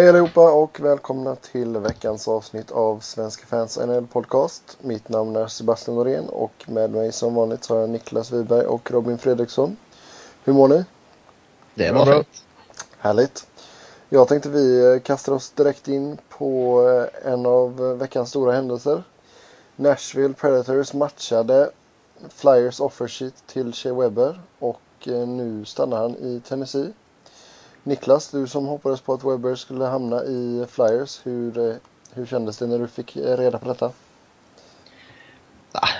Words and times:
Hej 0.00 0.08
allihopa 0.08 0.52
och 0.52 0.80
välkomna 0.80 1.36
till 1.36 1.76
veckans 1.76 2.28
avsnitt 2.28 2.70
av 2.70 3.00
Svenska 3.00 3.46
fans 3.46 3.78
NL 3.78 4.06
podcast. 4.06 4.78
Mitt 4.80 5.08
namn 5.08 5.36
är 5.36 5.46
Sebastian 5.46 5.96
Norén 5.96 6.28
och 6.28 6.64
med 6.66 6.90
mig 6.90 7.12
som 7.12 7.34
vanligt 7.34 7.64
så 7.64 7.74
har 7.74 7.80
jag 7.80 7.90
Niklas 7.90 8.32
Wiberg 8.32 8.66
och 8.66 8.90
Robin 8.90 9.18
Fredriksson. 9.18 9.76
Hur 10.44 10.52
mår 10.52 10.68
ni? 10.68 10.84
Det 11.74 11.92
var 11.92 12.06
bra. 12.06 12.24
Härligt. 12.98 13.46
Jag 14.08 14.28
tänkte 14.28 14.48
vi 14.48 15.00
kastar 15.04 15.32
oss 15.32 15.50
direkt 15.50 15.88
in 15.88 16.18
på 16.28 16.82
eh, 17.22 17.32
en 17.32 17.46
av 17.46 17.98
veckans 17.98 18.28
stora 18.28 18.52
händelser. 18.52 19.02
Nashville 19.76 20.34
Predators 20.34 20.92
matchade 20.92 21.70
Flyers 22.28 22.80
offersheet 22.80 23.46
till 23.46 23.72
Shea 23.72 23.94
Webber 23.94 24.40
och 24.58 24.80
eh, 25.06 25.28
nu 25.28 25.64
stannar 25.64 25.96
han 25.96 26.16
i 26.16 26.42
Tennessee. 26.48 26.92
Niklas, 27.84 28.30
du 28.30 28.46
som 28.46 28.66
hoppades 28.66 29.00
på 29.00 29.12
att 29.12 29.24
Webber 29.24 29.54
skulle 29.54 29.84
hamna 29.84 30.24
i 30.24 30.66
Flyers, 30.68 31.20
hur, 31.26 31.58
eh, 31.58 31.76
hur 32.12 32.26
kändes 32.26 32.58
det 32.58 32.66
när 32.66 32.78
du 32.78 32.88
fick 32.88 33.16
eh, 33.16 33.36
reda 33.36 33.58
på 33.58 33.68
detta? 33.68 33.92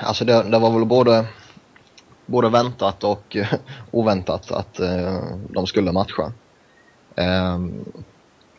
Alltså 0.03 0.25
det, 0.25 0.43
det 0.43 0.59
var 0.59 0.71
väl 0.71 0.85
både, 0.85 1.27
både 2.27 2.49
väntat 2.49 3.05
och 3.05 3.37
eh, 3.37 3.47
oväntat 3.91 4.53
att 4.53 4.81
de 5.49 5.67
skulle 5.67 5.93
matcha. 5.93 6.33
Ehm, 7.17 7.85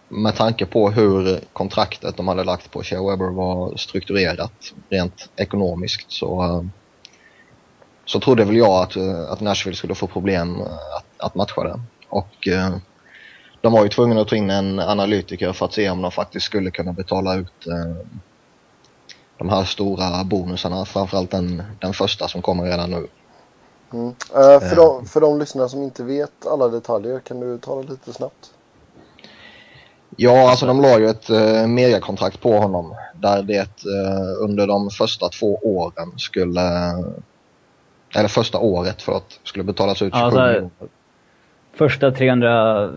med 0.08 0.36
tanke 0.36 0.66
på 0.66 0.90
hur 0.90 1.40
kontraktet 1.54 2.18
de 2.18 2.28
hade 2.28 2.44
lagt 2.44 2.72
på 2.72 2.84
Shea 2.84 3.10
Webber 3.10 3.30
var 3.30 3.78
strukturerat 3.78 4.74
rent 4.90 5.30
ekonomiskt 5.36 6.12
så, 6.12 6.66
så 8.06 8.20
trodde 8.20 8.46
väl 8.46 8.56
jag 8.56 8.84
att, 8.84 8.98
att 9.30 9.42
Nashville 9.42 9.76
skulle 9.76 9.96
få 9.96 10.08
problem 10.08 10.62
att, 10.62 11.06
att 11.18 11.36
matcha 11.36 11.64
det. 11.64 11.80
Och 12.10 12.48
de 13.62 13.74
var 13.74 13.84
ju 13.84 13.90
tvungna 13.90 14.22
att 14.22 14.28
ta 14.28 14.36
in 14.36 14.50
en 14.50 14.80
analytiker 14.80 15.54
för 15.54 15.66
att 15.66 15.74
se 15.74 15.90
om 15.90 16.02
de 16.02 16.12
faktiskt 16.12 16.46
skulle 16.46 16.72
kunna 16.72 16.94
betala 16.94 17.36
ut 17.36 17.68
eh, 17.68 18.06
de 19.38 19.50
här 19.50 19.64
stora 19.64 20.24
bonusarna. 20.24 20.86
Framförallt 20.86 21.32
den, 21.32 21.64
den 21.80 21.94
första 21.94 22.28
som 22.28 22.42
kommer 22.42 22.64
redan 22.64 22.92
nu. 22.92 23.08
Mm. 23.94 24.08
Uh, 24.08 24.70
för, 24.70 24.76
de, 24.76 25.06
för 25.06 25.22
de 25.22 25.40
lyssnare 25.40 25.70
som 25.70 25.84
inte 25.84 26.04
vet 26.04 26.48
alla 26.48 26.68
detaljer, 26.68 27.20
kan 27.20 27.40
du 27.40 27.58
ta 27.58 27.82
det 27.82 27.90
lite 27.90 28.14
snabbt? 28.14 28.54
Ja, 30.16 30.50
alltså 30.50 30.66
de 30.66 30.82
la 30.82 31.00
ju 31.00 31.10
ett 31.10 31.30
uh, 31.30 31.68
mediakontrakt 31.68 32.42
på 32.42 32.58
honom 32.58 32.96
där 33.16 33.44
det 33.44 33.86
uh, 33.86 34.44
under 34.44 34.68
de 34.68 34.90
första 34.90 35.30
två 35.30 35.60
åren 35.64 36.12
skulle, 36.18 36.62
eller 38.16 38.28
första 38.28 38.60
året 38.60 39.02
för 39.02 39.18
att 39.18 39.40
skulle 39.44 39.64
betalas 39.64 40.02
ut 40.02 40.14
27 40.14 40.26
alltså, 40.26 40.42
miljoner. 40.42 40.70
Första 41.74 42.12
300 42.12 42.92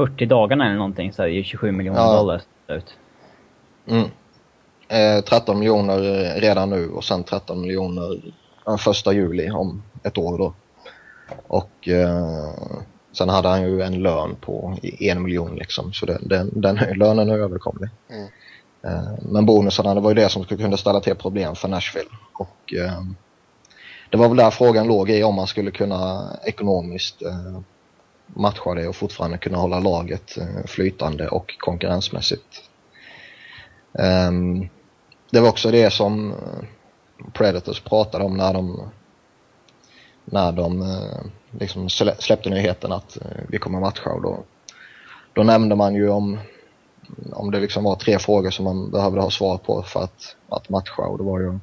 40 0.00 0.26
dagarna 0.26 0.66
eller 0.66 0.76
någonting 0.76 1.12
så 1.12 1.22
är 1.22 1.28
det 1.28 1.44
27 1.44 1.72
miljoner 1.72 2.00
ja. 2.00 2.16
dollar 2.16 2.42
ut. 2.68 2.94
Mm. 3.86 4.08
Eh, 4.88 5.24
13 5.24 5.58
miljoner 5.58 6.00
redan 6.40 6.70
nu 6.70 6.90
och 6.90 7.04
sen 7.04 7.24
13 7.24 7.60
miljoner 7.60 8.32
den 8.64 8.78
första 8.78 9.12
juli 9.12 9.50
om 9.50 9.82
ett 10.02 10.18
år 10.18 10.38
då. 10.38 10.54
Och 11.46 11.88
eh, 11.88 12.50
sen 13.12 13.28
hade 13.28 13.48
han 13.48 13.62
ju 13.62 13.82
en 13.82 14.02
lön 14.02 14.36
på 14.40 14.78
en 15.00 15.22
miljon 15.22 15.56
liksom 15.56 15.92
så 15.92 16.06
det, 16.06 16.18
den, 16.22 16.60
den 16.60 16.78
lönen 16.94 17.30
är 17.30 17.38
överkomlig. 17.38 17.90
Mm. 18.10 18.28
Eh, 18.84 19.12
men 19.22 19.46
bonusarna 19.46 19.94
det 19.94 20.00
var 20.00 20.10
ju 20.10 20.14
det 20.14 20.28
som 20.28 20.44
skulle 20.44 20.62
kunna 20.62 20.76
ställa 20.76 21.00
till 21.00 21.14
problem 21.14 21.54
för 21.54 21.68
Nashville. 21.68 22.10
Och 22.32 22.74
eh, 22.74 23.02
det 24.10 24.16
var 24.16 24.28
väl 24.28 24.36
där 24.36 24.50
frågan 24.50 24.86
låg 24.86 25.10
i 25.10 25.22
om 25.22 25.34
man 25.34 25.46
skulle 25.46 25.70
kunna 25.70 26.30
ekonomiskt 26.44 27.22
eh, 27.22 27.60
matcha 28.34 28.74
det 28.74 28.88
och 28.88 28.96
fortfarande 28.96 29.38
kunna 29.38 29.58
hålla 29.58 29.80
laget 29.80 30.38
eh, 30.38 30.66
flytande 30.66 31.28
och 31.28 31.54
konkurrensmässigt. 31.58 32.62
Ehm, 33.98 34.68
det 35.30 35.40
var 35.40 35.48
också 35.48 35.70
det 35.70 35.92
som 35.92 36.30
eh, 36.30 36.64
Predators 37.32 37.80
pratade 37.80 38.24
om 38.24 38.36
när 38.36 38.54
de 38.54 38.90
när 40.24 40.52
de 40.52 40.82
eh, 40.82 41.20
liksom 41.50 41.88
släppte 42.18 42.50
nyheten 42.50 42.92
att 42.92 43.18
vi 43.48 43.58
kommer 43.58 43.80
matcha 43.80 44.10
och 44.10 44.22
då, 44.22 44.44
då 45.32 45.42
nämnde 45.42 45.76
man 45.76 45.94
ju 45.94 46.08
om 46.08 46.38
om 47.32 47.50
det 47.50 47.60
liksom 47.60 47.84
var 47.84 47.96
tre 47.96 48.18
frågor 48.18 48.50
som 48.50 48.64
man 48.64 48.90
behövde 48.90 49.20
ha 49.20 49.30
svar 49.30 49.58
på 49.58 49.82
för 49.82 50.00
att, 50.02 50.36
att 50.48 50.68
matcha 50.68 51.02
och 51.02 51.18
det 51.18 51.24
var 51.24 51.40
ju 51.40 51.58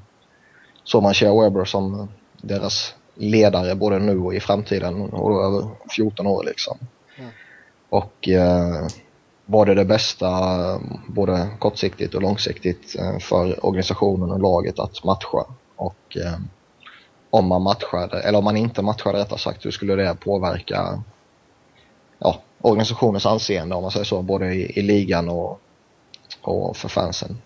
så 0.83 1.01
man 1.01 1.13
Shea 1.13 1.41
Weber 1.41 1.65
som 1.65 2.07
deras 2.41 2.95
ledare 3.17 3.75
både 3.75 3.99
nu 3.99 4.19
och 4.19 4.33
i 4.33 4.39
framtiden 4.39 5.01
och 5.01 5.45
över 5.45 5.67
14 5.95 6.27
år 6.27 6.43
liksom. 6.43 6.77
Mm. 7.17 7.29
Och 7.89 8.27
eh, 8.29 8.87
var 9.45 9.65
det 9.65 9.73
det 9.73 9.85
bästa 9.85 10.29
både 11.07 11.47
kortsiktigt 11.59 12.15
och 12.15 12.21
långsiktigt 12.21 12.95
eh, 12.99 13.19
för 13.19 13.65
organisationen 13.65 14.31
och 14.31 14.39
laget 14.39 14.79
att 14.79 15.03
matcha. 15.03 15.45
Och 15.75 16.17
eh, 16.17 16.39
om 17.29 17.47
man 17.47 17.61
matchade, 17.61 18.21
eller 18.21 18.37
om 18.37 18.43
man 18.43 18.57
inte 18.57 18.81
matchade 18.81 19.19
rättare 19.19 19.39
sagt, 19.39 19.65
hur 19.65 19.71
skulle 19.71 19.95
det 19.95 20.15
påverka 20.15 21.03
ja, 22.19 22.41
organisationens 22.61 23.25
anseende 23.25 23.75
om 23.75 23.81
man 23.81 23.91
säger 23.91 24.05
så, 24.05 24.21
både 24.21 24.53
i, 24.53 24.79
i 24.79 24.81
ligan 24.81 25.29
och, 25.29 25.59
och 26.41 26.77
för 26.77 26.89
fansen. 26.89 27.37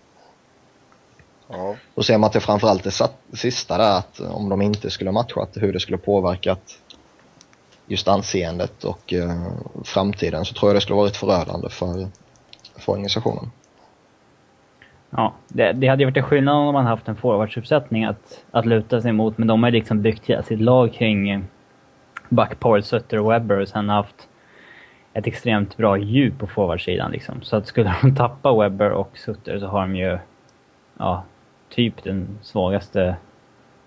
Ja. 1.51 1.75
Då 1.95 2.03
ser 2.03 2.17
man 2.17 2.28
att 2.28 2.34
det 2.34 2.39
framförallt 2.39 2.85
är 2.85 3.07
det 3.28 3.38
sista 3.38 3.78
där, 3.78 3.97
att 3.97 4.19
om 4.19 4.50
de 4.50 4.62
inte 4.62 4.89
skulle 4.89 5.12
matchat, 5.12 5.50
hur 5.53 5.73
det 5.73 5.79
skulle 5.79 5.97
påverkat 5.97 6.79
just 7.88 8.07
anseendet 8.07 8.84
och 8.84 9.13
eh, 9.13 9.51
framtiden 9.84 10.45
så 10.45 10.53
tror 10.53 10.69
jag 10.69 10.75
det 10.75 10.81
skulle 10.81 10.97
varit 10.97 11.17
förödande 11.17 11.69
för, 11.69 12.07
för 12.75 12.91
organisationen. 12.91 13.51
Ja, 15.09 15.34
det, 15.47 15.72
det 15.72 15.88
hade 15.88 16.03
ju 16.03 16.06
varit 16.06 16.17
en 16.17 16.23
skillnad 16.23 16.56
om 16.56 16.73
man 16.73 16.85
haft 16.85 17.07
en 17.07 17.16
forwardsuppsättning 17.16 18.06
att, 18.06 18.44
att 18.51 18.66
luta 18.66 19.01
sig 19.01 19.11
mot, 19.11 19.38
men 19.38 19.47
de 19.47 19.63
har 19.63 19.72
liksom 19.72 20.01
byggt 20.01 20.25
hela 20.25 20.44
sitt 20.44 20.61
lag 20.61 20.94
kring 20.94 21.29
eh, 21.29 21.41
Buck, 22.29 22.84
Sutter 22.84 23.19
och 23.19 23.31
Webber 23.31 23.59
och 23.59 23.67
sen 23.67 23.90
haft 23.90 24.28
ett 25.13 25.28
extremt 25.28 25.78
bra 25.78 25.97
djup 25.97 26.40
på 26.40 26.47
forwardsidan 26.47 27.11
liksom. 27.11 27.41
Så 27.41 27.56
att 27.56 27.67
skulle 27.67 27.95
de 28.01 28.16
tappa 28.16 28.53
Webber 28.53 28.91
och 28.91 29.17
Sutter 29.17 29.59
så 29.59 29.67
har 29.67 29.81
de 29.81 29.95
ju 29.95 30.17
ja, 30.97 31.23
typ 31.72 32.04
den 32.04 32.40
svagaste 32.42 33.16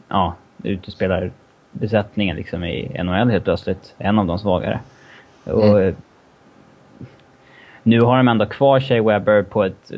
ja, 0.09 0.35
utespelarbesättningen 0.63 2.37
liksom 2.37 2.65
i 2.65 3.03
NHL 3.05 3.31
helt 3.31 3.45
plötsligt. 3.45 3.95
En 3.99 4.19
av 4.19 4.27
de 4.27 4.39
svagare. 4.39 4.81
Mm. 5.47 5.59
Och, 5.59 5.95
nu 7.83 8.01
har 8.01 8.17
de 8.17 8.29
ändå 8.29 8.47
kvar 8.47 8.81
Shea 8.81 9.03
Webber 9.03 9.43
på 9.43 9.65
ett 9.65 9.93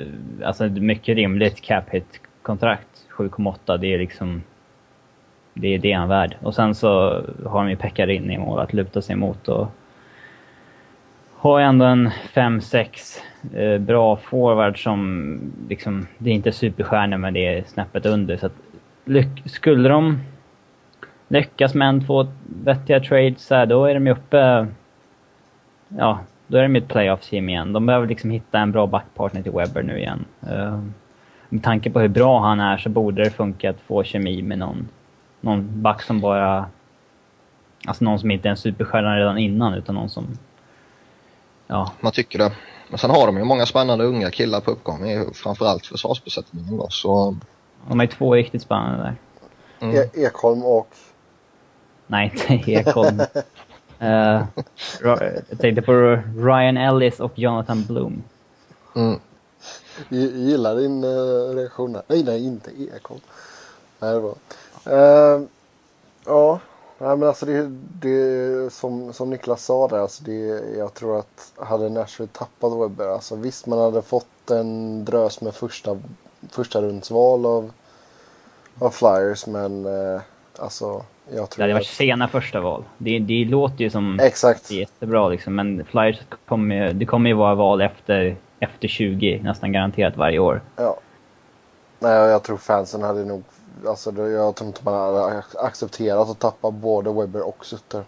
alltså, 0.45 0.65
mycket 0.65 1.17
rimligt 1.17 1.61
cap 1.61 1.85
hit 1.91 2.21
kontrakt 2.43 3.07
7,8 3.17 3.79
det 3.79 3.95
är 3.95 3.99
liksom... 3.99 4.43
Det 5.55 5.75
är 5.75 5.79
det 5.79 5.93
han 5.93 6.03
är 6.03 6.09
värd. 6.09 6.37
Och 6.43 6.55
sen 6.55 6.75
så 6.75 7.23
har 7.45 7.63
de 7.63 7.71
ju 7.71 7.77
Pekka 7.77 8.13
in 8.13 8.31
i 8.31 8.39
mål 8.39 8.59
att 8.59 8.73
luta 8.73 9.03
sig 9.03 9.17
mot 9.17 9.49
och... 9.49 9.69
Har 11.37 11.61
ändå 11.61 11.85
en 11.85 12.09
5-6 12.09 13.19
eh, 13.55 13.79
bra 13.79 14.17
forward 14.17 14.83
som 14.83 15.39
liksom, 15.69 16.07
det 16.19 16.31
är 16.31 16.35
inte 16.35 16.53
superstjärnor 16.53 17.17
men 17.17 17.35
det 17.35 17.47
är 17.47 17.65
snäppet 17.67 18.07
under. 18.07 18.37
Så 18.37 18.47
att, 18.47 18.53
skulle 19.45 19.89
de 19.89 20.21
lyckas 21.29 21.75
med 21.75 21.89
en, 21.89 22.07
två 22.07 22.27
vettiga 22.65 23.01
trades 23.01 23.51
här, 23.51 23.67
då 23.67 23.85
är 23.85 23.95
de 23.95 24.07
ju 24.07 24.13
uppe... 24.13 24.67
Ja, 25.89 26.19
då 26.47 26.59
är 26.59 26.63
de 26.63 26.77
ett 26.77 26.89
playoff-team 26.89 27.49
igen. 27.49 27.73
De 27.73 27.87
behöver 27.87 28.07
liksom 28.07 28.31
hitta 28.31 28.59
en 28.59 28.73
bra 28.73 28.87
backpartner 28.87 29.43
till 29.43 29.53
Webber 29.53 29.83
nu 29.83 29.99
igen. 29.99 30.25
Uh, 30.53 30.81
med 31.49 31.63
tanke 31.63 31.91
på 31.91 32.01
hur 32.01 32.09
bra 32.09 32.41
han 32.41 32.61
är 32.61 32.77
så 32.77 32.89
borde 32.89 33.25
det 33.25 33.31
funka 33.31 33.71
att 33.71 33.81
få 33.81 34.03
kemi 34.05 34.43
med 34.43 34.59
någon, 34.59 34.89
någon 35.41 35.83
back 35.83 36.03
som 36.03 36.21
bara... 36.21 36.67
Alltså 37.87 38.05
någon 38.05 38.19
som 38.19 38.31
inte 38.31 38.49
är 38.49 38.51
en 38.51 38.57
superstjärna 38.57 39.17
redan 39.17 39.39
innan 39.39 39.75
utan 39.75 39.95
någon 39.95 40.09
som... 40.09 40.27
Ja. 41.67 41.93
Man 42.01 42.13
tycker 42.13 42.39
det. 42.39 42.53
Men 42.89 42.99
sen 42.99 43.11
har 43.11 43.27
de 43.27 43.37
ju 43.37 43.45
många 43.45 43.67
spännande 43.67 44.05
unga 44.05 44.31
killar 44.31 44.61
på 44.61 44.71
uppgång, 44.71 45.35
framförallt 45.35 45.87
försvarsbesättningen 45.87 46.77
då, 46.77 46.87
så... 46.91 47.37
De 47.89 48.01
är 48.01 48.07
två 48.07 48.35
riktigt 48.35 48.63
spännande 48.63 49.03
där. 49.03 49.17
Mm. 49.81 49.97
E 49.97 50.09
Ekholm 50.15 50.65
och? 50.65 50.89
Nej, 52.07 52.33
inte 52.49 52.73
Ekholm. 52.73 53.21
uh, 54.03 54.45
jag 55.03 55.59
tänkte 55.61 55.83
på 55.83 55.93
Ryan 56.37 56.77
Ellis 56.77 57.21
och 57.21 57.39
Jonathan 57.39 57.85
Bloom. 57.85 58.23
Mm. 58.97 59.21
Jag 60.09 60.21
gillar 60.21 60.77
din 60.77 61.05
uh, 61.05 61.55
reaktion 61.55 61.95
här. 61.95 62.03
Nej, 62.07 62.23
nej, 62.23 62.47
inte 62.47 62.71
Ekholm. 62.71 63.21
Nej, 63.99 64.15
det 64.15 64.21
var... 64.21 64.35
Uh, 64.87 65.43
ja, 66.25 66.61
Nej 66.99 67.17
men 67.17 67.29
alltså 67.29 67.47
det, 67.47 67.67
det 68.01 68.73
som, 68.73 69.13
som 69.13 69.31
Niklas 69.31 69.65
sa 69.65 69.89
där, 69.89 69.99
alltså 69.99 70.25
det, 70.25 70.63
jag 70.79 70.95
tror 70.95 71.19
att 71.19 71.53
hade 71.57 71.89
Nashville 71.89 72.31
tappat 72.33 72.73
Webber, 72.73 73.09
alltså 73.09 73.37
visst 73.37 73.67
man 73.67 73.79
hade 73.79 74.03
fått 74.03 74.51
en 74.51 75.05
drös 75.05 75.41
med 75.41 75.55
första, 75.55 75.99
första 76.51 76.83
rundsval 76.83 77.47
av, 77.47 77.71
av 78.79 78.91
Flyers 78.91 79.47
men 79.47 79.87
eh, 79.87 80.21
alltså 80.59 81.05
jag 81.31 81.51
tror 81.51 81.57
Det 81.57 81.63
hade 81.63 81.75
varit 81.75 81.87
sena 81.87 82.29
första 82.29 82.61
val. 82.61 82.85
Det, 82.99 83.19
det 83.19 83.45
låter 83.45 83.85
ju 83.85 83.91
som 83.91 84.21
Exakt. 84.21 84.71
jättebra 84.71 85.29
liksom 85.29 85.55
men 85.55 85.85
Flyers 85.85 86.19
kommer 86.47 86.93
det 86.93 87.07
kommer 87.07 87.31
ju 87.31 87.37
vara 87.37 87.55
val 87.55 87.81
efter 87.81 88.37
efter 88.61 88.89
20 88.89 89.41
nästan 89.45 89.73
garanterat 89.73 90.17
varje 90.17 90.39
år. 90.39 90.61
Ja. 90.77 90.97
Nej, 91.99 92.13
jag 92.13 92.43
tror 92.43 92.57
fansen 92.57 93.03
hade 93.03 93.25
nog... 93.25 93.43
Alltså, 93.87 94.23
jag 94.23 94.57
tror 94.57 94.69
inte 94.69 94.81
man 94.85 94.95
hade 94.95 95.43
accepterat 95.59 96.31
att 96.31 96.39
tappa 96.39 96.71
både 96.71 97.13
Webber 97.13 97.49
och 97.49 97.67
Sutter. 97.67 98.05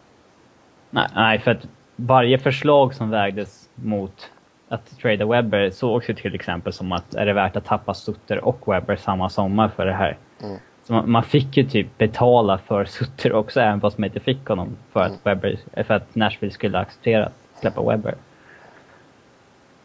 Nej, 0.91 1.09
nej, 1.15 1.38
för 1.38 1.50
att 1.50 1.62
varje 1.97 2.38
förslag 2.38 2.94
som 2.94 3.11
vägdes 3.11 3.69
mot 3.75 4.31
att 4.69 4.99
trada 4.99 5.26
Webber 5.26 5.70
sågs 5.70 6.11
ju 6.11 6.15
till 6.15 6.35
exempel 6.35 6.73
som 6.73 6.93
att 6.93 7.15
är 7.15 7.26
det 7.26 7.32
värt 7.32 7.56
att 7.56 7.65
tappa 7.65 7.94
Sutter 7.94 8.44
och 8.44 8.69
Webber 8.73 8.97
samma 8.97 9.29
sommar 9.29 9.69
för 9.69 9.87
det 9.87 9.93
här. 9.93 10.19
Mm. 10.41 10.59
Så 10.85 10.93
man, 10.93 11.11
man, 11.11 11.23
fick 11.23 11.56
ju 11.56 11.69
typ 11.69 11.99
betala 11.99 12.59
för 12.59 12.85
Sutter 12.85 13.32
också 13.32 13.61
även 13.61 13.81
fast 13.81 13.99
man 13.99 14.06
inte 14.06 14.21
fick 14.21 14.49
honom 14.49 14.76
för 14.93 15.00
att, 15.00 15.09
mm. 15.09 15.21
Webber, 15.23 15.59
för 15.85 15.94
att 15.94 16.14
Nashville 16.14 16.53
skulle 16.53 16.79
acceptera 16.79 17.26
att 17.26 17.61
släppa 17.61 17.82
Webber. 17.82 18.14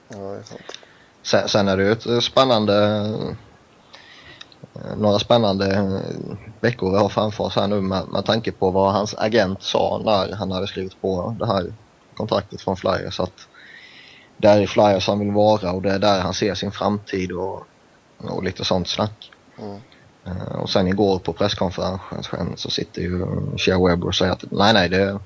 Ja, 0.08 0.18
det 0.18 0.40
är 0.40 0.44
sant. 0.44 0.80
Sen, 1.22 1.48
sen 1.48 1.68
är 1.68 1.78
det 1.78 1.84
ju 1.84 1.92
ett 1.92 2.24
spännande 2.24 3.10
några 4.98 5.20
spännande 5.20 6.02
veckor 6.60 6.92
vi 6.92 6.98
har 6.98 7.10
framför 7.10 7.44
oss 7.44 7.56
här 7.56 7.68
nu 7.68 7.82
med, 7.82 8.08
med 8.08 8.26
tanke 8.26 8.52
på 8.52 8.72
vad 8.72 8.94
hans 8.94 9.16
agent 9.18 9.64
sa 9.64 10.02
när 10.06 10.36
han 10.36 10.52
hade 10.52 10.68
skrivit 10.68 11.02
på 11.02 11.36
det 11.40 11.48
här 11.48 11.74
kontraktet 12.14 12.62
från 12.62 12.78
Flyers. 12.78 13.20
Att 13.20 13.48
det 14.38 14.48
är 14.48 14.68
Flyers 14.68 15.08
han 15.08 15.20
vill 15.20 15.32
vara 15.32 15.72
och 15.72 15.82
det 15.82 15.92
är 15.92 16.00
där 16.00 16.22
han 16.22 16.34
ser 16.34 16.56
sin 16.56 16.72
framtid 16.72 17.32
och, 17.32 17.64
och 18.18 18.44
lite 18.44 18.66
sånt 18.66 18.88
snack. 18.88 19.32
Mm. 19.60 19.80
Uh, 20.28 20.56
och 20.56 20.70
sen 20.70 20.88
igår 20.88 21.20
på 21.20 21.34
presskonferensen 21.34 22.54
så 22.56 22.70
sitter 22.70 23.02
ju 23.02 23.26
Shea 23.58 23.88
Webber 23.88 24.08
och 24.08 24.16
säger 24.16 24.32
att 24.32 24.44
nej, 24.52 24.74
nej, 24.74 24.90
det, 24.90 25.20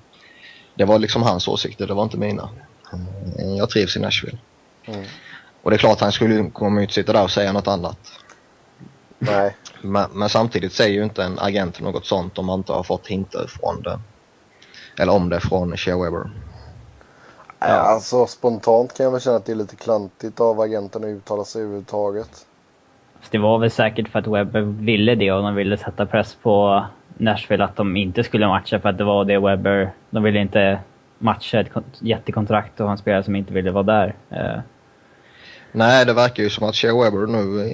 det 0.76 0.86
var 0.86 1.00
liksom 1.00 1.24
hans 1.24 1.48
åsikter, 1.48 1.88
det 1.88 1.94
var 1.94 2.04
inte 2.04 2.18
mina. 2.18 2.50
Jag 3.58 3.70
trivs 3.70 3.98
i 3.98 4.00
Nashville. 4.00 4.38
Mm. 4.86 5.06
Och 5.62 5.72
det 5.72 5.76
är 5.76 5.80
klart 5.80 6.00
han 6.00 6.12
skulle 6.12 6.50
komma 6.50 6.82
ut 6.82 6.92
sitta 6.92 7.14
där 7.14 7.24
och 7.24 7.32
säga 7.32 7.54
något 7.54 7.68
annat. 7.68 8.00
Nej. 9.20 9.56
Men, 9.82 10.10
men, 10.14 10.30
samtidigt 10.30 10.74
säger 10.74 10.94
ju 10.94 11.04
inte 11.04 11.24
en 11.24 11.40
agent 11.40 11.82
något 11.82 12.06
sånt 12.06 12.38
om 12.38 12.46
man 12.46 12.60
inte 12.60 12.74
har 12.74 12.84
fått 12.84 13.08
hintar 13.08 13.48
från 13.48 13.82
det. 13.82 14.00
Eller 15.00 15.14
om 15.14 15.30
det 15.30 15.40
från 15.40 15.78
Shea 15.78 15.98
Weber. 15.98 16.30
Ja. 17.60 17.68
Alltså 17.68 18.26
spontant 18.26 18.98
kan 18.98 19.04
jag 19.04 19.12
väl 19.12 19.22
känna 19.22 19.36
att 19.36 19.46
det 19.46 19.52
är 19.52 19.56
lite 19.56 19.76
klantigt 19.76 20.40
av 20.40 20.62
agenten 20.62 21.04
att 21.04 21.08
uttala 21.08 21.44
sig 21.44 21.62
överhuvudtaget. 21.62 22.46
Det 23.30 23.38
var 23.38 23.58
väl 23.60 23.72
säkert 23.72 24.10
för 24.10 24.20
att 24.20 24.28
Webber 24.28 24.62
ville 24.62 25.16
det 25.16 25.32
och 25.32 25.44
de 25.44 25.56
ville 25.56 25.78
sätta 25.78 26.06
press 26.06 26.38
på 26.42 26.86
Nashville 27.18 27.64
att 27.64 27.76
de 27.76 27.98
inte 27.98 28.24
skulle 28.24 28.48
matcha 28.48 28.80
för 28.80 28.90
att 28.90 28.98
det 28.98 29.04
var 29.04 29.26
det 29.26 29.40
Webber... 29.40 29.92
De 30.10 30.24
ville 30.24 30.40
inte 30.40 30.80
matcha 31.18 31.60
ett 31.60 31.70
jättekontrakt 32.00 32.80
och 32.80 32.92
en 32.92 32.98
spelare 32.98 33.24
som 33.24 33.36
inte 33.36 33.54
ville 33.54 33.72
vara 33.72 33.84
där. 33.84 34.16
Nej, 35.78 36.06
det 36.06 36.14
verkar 36.14 36.44
ju 36.44 36.50
som 36.50 36.68
att 36.68 36.76
Shea 36.76 37.04
Weber 37.04 37.28
nu 37.28 37.74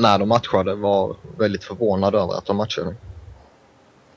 när 0.00 0.18
de 0.18 0.28
matchade 0.28 0.74
var 0.74 1.16
väldigt 1.38 1.64
förvånad 1.64 2.14
över 2.14 2.38
att 2.38 2.46
de 2.46 2.56
matchade. 2.56 2.94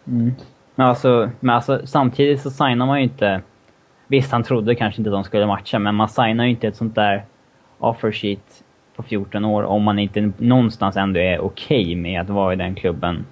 Mm. 0.07 0.35
Men, 0.75 0.87
alltså, 0.87 1.29
men 1.39 1.55
alltså, 1.55 1.81
samtidigt 1.85 2.41
så 2.41 2.49
signar 2.49 2.85
man 2.85 2.97
ju 2.97 3.03
inte... 3.03 3.41
Visst, 4.07 4.31
han 4.31 4.43
trodde 4.43 4.75
kanske 4.75 5.01
inte 5.01 5.09
att 5.09 5.15
de 5.15 5.23
skulle 5.23 5.45
matcha, 5.47 5.79
men 5.79 5.95
man 5.95 6.09
signar 6.09 6.43
ju 6.43 6.49
inte 6.49 6.67
ett 6.67 6.75
sånt 6.75 6.95
där 6.95 7.25
offer 7.79 8.11
sheet 8.11 8.63
på 8.95 9.03
14 9.03 9.45
år 9.45 9.63
om 9.63 9.83
man 9.83 9.99
inte 9.99 10.31
någonstans 10.37 10.95
ändå 10.95 11.19
är 11.19 11.39
okej 11.39 11.81
okay 11.81 11.95
med 11.95 12.21
att 12.21 12.29
vara 12.29 12.53
i 12.53 12.55
den 12.55 12.75
klubben 12.75 13.25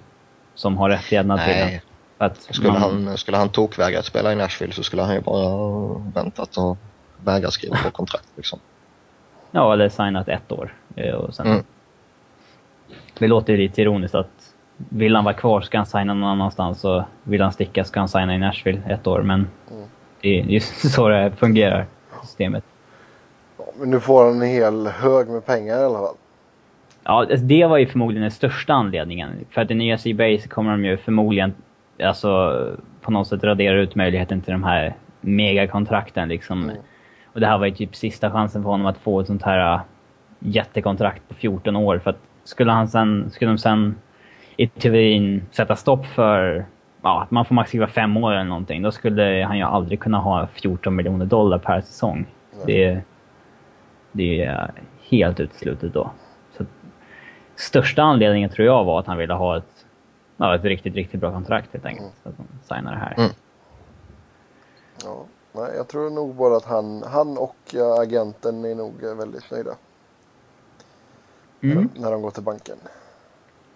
som 0.54 0.76
har 0.76 0.90
rättigheterna 0.90 1.38
till 1.38 1.54
den. 1.56 1.80
Att 2.18 2.42
skulle, 2.42 2.72
man... 2.72 2.82
han, 2.82 3.16
skulle 3.16 3.36
han 3.36 3.48
tokvägra 3.48 3.98
att 3.98 4.04
spela 4.04 4.32
i 4.32 4.36
Nashville 4.36 4.72
så 4.72 4.82
skulle 4.82 5.02
han 5.02 5.14
ju 5.14 5.20
bara 5.20 5.98
väntat 6.14 6.56
och 6.56 6.78
vägrat 7.24 7.52
skriva 7.52 7.76
på 7.76 7.90
kontrakt 7.90 8.28
liksom. 8.36 8.58
Ja, 9.54 9.72
eller 9.72 9.88
signat 9.88 10.28
ett 10.28 10.52
år. 10.52 10.74
Eh, 10.96 11.14
och 11.14 11.34
sen... 11.34 11.46
Mm. 11.46 11.64
Det 13.18 13.28
låter 13.28 13.52
ju 13.52 13.58
lite 13.58 13.82
ironiskt 13.82 14.14
att 14.14 14.54
vill 14.76 15.14
han 15.14 15.24
vara 15.24 15.34
kvar 15.34 15.60
ska 15.60 15.76
han 15.78 15.86
signa 15.86 16.14
någon 16.14 16.28
annanstans 16.28 16.84
och 16.84 17.02
vill 17.22 17.42
han 17.42 17.52
sticka 17.52 17.84
ska 17.84 18.00
han 18.00 18.08
signa 18.08 18.34
i 18.34 18.38
Nashville 18.38 18.82
ett 18.88 19.06
år. 19.06 19.22
Men 19.22 19.48
mm. 19.70 19.84
det 20.20 20.40
är 20.40 20.44
just 20.44 20.90
så 20.94 21.08
det 21.08 21.32
fungerar, 21.36 21.86
systemet. 22.22 22.64
Ja, 23.58 23.64
men 23.78 23.90
nu 23.90 24.00
får 24.00 24.24
han 24.24 24.42
en 24.42 24.48
hel 24.48 24.86
hög 24.86 25.28
med 25.28 25.46
pengar 25.46 25.80
i 25.80 25.84
alla 25.84 25.98
fall. 25.98 26.16
Ja, 27.04 27.12
alltså, 27.12 27.46
det 27.46 27.66
var 27.66 27.78
ju 27.78 27.86
förmodligen 27.86 28.22
den 28.22 28.30
största 28.30 28.72
anledningen. 28.72 29.30
För 29.50 29.60
att 29.60 29.70
i 29.70 29.74
nya 29.74 29.98
CBA 29.98 30.42
så 30.42 30.48
kommer 30.48 30.70
de 30.70 30.84
ju 30.84 30.96
förmodligen 30.96 31.54
alltså, 32.02 32.60
på 33.00 33.10
något 33.10 33.28
sätt 33.28 33.44
radera 33.44 33.80
ut 33.80 33.94
möjligheten 33.94 34.40
till 34.40 34.52
de 34.52 34.64
här 34.64 34.94
megakontrakten. 35.20 36.28
Liksom. 36.28 36.62
Mm. 36.62 36.76
Och 37.34 37.40
det 37.40 37.46
här 37.46 37.58
var 37.58 37.66
ju 37.66 37.74
typ 37.74 37.96
sista 37.96 38.30
chansen 38.30 38.62
för 38.62 38.70
honom 38.70 38.86
att 38.86 38.98
få 38.98 39.20
ett 39.20 39.26
sånt 39.26 39.42
här 39.42 39.74
uh, 39.74 39.80
jättekontrakt 40.38 41.28
på 41.28 41.34
14 41.34 41.76
år. 41.76 41.98
För 41.98 42.10
att 42.10 42.20
skulle, 42.44 42.72
han 42.72 42.88
sen, 42.88 43.30
skulle 43.30 43.50
de 43.50 43.58
sen 43.58 43.96
i 44.56 44.66
teorin 44.66 45.42
sätta 45.50 45.76
stopp 45.76 46.06
för 46.06 46.66
ja, 47.02 47.22
att 47.22 47.30
man 47.30 47.44
får 47.44 47.54
max 47.54 47.68
skriva 47.68 47.86
fem 47.86 48.16
år 48.16 48.32
eller 48.32 48.44
någonting, 48.44 48.82
då 48.82 48.90
skulle 48.90 49.44
han 49.46 49.58
ju 49.58 49.64
aldrig 49.64 50.00
kunna 50.00 50.18
ha 50.18 50.46
14 50.46 50.96
miljoner 50.96 51.26
dollar 51.26 51.58
per 51.58 51.80
säsong. 51.80 52.26
Det, 52.66 53.00
det 54.12 54.44
är 54.44 54.72
helt 55.10 55.40
uteslutet 55.40 55.94
då. 55.94 56.10
Så, 56.56 56.64
största 57.54 58.02
anledningen 58.02 58.50
tror 58.50 58.66
jag 58.66 58.84
var 58.84 59.00
att 59.00 59.06
han 59.06 59.18
ville 59.18 59.34
ha 59.34 59.56
ett, 59.56 59.86
ja, 60.36 60.54
ett 60.54 60.64
riktigt, 60.64 60.94
riktigt 60.94 61.20
bra 61.20 61.32
kontrakt 61.32 61.72
helt 61.72 61.86
enkelt. 61.86 62.06
Mm. 62.06 62.16
Så 62.22 62.28
att 62.28 62.34
han 62.36 62.46
signade 62.62 62.96
det 62.96 63.00
här. 63.00 63.14
Mm. 63.18 63.30
Ja. 65.04 65.26
Nej, 65.56 65.72
jag 65.76 65.88
tror 65.88 66.10
nog 66.10 66.34
bara 66.34 66.56
att 66.56 66.64
han, 66.64 67.02
han 67.02 67.38
och 67.38 67.74
agenten 67.98 68.64
är 68.64 68.74
nog 68.74 69.02
väldigt 69.02 69.50
nöjda. 69.50 69.74
Mm. 71.62 71.90
När, 71.94 72.00
när 72.00 72.10
de 72.10 72.22
går 72.22 72.30
till 72.30 72.42
banken. 72.42 72.76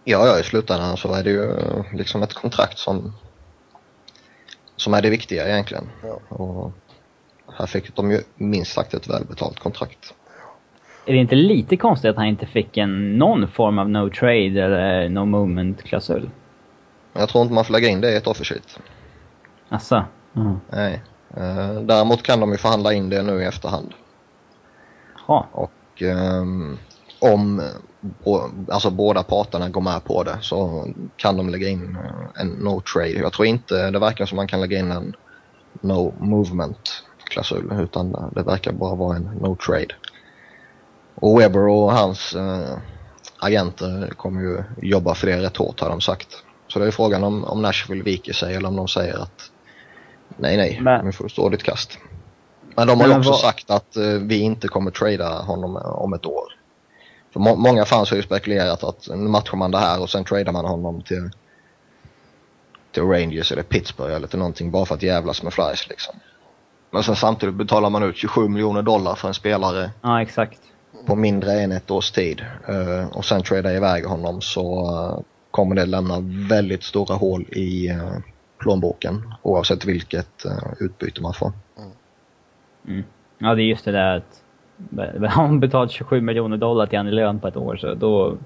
Ja, 0.05 0.27
ja, 0.27 0.41
i 0.41 0.43
slutändan 0.43 0.97
så 0.97 1.15
är 1.15 1.25
det 1.25 1.31
ju 1.31 1.55
liksom 1.93 2.23
ett 2.23 2.35
kontrakt 2.35 2.79
som, 2.79 3.13
som 4.77 4.95
är 4.95 5.03
det 5.03 5.11
viktiga 5.11 5.49
egentligen. 5.49 5.89
Ja. 6.03 6.37
Och 6.37 6.73
här 7.59 7.67
fick 7.67 7.97
de 7.97 8.11
ju 8.11 8.21
minst 8.35 8.73
sagt 8.73 8.95
ett 8.95 9.09
välbetalt 9.09 9.59
kontrakt. 9.59 10.15
Är 11.07 11.13
det 11.13 11.19
inte 11.19 11.35
lite 11.35 11.77
konstigt 11.77 12.11
att 12.11 12.17
han 12.17 12.27
inte 12.27 12.47
fick 12.47 12.77
en, 12.77 13.19
någon 13.19 13.49
form 13.49 13.79
av 13.79 13.91
no 13.91 14.11
trade 14.11 14.65
eller 14.65 15.09
no 15.09 15.25
movement-klausul? 15.25 16.31
Jag 17.13 17.29
tror 17.29 17.43
inte 17.43 17.55
man 17.55 17.65
får 17.65 17.73
lägga 17.73 17.89
in 17.89 18.01
det 18.01 18.11
i 18.11 18.17
ett 18.17 18.27
offersheet. 18.27 18.79
Asså? 19.69 20.05
Mm. 20.37 20.61
Nej. 20.71 21.03
Eh, 21.37 21.81
däremot 21.81 22.23
kan 22.23 22.41
de 22.41 22.53
ju 22.53 22.59
förhandla 22.59 22.93
in 22.93 23.11
det 23.11 23.23
nu 23.23 23.43
i 23.43 23.47
efterhand. 23.47 23.95
Ha. 25.27 25.49
Och 25.53 26.03
um, 26.03 26.79
om 27.19 27.63
alltså 28.69 28.91
båda 28.91 29.23
parterna 29.23 29.69
går 29.69 29.81
med 29.81 30.05
på 30.05 30.23
det 30.23 30.39
så 30.41 30.87
kan 31.17 31.37
de 31.37 31.49
lägga 31.49 31.69
in 31.69 31.97
eh, 32.05 32.41
en 32.43 32.49
no 32.49 32.81
trade. 32.81 33.11
Jag 33.11 33.33
tror 33.33 33.47
inte 33.47 33.91
det 33.91 33.99
verkar 33.99 34.27
som 34.27 34.37
man 34.37 34.49
kan 34.49 34.61
lägga 34.61 34.79
in 34.79 34.91
en 34.91 35.17
no 35.81 36.15
movement 36.19 37.05
klausul 37.31 37.73
utan 37.81 38.33
det 38.35 38.43
verkar 38.43 38.73
bara 38.73 38.95
vara 38.95 39.17
en 39.17 39.23
no 39.23 39.57
trade. 39.57 39.95
Och 41.15 41.41
Weber 41.41 41.69
och 41.69 41.93
hans 41.93 42.35
uh, 42.37 42.77
agenter 43.39 44.13
kommer 44.17 44.41
ju 44.41 44.63
jobba 44.83 45.15
för 45.15 45.27
det 45.27 45.43
rätt 45.43 45.57
hårt 45.57 45.81
har 45.81 45.89
de 45.89 46.01
sagt. 46.01 46.29
Så 46.69 46.79
det 46.79 46.87
är 46.87 46.91
frågan 46.91 47.25
om, 47.25 47.45
om 47.45 47.63
Nashville 47.63 48.03
viker 48.03 48.33
sig 48.33 48.55
eller 48.55 48.69
om 48.69 48.77
de 48.77 48.89
säger 48.89 49.19
att 49.19 49.51
Nej, 50.39 50.57
nej. 50.57 50.81
Men... 50.83 51.05
Nu 51.05 51.13
får 51.13 51.25
du 51.25 51.31
stå 51.31 51.49
ditt 51.49 51.63
kast. 51.63 51.99
Men 52.77 52.87
de 52.87 53.01
har 53.01 53.09
ju 53.09 53.17
också 53.17 53.31
vad... 53.31 53.41
sagt 53.41 53.71
att 53.71 53.97
uh, 53.97 54.23
vi 54.23 54.39
inte 54.39 54.69
kommer 54.69 54.91
trada 54.91 55.43
honom 55.43 55.77
uh, 55.77 55.83
om 55.83 56.13
ett 56.13 56.27
år. 56.27 56.45
För 57.33 57.41
må 57.41 57.57
många 57.57 57.85
fans 57.85 58.11
har 58.11 58.17
ju 58.17 58.23
spekulerat 58.23 58.85
att 58.85 59.09
nu 59.09 59.17
matchar 59.29 59.57
man 59.57 59.71
det 59.71 59.79
här 59.79 60.03
och 60.03 60.11
sen 60.11 60.25
tradar 60.25 60.53
man 60.53 60.65
honom 60.65 61.03
till, 61.03 61.31
till 62.93 63.03
Rangers 63.03 63.53
eller 63.53 63.63
Pittsburgh 63.63 64.15
eller 64.15 64.27
till 64.27 64.39
någonting 64.39 64.71
bara 64.71 64.87
för 64.87 64.95
att 64.95 65.03
jävlas 65.03 65.43
med 65.43 65.53
Flyers 65.53 65.89
liksom. 65.89 66.15
Men 66.91 67.03
sen 67.03 67.17
samtidigt 67.17 67.55
betalar 67.55 67.91
man 67.91 68.03
ut 68.03 68.17
27 68.17 68.49
miljoner 68.49 68.83
dollar 68.83 69.15
för 69.15 69.29
en 69.29 69.35
spelare. 69.35 69.91
Ja, 70.03 70.23
exakt. 70.23 70.61
På 71.07 71.17
mindre 71.17 71.53
än 71.53 71.73
ett 71.73 71.91
års 71.91 72.11
tid. 72.11 72.45
Uh, 72.69 73.07
och 73.17 73.25
sen 73.25 73.43
tradar 73.43 73.71
iväg 73.71 74.05
honom 74.05 74.41
så 74.41 75.25
kommer 75.51 75.75
det 75.75 75.87
lämna 75.87 76.19
väldigt 76.49 76.83
stora 76.83 77.15
hål 77.15 77.43
i 77.43 77.93
plånboken 78.59 79.35
oavsett 79.43 79.85
vilket 79.85 80.47
uh, 80.47 80.73
utbyte 80.81 81.23
man 81.23 81.35
får. 81.35 81.53
Mm. 82.89 83.05
Ja, 83.39 83.55
det 83.55 83.63
är 83.63 83.65
just 83.65 83.85
det 83.85 83.93
där 83.93 84.17
att 84.17 84.43
har 85.33 85.43
man 85.43 85.61
betalat 85.61 85.91
27 85.91 86.21
miljoner 86.21 86.57
dollar 86.57 86.87
till 86.87 86.99
han 86.99 87.09
i 87.09 87.11
lön 87.11 87.41
på 87.41 87.49
ett 87.49 87.57
år 87.57 87.77
så 87.77 87.95
då 87.95 88.37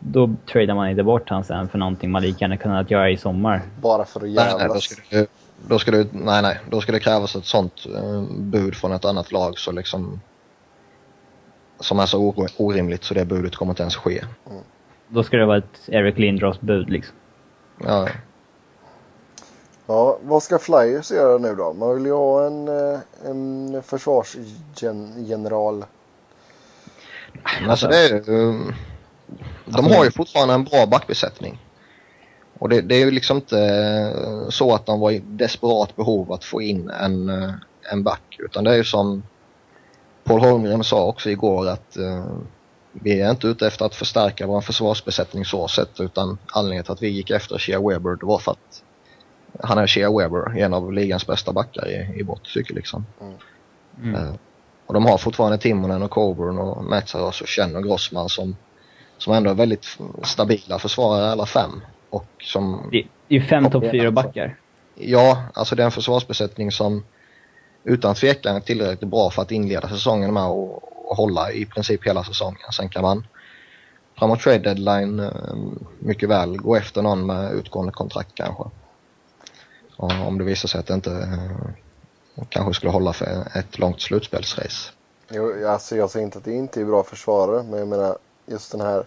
då 0.00 0.30
tradar 0.46 0.74
man 0.74 0.88
inte 0.88 1.02
bort 1.02 1.28
han 1.28 1.44
sen 1.44 1.68
för 1.68 1.78
någonting 1.78 2.10
man 2.10 2.22
lika 2.22 2.38
gärna 2.44 2.56
kunnat 2.56 2.90
göra 2.90 3.10
i 3.10 3.16
sommar. 3.16 3.62
Bara 3.80 4.04
för 4.04 4.20
att 4.20 4.30
jävlas? 4.30 4.58
Nej, 4.58 4.68
nej, 4.68 4.74
då 4.74 4.80
ska 4.80 5.16
det, 5.16 5.26
då 5.68 5.78
ska 5.78 5.90
det, 5.90 6.06
nej, 6.12 6.42
nej, 6.42 6.58
då 6.70 6.80
ska 6.80 6.92
det 6.92 7.00
krävas 7.00 7.36
ett 7.36 7.44
sånt 7.44 7.86
uh, 7.86 8.22
bud 8.38 8.74
från 8.74 8.92
ett 8.92 9.04
annat 9.04 9.32
lag 9.32 9.58
så 9.58 9.72
liksom 9.72 10.20
som 11.80 11.98
är 11.98 12.06
så 12.06 12.34
orimligt 12.56 13.04
så 13.04 13.14
det 13.14 13.24
budet 13.24 13.56
kommer 13.56 13.72
inte 13.72 13.82
ens 13.82 13.96
ske. 13.96 14.18
Mm. 14.50 14.62
Då 15.08 15.22
ska 15.22 15.36
det 15.36 15.46
vara 15.46 15.58
ett 15.58 15.88
Eric 15.88 16.18
Lindros 16.18 16.60
bud 16.60 16.90
liksom. 16.90 17.16
Ja. 17.84 18.08
Ja, 19.86 20.18
vad 20.22 20.42
ska 20.42 20.58
Flyers 20.58 21.10
göra 21.10 21.38
nu 21.38 21.54
då? 21.54 21.72
Man 21.72 21.94
vill 21.94 22.06
ju 22.06 22.12
ha 22.12 22.46
en, 22.46 22.68
eh, 22.68 22.98
en 23.24 23.82
försvarsgeneral. 23.82 25.84
Alltså 27.68 27.88
det 27.88 27.96
är, 27.96 28.30
um, 28.30 28.74
de 29.64 29.86
har 29.86 30.04
ju 30.04 30.10
fortfarande 30.10 30.54
en 30.54 30.64
bra 30.64 30.86
backbesättning. 30.86 31.58
Och 32.58 32.68
det, 32.68 32.80
det 32.80 32.94
är 32.94 33.04
ju 33.04 33.10
liksom 33.10 33.36
inte 33.36 33.58
eh, 33.58 34.48
så 34.48 34.74
att 34.74 34.86
de 34.86 35.00
var 35.00 35.10
i 35.10 35.18
desperat 35.18 35.96
behov 35.96 36.32
att 36.32 36.44
få 36.44 36.62
in 36.62 36.90
en, 36.90 37.28
eh, 37.28 37.52
en 37.92 38.02
back. 38.02 38.36
Utan 38.38 38.64
det 38.64 38.70
är 38.70 38.76
ju 38.76 38.84
som 38.84 39.22
Paul 40.24 40.40
Holmgren 40.40 40.84
sa 40.84 41.04
också 41.04 41.30
igår 41.30 41.68
att 41.68 41.96
uh, 41.98 42.26
vi 42.92 43.20
är 43.20 43.30
inte 43.30 43.46
ute 43.46 43.66
efter 43.66 43.84
att 43.84 43.94
förstärka 43.94 44.46
vår 44.46 44.60
försvarsbesättning 44.60 45.44
så 45.44 45.68
sett 45.68 46.00
utan 46.00 46.38
anledningen 46.46 46.84
till 46.84 46.92
att 46.92 47.02
vi 47.02 47.08
gick 47.08 47.30
efter 47.30 47.58
Shea 47.58 47.88
Weber 47.88 48.16
det 48.16 48.26
var 48.26 48.38
för 48.38 48.52
att 48.52 48.82
han 49.60 49.78
är 49.78 49.86
Shea 49.86 50.18
Weber, 50.18 50.58
en 50.58 50.74
av 50.74 50.92
ligans 50.92 51.26
bästa 51.26 51.52
backar 51.52 51.88
i, 51.88 52.20
i 52.20 52.22
vårt 52.22 52.54
tycke 52.54 52.74
liksom. 52.74 53.06
Mm. 53.20 53.34
Mm. 54.02 54.14
Uh, 54.14 54.34
och 54.86 54.94
de 54.94 55.06
har 55.06 55.18
fortfarande 55.18 55.58
Timonen 55.58 56.02
och 56.02 56.10
Coburn 56.10 56.58
och 56.58 56.84
Metsaros 56.84 57.40
och 57.40 57.48
Chen 57.48 57.76
och 57.76 57.82
Grossman 57.82 58.28
som, 58.28 58.56
som 59.18 59.32
ändå 59.32 59.50
är 59.50 59.54
väldigt 59.54 59.98
stabila 60.22 60.78
försvarare 60.78 61.30
alla 61.30 61.46
fem. 61.46 61.70
Och 62.10 62.26
som... 62.42 62.88
Det 62.90 62.98
är 62.98 63.06
ju 63.28 63.42
fem 63.42 63.70
topp 63.70 63.84
fyra 63.90 64.10
backar. 64.10 64.56
Ja, 64.94 65.44
alltså 65.54 65.74
det 65.74 65.82
är 65.82 65.84
en 65.84 65.92
försvarsbesättning 65.92 66.72
som 66.72 67.04
utan 67.84 68.14
tvekan 68.14 68.56
är 68.56 68.60
tillräckligt 68.60 69.10
bra 69.10 69.30
för 69.30 69.42
att 69.42 69.50
inleda 69.50 69.88
säsongen 69.88 70.34
med 70.34 70.44
och, 70.44 71.10
och 71.10 71.16
hålla 71.16 71.52
i 71.52 71.66
princip 71.66 72.06
hela 72.06 72.24
säsongen. 72.24 72.72
Sen 72.72 72.88
kan 72.88 73.02
man 73.02 73.26
framåt 74.18 74.40
trade 74.40 74.58
deadline 74.58 75.20
eh, 75.20 75.30
mycket 75.98 76.28
väl 76.28 76.56
gå 76.56 76.76
efter 76.76 77.02
någon 77.02 77.26
med 77.26 77.52
utgående 77.52 77.92
kontrakt 77.92 78.34
kanske. 78.34 78.64
Och 79.96 80.10
om 80.26 80.38
det 80.38 80.44
visar 80.44 80.68
sig 80.68 80.80
att 80.80 80.86
det 80.86 80.94
inte 80.94 81.10
eh, 81.10 82.44
kanske 82.48 82.74
skulle 82.74 82.92
hålla 82.92 83.12
för 83.12 83.58
ett 83.58 83.78
långt 83.78 84.00
slutspelsrace. 84.00 84.92
Jo, 85.30 85.68
alltså 85.68 85.96
jag 85.96 86.10
säger 86.10 86.26
inte 86.26 86.38
att 86.38 86.44
det 86.44 86.54
inte 86.54 86.80
är 86.80 86.84
bra 86.84 87.02
försvarare, 87.02 87.62
men 87.62 87.78
jag 87.78 87.88
menar 87.88 88.16
just 88.46 88.72
den 88.72 88.80
här 88.80 89.04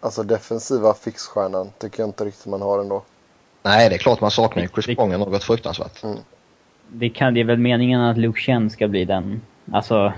alltså 0.00 0.22
defensiva 0.22 0.94
fixstjärnan 0.94 1.70
tycker 1.78 2.02
jag 2.02 2.08
inte 2.08 2.24
riktigt 2.24 2.46
man 2.46 2.62
har 2.62 2.78
ändå. 2.78 3.02
Nej, 3.62 3.88
det 3.88 3.94
är 3.94 3.98
klart 3.98 4.20
man 4.20 4.30
saknar 4.30 4.62
ju 4.62 4.68
Chris 4.68 4.96
Pronger 4.96 5.18
något 5.18 5.44
fruktansvärt. 5.44 6.02
Mm 6.02 6.18
det, 6.88 7.08
kan, 7.08 7.34
det 7.34 7.40
är 7.40 7.44
väl 7.44 7.58
meningen 7.58 8.00
att 8.00 8.18
Luke 8.18 8.40
Chen 8.40 8.70
ska 8.70 8.88
bli 8.88 9.04
den. 9.04 9.40
Alltså, 9.72 10.12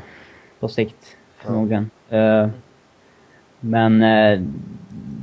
på 0.60 0.68
sikt 0.68 1.16
förmodligen. 1.36 1.90
Mm. 2.10 2.44
Uh, 2.44 2.50
men 3.60 4.02
uh, 4.02 4.40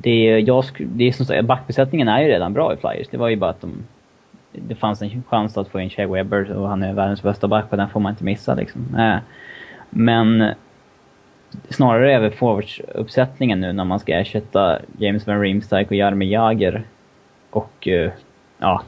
det, 0.02 0.40
jag, 0.40 0.64
det 0.80 1.08
är 1.08 1.12
som 1.12 1.26
sagt, 1.26 1.46
backbesättningen 1.46 2.08
är 2.08 2.22
ju 2.22 2.28
redan 2.28 2.54
bra 2.54 2.74
i 2.74 2.78
Flyers. 2.78 3.08
Det 3.12 3.18
var 3.18 3.30
ju 3.30 3.36
bara 3.36 3.50
att 3.50 3.62
de, 3.62 3.84
det 4.54 4.76
fanns 4.76 5.02
en 5.02 5.24
chans 5.30 5.58
att 5.58 5.68
få 5.68 5.80
in 5.80 5.90
Shea 5.90 6.08
Weber 6.08 6.52
och 6.52 6.70
han 6.70 6.84
är 6.84 6.94
världens 6.94 7.24
bästa 7.24 7.48
back 7.48 7.66
och 7.70 7.78
den 7.78 7.90
får 7.90 8.00
man 8.00 8.10
inte 8.10 8.24
missa 8.24 8.54
liksom. 8.54 8.96
Eh, 8.96 9.18
men 9.90 10.54
snarare 11.70 12.14
är 12.14 12.20
väl 12.20 12.32
forwardsuppsättningen 12.32 13.62
nu 13.62 13.74
när 13.74 13.86
man 13.86 14.00
ska 14.00 14.14
ersätta 14.14 14.80
James 14.98 15.28
Van 15.28 15.42
Riemsdyk 15.42 15.88
och 15.88 15.96
Jaromir 15.96 16.28
Jagr. 16.28 16.84
Och 17.50 17.88
eh, 17.88 18.12
ja, 18.58 18.82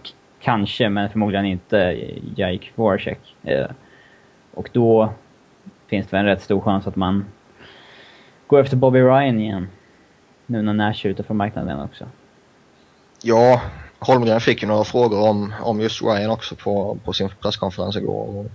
Kanske, 0.46 0.90
men 0.90 1.10
förmodligen 1.10 1.46
inte 1.46 2.00
Jake 2.36 2.68
Voracek. 2.76 3.36
Eh, 3.44 3.68
och 4.54 4.70
då 4.74 5.14
finns 5.88 6.08
det 6.08 6.18
en 6.18 6.26
rätt 6.26 6.42
stor 6.42 6.62
chans 6.62 6.88
att 6.88 6.96
man 6.96 7.26
går 8.48 8.60
efter 8.60 8.78
Bobby 8.78 9.00
Ryan 9.00 9.40
igen. 9.40 9.68
Nu 10.46 10.62
när 10.62 10.74
Nash 10.74 11.06
är 11.06 11.10
ute 11.10 11.24
från 11.24 11.38
marknaden 11.38 11.80
också. 11.80 12.06
Ja, 13.22 13.62
Holmgren 14.06 14.42
fick 14.42 14.62
ju 14.62 14.68
några 14.68 14.84
frågor 14.84 15.30
om, 15.30 15.54
om 15.62 15.82
just 15.82 16.02
Ryan 16.02 16.32
också 16.32 16.56
på, 16.56 16.98
på 17.06 17.14
sin 17.14 17.30
presskonferens 17.42 17.96
igår. 17.96 18.50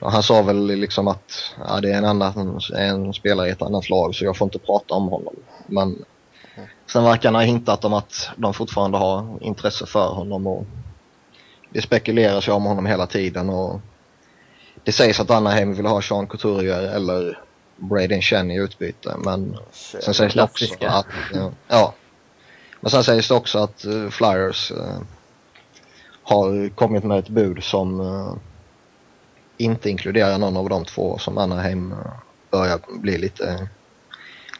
Och 0.00 0.12
han 0.12 0.22
sa 0.22 0.42
väl 0.42 0.66
liksom 0.66 1.08
att 1.08 1.54
ja, 1.68 1.80
det 1.80 1.92
är 1.92 1.98
en, 1.98 2.04
annan, 2.04 2.60
en 2.76 3.14
spelare 3.14 3.48
i 3.48 3.50
ett 3.50 3.62
annat 3.62 3.90
lag 3.90 4.14
så 4.14 4.24
jag 4.24 4.36
får 4.36 4.46
inte 4.46 4.58
prata 4.58 4.94
om 4.94 5.08
honom. 5.08 5.34
Men 5.66 6.04
Sen 6.86 7.04
verkar 7.04 7.28
han 7.28 7.34
ha 7.34 7.42
hintat 7.42 7.84
om 7.84 7.94
att 7.94 8.28
de 8.36 8.54
fortfarande 8.54 8.98
har 8.98 9.38
intresse 9.40 9.86
för 9.86 10.08
honom 10.08 10.46
och 10.46 10.66
det 11.70 11.82
spekuleras 11.82 12.48
ju 12.48 12.52
om 12.52 12.64
honom 12.64 12.86
hela 12.86 13.06
tiden 13.06 13.50
och 13.50 13.80
det 14.84 14.92
sägs 14.92 15.20
att 15.20 15.30
Anaheim 15.30 15.74
vill 15.74 15.86
ha 15.86 16.02
Sean 16.02 16.26
Couturier 16.26 16.82
eller 16.82 17.38
Braden 17.76 18.22
Chen 18.22 18.50
i 18.50 18.58
utbyte 18.58 19.16
men 19.24 19.56
sen 19.72 20.14
sägs 20.14 20.34
det 20.34 20.42
också 20.42 20.64
att 20.80 21.06
ja, 21.68 21.94
men 22.84 22.90
sen 22.90 23.04
sägs 23.04 23.28
det 23.28 23.34
också 23.34 23.58
att 23.58 23.84
uh, 23.84 24.10
Flyers 24.10 24.72
uh, 24.72 25.00
har 26.22 26.68
kommit 26.68 27.04
med 27.04 27.18
ett 27.18 27.28
bud 27.28 27.64
som 27.64 28.00
uh, 28.00 28.34
inte 29.56 29.90
inkluderar 29.90 30.38
någon 30.38 30.56
av 30.56 30.68
de 30.68 30.84
två 30.84 31.18
som 31.18 31.38
Anaheim 31.38 31.94
börjar 32.50 32.80
bli 32.88 33.18
lite 33.18 33.68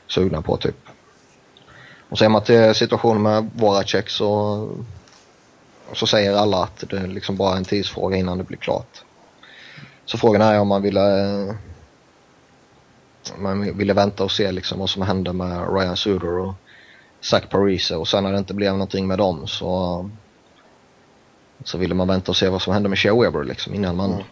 sugna 0.07 0.43
på 0.43 0.57
typ. 0.57 0.77
Och 2.09 2.19
ser 2.19 2.29
man 2.29 2.43
till 2.43 2.75
situationen 2.75 3.23
med 3.23 3.51
Voracek 3.55 4.09
så, 4.09 4.69
så 5.93 6.07
säger 6.07 6.35
alla 6.35 6.63
att 6.63 6.85
det 6.91 6.97
är 6.97 7.07
liksom 7.07 7.37
bara 7.37 7.57
en 7.57 7.65
tidsfråga 7.65 8.17
innan 8.17 8.39
det 8.39 8.45
blir 8.45 8.59
klart. 8.59 9.05
Så 10.05 10.19
frågan 10.19 10.43
är 10.43 10.61
om 10.61 10.69
man 10.69 10.83
ville, 10.83 11.57
man 13.39 13.79
ville 13.79 13.93
vänta 13.93 14.25
och 14.25 14.33
se 14.33 14.53
liksom 14.53 14.79
vad 14.79 14.91
som 14.91 15.03
hände 15.03 15.33
med 15.33 15.75
Ryan 15.75 15.97
Suder 15.97 16.39
och 16.39 16.55
Zach 17.25 17.49
Parise 17.49 17.97
och 17.97 18.09
sen 18.09 18.25
när 18.25 18.33
det 18.33 18.39
inte 18.39 18.55
blev 18.55 18.73
någonting 18.73 19.07
med 19.07 19.19
dem 19.19 19.47
så, 19.47 20.11
så 21.65 21.79
ville 21.79 21.95
man 21.95 22.09
vänta 22.09 22.33
och 22.33 22.37
se 22.37 22.49
vad 22.49 22.63
som 22.63 22.73
hände 22.73 22.89
med 22.89 22.99
Shea 22.99 23.15
Weber 23.15 23.45
liksom 23.45 23.75
innan 23.75 23.97
man 23.97 24.13
mm. 24.13 24.25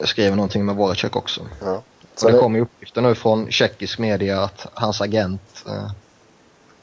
skrev 0.00 0.36
någonting 0.36 0.66
med 0.66 0.76
Voracek 0.76 1.16
också. 1.16 1.40
Ja. 1.60 1.82
Så 2.14 2.26
det, 2.26 2.32
det 2.32 2.38
kommer 2.38 2.60
uppgifter 2.60 3.02
nu 3.02 3.14
från 3.14 3.50
tjeckisk 3.50 3.98
media 3.98 4.40
att 4.40 4.66
hans 4.74 5.00
agent 5.00 5.64
eh, 5.66 5.90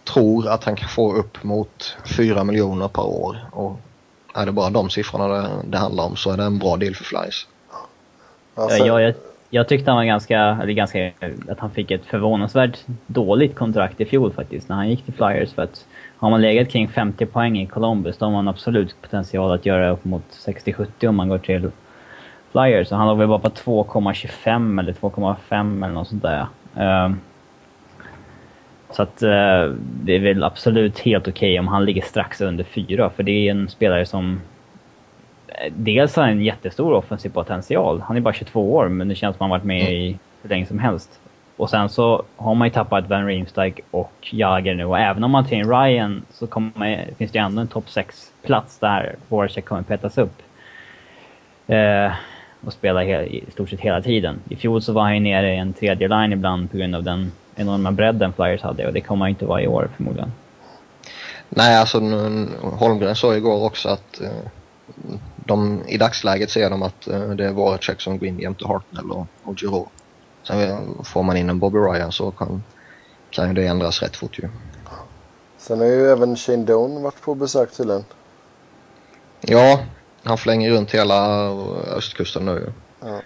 tror 0.04 0.48
att 0.48 0.64
han 0.64 0.76
kan 0.76 0.90
få 0.90 1.14
upp 1.14 1.44
mot 1.44 1.96
4 2.06 2.44
miljoner 2.44 2.88
per 2.88 3.06
år. 3.06 3.50
Och 3.52 3.80
är 4.34 4.46
det 4.46 4.52
bara 4.52 4.70
de 4.70 4.90
siffrorna 4.90 5.28
det, 5.28 5.50
det 5.64 5.78
handlar 5.78 6.04
om 6.04 6.16
så 6.16 6.32
är 6.32 6.38
det 6.38 6.44
en 6.44 6.60
bra 6.60 6.78
deal 6.78 6.96
för 6.96 7.04
Flyers. 7.04 7.48
Alltså... 8.56 8.78
Ja, 8.78 9.02
jag, 9.02 9.14
jag 9.54 9.68
tyckte 9.68 9.92
han 9.92 9.98
var 9.98 10.04
ganska, 10.04 10.40
eller 10.40 10.74
ganska, 10.74 11.12
att 11.50 11.60
han 11.60 11.72
fick 11.72 11.92
ett 11.92 12.06
förvånansvärt 12.06 12.80
dåligt 13.08 13.56
kontrakt 13.56 14.02
i 14.02 14.06
fjol 14.06 14.34
faktiskt 14.34 14.70
när 14.70 14.76
han 14.76 14.90
gick 14.90 15.06
till 15.06 15.14
Flyers. 15.14 15.54
För 15.54 15.62
att 15.62 15.88
har 16.18 16.30
man 16.30 16.42
legat 16.42 16.70
kring 16.70 16.88
50 16.88 17.26
poäng 17.26 17.60
i 17.60 17.66
Columbus 17.66 18.18
då 18.18 18.26
har 18.26 18.32
man 18.32 18.48
absolut 18.48 19.02
potential 19.02 19.52
att 19.52 19.66
göra 19.66 19.90
upp 19.90 20.06
mot 20.06 20.24
60-70 20.30 21.08
om 21.08 21.16
man 21.16 21.30
går 21.30 21.38
till 21.38 21.72
Flyers. 22.52 22.92
Och 22.92 22.98
han 22.98 23.08
låg 23.08 23.18
väl 23.18 23.28
bara 23.28 23.40
på 23.40 23.50
2,25 23.50 24.80
eller 24.80 24.94
2,5 24.94 25.86
eller 25.86 25.94
något 25.94 26.08
sånt 26.08 26.24
där. 26.24 26.46
Ehm, 26.76 27.20
så 28.92 29.04
att 29.04 29.22
eh, 29.22 29.72
det 30.04 30.16
är 30.16 30.20
väl 30.20 30.44
absolut 30.44 31.00
helt 31.00 31.28
okej 31.28 31.52
okay 31.52 31.60
om 31.60 31.68
han 31.68 31.86
ligger 31.86 32.02
strax 32.02 32.42
under 32.42 32.64
4, 32.64 33.10
för 33.10 33.24
det 33.24 33.32
är 33.32 33.52
en 33.52 33.70
spelare 33.70 34.06
som 34.06 34.42
dels 35.70 36.16
har 36.16 36.28
en 36.28 36.42
jättestor 36.42 36.94
offensiv 36.94 37.30
potential. 37.30 38.02
Han 38.02 38.18
är 38.18 38.22
bara 38.22 38.34
22 38.34 38.74
år, 38.74 38.88
men 38.88 39.08
det 39.08 39.16
känns 39.16 39.38
som 39.38 39.44
han 39.44 39.50
varit 39.50 39.64
med 39.64 39.82
mm. 39.82 39.94
i 39.94 40.20
hur 40.42 40.50
länge 40.50 40.66
som 40.66 40.80
helst. 40.80 41.20
Och 41.58 41.70
sen 41.70 41.90
så 41.90 42.24
har 42.36 42.56
man 42.56 42.68
ju 42.68 42.74
tappat 42.74 43.10
Van 43.10 43.26
Riemsdyk 43.26 43.80
och 43.92 44.14
Jager 44.32 44.76
nu 44.76 44.86
och 44.86 45.00
även 45.00 45.24
om 45.24 45.32
man 45.32 45.46
tar 45.46 45.56
in 45.56 45.70
Ryan 45.70 46.26
så 46.34 46.48
kommer, 46.48 47.08
finns 47.18 47.32
det 47.32 47.40
ju 47.40 47.46
ändå 47.46 47.62
en 47.62 47.68
topp 47.68 47.86
6-plats 47.88 48.80
där 48.80 49.16
Voracek 49.30 49.66
kommer 49.66 49.82
petas 49.82 50.18
upp. 50.18 50.42
Eh, 51.68 52.12
och 52.66 52.74
spela 52.74 53.04
i 53.04 53.44
stort 53.52 53.70
sett 53.70 53.80
hela 53.80 54.02
tiden. 54.02 54.40
I 54.50 54.56
fjol 54.56 54.82
så 54.82 54.94
var 54.94 55.02
han 55.02 55.14
ju 55.14 55.20
nere 55.20 55.54
i 55.54 55.58
en 55.58 55.74
tredje 55.74 56.08
line 56.08 56.34
ibland 56.34 56.72
på 56.72 56.78
grund 56.78 56.96
av 56.96 57.04
den 57.04 57.32
enorma 57.56 57.92
bredden 57.92 58.34
Flyers 58.34 58.62
hade 58.62 58.88
och 58.88 58.94
det 58.94 59.02
kommer 59.02 59.26
han 59.26 59.30
inte 59.30 59.46
vara 59.46 59.62
i 59.62 59.68
år 59.68 59.90
förmodligen. 59.96 60.32
Nej, 61.50 61.78
alltså 61.78 62.00
Holmgren 62.62 63.16
sa 63.16 63.36
igår 63.36 63.66
också 63.66 63.90
att 63.90 64.22
eh, 64.22 64.30
de, 65.46 65.84
i 65.88 65.98
dagsläget 65.98 66.50
ser 66.50 66.70
de 66.70 66.84
att 66.84 67.08
eh, 67.08 67.30
det 67.30 67.46
är 67.46 67.52
Voracek 67.52 68.02
som 68.02 68.18
går 68.18 68.28
in 68.28 68.40
jämte 68.40 68.68
Hartnell 68.68 69.12
och, 69.12 69.28
och 69.44 69.56
Giroux. 69.60 69.92
Sen 70.44 71.04
får 71.04 71.24
man 71.24 71.38
in 71.38 71.50
en 71.50 71.60
Bobby 71.60 71.78
Ryan 71.78 72.12
så 72.12 72.32
kan, 72.32 72.64
kan 73.30 73.48
ju 73.48 73.54
det 73.54 73.68
ändras 73.68 74.02
rätt 74.02 74.16
fort 74.16 74.40
ju. 74.40 74.50
Sen 75.58 75.80
har 75.80 75.86
ju 75.86 76.12
även 76.12 76.36
Shane 76.36 76.64
Doan 76.64 77.04
varit 77.04 77.22
på 77.22 77.36
besök 77.36 77.72
tydligen. 77.72 78.06
Ja, 79.42 79.80
han 80.24 80.38
flänger 80.38 80.72
runt 80.72 80.92
hela 80.92 81.50
östkusten 81.98 82.46
nu. 82.46 82.74
Ja. 83.00 83.22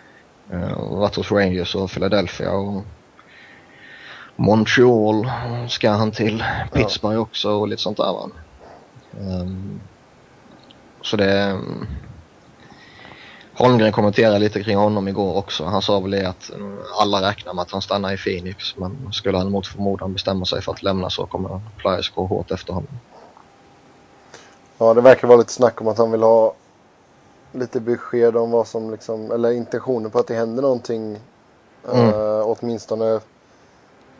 Uh, 0.53 0.97
varit 0.97 1.15
hos 1.15 1.31
Rangers 1.31 1.75
och 1.75 1.89
Philadelphia 1.91 2.51
och 2.51 2.83
Montreal 4.35 5.31
ska 5.69 5.89
han 5.89 6.11
till. 6.11 6.43
Pittsburgh 6.73 7.15
ja. 7.15 7.21
också 7.21 7.49
och 7.49 7.67
lite 7.67 7.81
sånt 7.81 7.97
där. 7.97 8.29
Um, 9.19 9.81
så 11.01 11.17
det... 11.17 11.51
Um, 11.51 11.87
Holmgren 13.57 13.91
kommenterade 13.91 14.39
lite 14.39 14.63
kring 14.63 14.77
honom 14.77 15.07
igår 15.07 15.37
också. 15.37 15.65
Han 15.65 15.81
sa 15.81 15.99
väl 15.99 16.11
det 16.11 16.25
att 16.25 16.51
alla 16.99 17.29
räknar 17.29 17.53
med 17.53 17.61
att 17.61 17.71
han 17.71 17.81
stannar 17.81 18.13
i 18.13 18.17
Phoenix 18.17 18.77
men 18.77 19.11
skulle 19.11 19.37
han 19.37 19.51
mot 19.51 19.67
förmodan 19.67 20.13
bestämma 20.13 20.45
sig 20.45 20.61
för 20.61 20.71
att 20.71 20.83
lämna 20.83 21.09
så 21.09 21.25
kommer 21.25 21.61
Flyers 21.77 22.11
gå 22.15 22.25
hårt 22.25 22.51
efter 22.51 22.73
honom. 22.73 22.99
Ja, 24.77 24.93
det 24.93 25.01
verkar 25.01 25.27
vara 25.27 25.37
lite 25.37 25.53
snack 25.53 25.81
om 25.81 25.87
att 25.87 25.97
han 25.97 26.11
vill 26.11 26.23
ha 26.23 26.53
lite 27.51 27.79
besked 27.79 28.37
om 28.37 28.51
vad 28.51 28.67
som 28.67 28.91
liksom, 28.91 29.31
eller 29.31 29.51
intentioner 29.51 30.09
på 30.09 30.19
att 30.19 30.27
det 30.27 30.35
händer 30.35 30.61
någonting. 30.61 31.19
Mm. 31.93 32.13
Uh, 32.13 32.41
åtminstone 32.45 33.19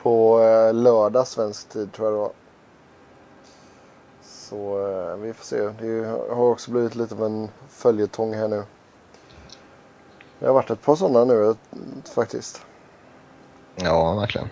på 0.02 0.40
uh, 0.40 0.74
lördag 0.74 1.28
svensk 1.28 1.70
tid 1.70 1.94
tror 1.94 2.08
jag 2.08 2.14
det 2.14 2.20
var. 2.20 2.32
Så 4.24 4.88
uh, 4.88 5.16
vi 5.16 5.34
får 5.34 5.46
se. 5.46 5.58
Det 5.58 6.06
har 6.36 6.52
också 6.52 6.72
blivit 6.72 6.96
lite 6.96 7.16
av 7.16 7.24
en 7.24 7.50
följetong 7.70 8.34
här 8.34 8.48
nu. 8.48 8.64
Det 10.40 10.46
har 10.46 10.54
varit 10.54 10.70
ett 10.70 10.82
par 10.82 10.96
sådana 10.96 11.26
nu 11.26 11.56
faktiskt. 12.16 12.62
Ja, 13.76 14.16
verkligen. 14.16 14.48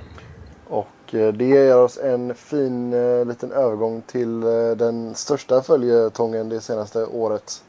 Och 0.68 0.88
det 1.10 1.46
ger 1.46 1.78
oss 1.78 1.98
en 1.98 2.36
fin 2.36 2.92
liten 3.28 3.52
övergång 3.52 4.02
till 4.02 4.42
den 4.78 5.16
största 5.16 5.62
följetongen 5.62 6.50
det 6.50 6.62
senaste 6.62 7.06
året. 7.06 7.64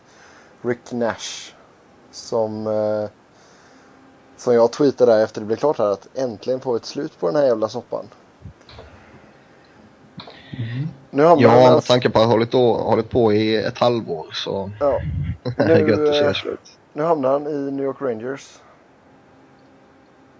Rick 0.63 0.93
Nash. 0.93 1.53
Som, 2.11 2.67
eh, 2.67 3.09
som 4.37 4.55
jag 4.55 4.73
tweetade 4.73 5.13
där 5.13 5.25
efter 5.25 5.41
det 5.41 5.47
blev 5.47 5.57
klart 5.57 5.79
här 5.79 5.91
att 5.91 6.09
äntligen 6.15 6.61
får 6.61 6.73
vi 6.73 6.77
ett 6.77 6.85
slut 6.85 7.21
på 7.21 7.27
den 7.27 7.37
här 7.37 7.45
jävla 7.45 7.69
soppan. 7.69 8.09
Mm. 10.59 10.89
Nu 11.11 11.25
hamnar 11.25 11.49
ja, 11.49 11.55
med 11.55 11.69
alltså... 11.69 11.93
tanke 11.93 12.11
på 12.11 12.19
att 12.19 12.25
ha 12.25 12.33
hållit, 12.33 12.53
hållit 12.53 13.11
på 13.11 13.33
i 13.33 13.57
ett 13.57 13.79
halvår 13.79 14.27
så 14.33 14.71
ja. 14.81 15.01
nu, 15.59 15.65
är 15.65 15.85
det 15.85 15.91
gött 15.91 16.09
att 16.09 16.35
se 16.35 16.41
slut. 16.41 16.79
Nu 16.97 17.03
hamnar 17.03 17.33
han 17.33 17.47
i 17.47 17.71
New 17.71 17.85
York 17.85 18.01
Rangers. 18.01 18.59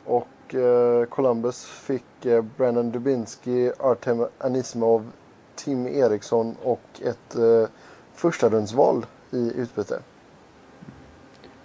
Och 0.05 0.55
eh, 0.55 1.05
Columbus 1.05 1.65
fick 1.65 2.27
eh, 2.27 2.45
Brandon 2.57 2.91
Dubinsky, 2.91 3.71
Artem 3.79 4.27
Anisimov, 4.39 5.13
Tim 5.55 5.87
Eriksson 5.87 6.57
och 6.63 6.81
ett 7.05 7.37
eh, 7.37 7.69
första 8.15 8.49
rundsval 8.49 9.07
i 9.31 9.53
utbyte. 9.57 9.99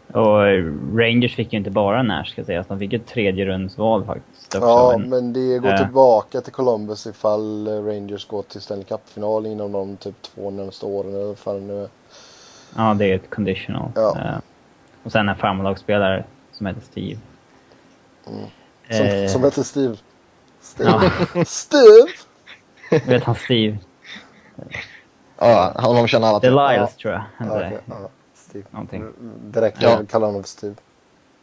Och 0.07 0.39
Rangers 0.97 1.35
fick 1.35 1.53
ju 1.53 1.59
inte 1.59 1.71
bara 1.71 2.03
Nash 2.03 2.25
ska 2.25 2.43
sägas, 2.43 2.67
de 2.67 2.79
fick 2.79 2.93
ett 2.93 3.07
tredje 3.07 3.45
rundsval 3.45 4.05
faktiskt. 4.05 4.55
Också. 4.55 4.67
Ja, 4.67 4.95
men, 4.97 5.09
men 5.09 5.33
det 5.33 5.59
går 5.59 5.69
äh. 5.69 5.77
tillbaka 5.77 6.41
till 6.41 6.53
Columbus 6.53 7.07
ifall 7.07 7.67
Rangers 7.67 8.27
går 8.27 8.41
till 8.41 8.61
Stanley 8.61 8.85
Cup-final 8.85 9.45
inom 9.45 9.71
de 9.71 9.97
typ 9.97 10.21
två 10.21 10.49
närmaste 10.49 10.85
åren 10.85 11.13
eller 11.15 11.35
vad 11.43 11.61
nu 11.61 11.83
är. 11.83 11.89
Ja, 12.75 12.93
det 12.93 13.05
är 13.05 13.15
ett 13.15 13.29
conditional. 13.29 13.91
Ja. 13.95 14.41
Och 15.03 15.11
sen 15.11 15.29
en 15.29 15.35
farmarlagsspelare 15.35 16.23
som 16.51 16.65
heter 16.65 16.81
Steve. 16.81 17.19
Mm. 18.27 18.45
Som, 18.89 19.05
uh, 19.05 19.27
som 19.27 19.43
heter 19.43 19.63
Steve. 19.63 19.95
Steve? 20.61 20.89
Ja. 21.33 21.43
Steve? 21.45 22.07
Vet 23.07 23.23
han 23.23 23.35
Steve? 23.35 23.77
Ja, 25.37 25.73
honom 25.75 26.07
känner 26.07 26.27
alla 26.27 26.39
till. 26.39 26.49
The 26.49 26.55
Lyles 26.55 26.95
tror 26.95 27.13
jag. 27.13 27.23
Ja, 27.37 27.55
okay. 27.55 27.77
ja. 27.85 28.09
Steve. 28.33 28.65
Någonting. 28.71 29.05
Direkt 29.41 29.81
ja. 29.81 30.01
kallar 30.09 30.27
honom 30.27 30.43
för 30.43 30.49
Steve. 30.49 30.75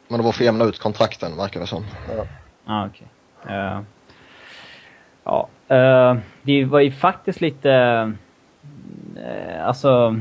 Men 0.08 0.18
det 0.18 0.24
var 0.24 0.32
för 0.32 0.40
att 0.40 0.44
jämna 0.44 0.64
ut 0.64 0.78
kontrakten 0.78 1.36
verkar 1.36 1.60
det 1.60 1.66
som. 1.66 1.84
Ja, 2.16 2.24
ah, 2.66 2.86
okej. 2.86 3.06
Okay. 3.42 3.56
Uh, 3.56 3.80
ja, 5.24 5.48
uh, 5.70 6.20
det 6.42 6.64
var 6.64 6.80
ju 6.80 6.92
faktiskt 6.92 7.40
lite... 7.40 7.70
Uh, 9.16 9.66
alltså... 9.66 10.20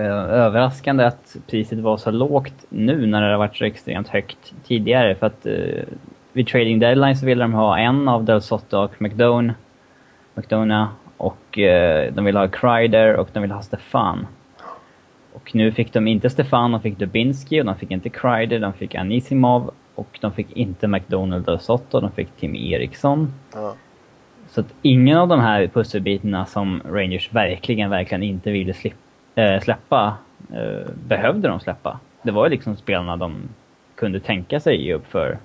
överraskande 0.00 1.04
att 1.04 1.36
priset 1.46 1.78
var 1.78 1.96
så 1.96 2.10
lågt 2.10 2.66
nu 2.68 3.06
när 3.06 3.22
det 3.22 3.30
har 3.30 3.38
varit 3.38 3.56
så 3.56 3.64
extremt 3.64 4.08
högt 4.08 4.54
tidigare. 4.64 5.14
För 5.14 5.26
att 5.26 5.46
vid 6.32 6.46
trading 6.46 6.78
deadline 6.78 7.16
så 7.16 7.26
ville 7.26 7.44
de 7.44 7.52
ha 7.52 7.78
en 7.78 8.08
av 8.08 8.24
Del 8.24 8.42
Sotto 8.42 8.76
och 8.76 9.02
McDonough. 9.02 9.54
McDonough 10.34 10.90
och 11.16 11.58
eh, 11.58 12.12
de 12.12 12.24
vill 12.24 12.36
ha 12.36 12.48
Kreider 12.48 13.16
och 13.16 13.28
de 13.32 13.42
vill 13.42 13.50
ha 13.50 13.62
Stefan. 13.62 14.26
Och 15.32 15.54
nu 15.54 15.72
fick 15.72 15.92
de 15.92 16.08
inte 16.08 16.30
Stefan, 16.30 16.72
de 16.72 16.80
fick 16.80 16.98
Dubinski 16.98 17.60
och 17.60 17.64
de 17.64 17.76
fick 17.76 17.90
inte 17.90 18.08
Kreider, 18.08 18.58
de 18.58 18.72
fick 18.72 18.94
Anisimov 18.94 19.70
och 19.94 20.18
de 20.20 20.32
fick 20.32 20.52
inte 20.52 20.88
McDonald 20.88 21.48
och 21.48 21.60
Sotto, 21.60 22.00
de 22.00 22.12
fick 22.12 22.28
Tim 22.36 22.54
Eriksson. 22.54 23.32
Ja. 23.54 23.74
Så 24.48 24.60
att 24.60 24.74
ingen 24.82 25.18
av 25.18 25.28
de 25.28 25.40
här 25.40 25.66
pusselbitarna 25.66 26.46
som 26.46 26.82
Rangers 26.84 27.32
verkligen, 27.32 27.90
verkligen 27.90 28.22
inte 28.22 28.50
ville 28.50 28.74
slip, 28.74 28.94
äh, 29.40 29.60
släppa 29.60 30.16
äh, 30.52 30.90
behövde 30.94 31.48
de 31.48 31.60
släppa. 31.60 32.00
Det 32.22 32.30
var 32.30 32.44
ju 32.46 32.50
liksom 32.50 32.76
spelarna 32.76 33.16
de 33.16 33.48
kunde 33.94 34.20
tänka 34.20 34.60
sig 34.60 34.84
ge 34.86 34.94
upp 34.94 35.06
för 35.06 35.38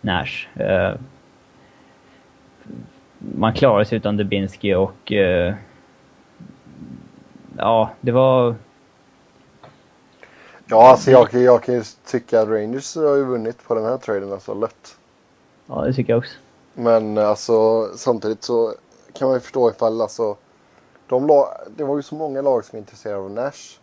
Nash. 0.00 0.48
Äh, 0.54 0.94
man 3.18 3.54
klarade 3.54 3.84
sig 3.84 3.98
utan 3.98 4.16
Dubinski 4.16 4.74
och 4.74 5.12
uh, 5.12 5.54
ja, 7.56 7.90
det 8.00 8.12
var... 8.12 8.54
Ja, 10.66 10.90
alltså 10.90 11.10
jag, 11.10 11.34
jag 11.34 11.62
kan 11.62 11.74
ju 11.74 11.82
tycka 12.06 12.40
att 12.40 12.48
Rangers 12.48 12.96
har 12.96 13.16
ju 13.16 13.24
vunnit 13.24 13.64
på 13.64 13.74
den 13.74 13.84
här 13.84 13.96
traden 13.96 14.32
alltså 14.32 14.54
lätt. 14.54 14.96
Ja, 15.66 15.84
det 15.84 15.92
tycker 15.92 16.12
jag 16.12 16.18
också. 16.18 16.34
Men 16.74 17.18
alltså 17.18 17.88
samtidigt 17.96 18.42
så 18.42 18.74
kan 19.12 19.28
man 19.28 19.36
ju 19.36 19.40
förstå 19.40 19.70
ifall 19.70 20.00
alltså 20.00 20.36
de 21.10 21.26
lag, 21.26 21.48
det 21.76 21.84
var 21.84 21.96
ju 21.96 22.02
så 22.02 22.14
många 22.14 22.42
lag 22.42 22.64
som 22.64 22.76
var 22.76 22.78
intresserade 22.78 23.20
av 23.20 23.30
Nash. 23.30 23.78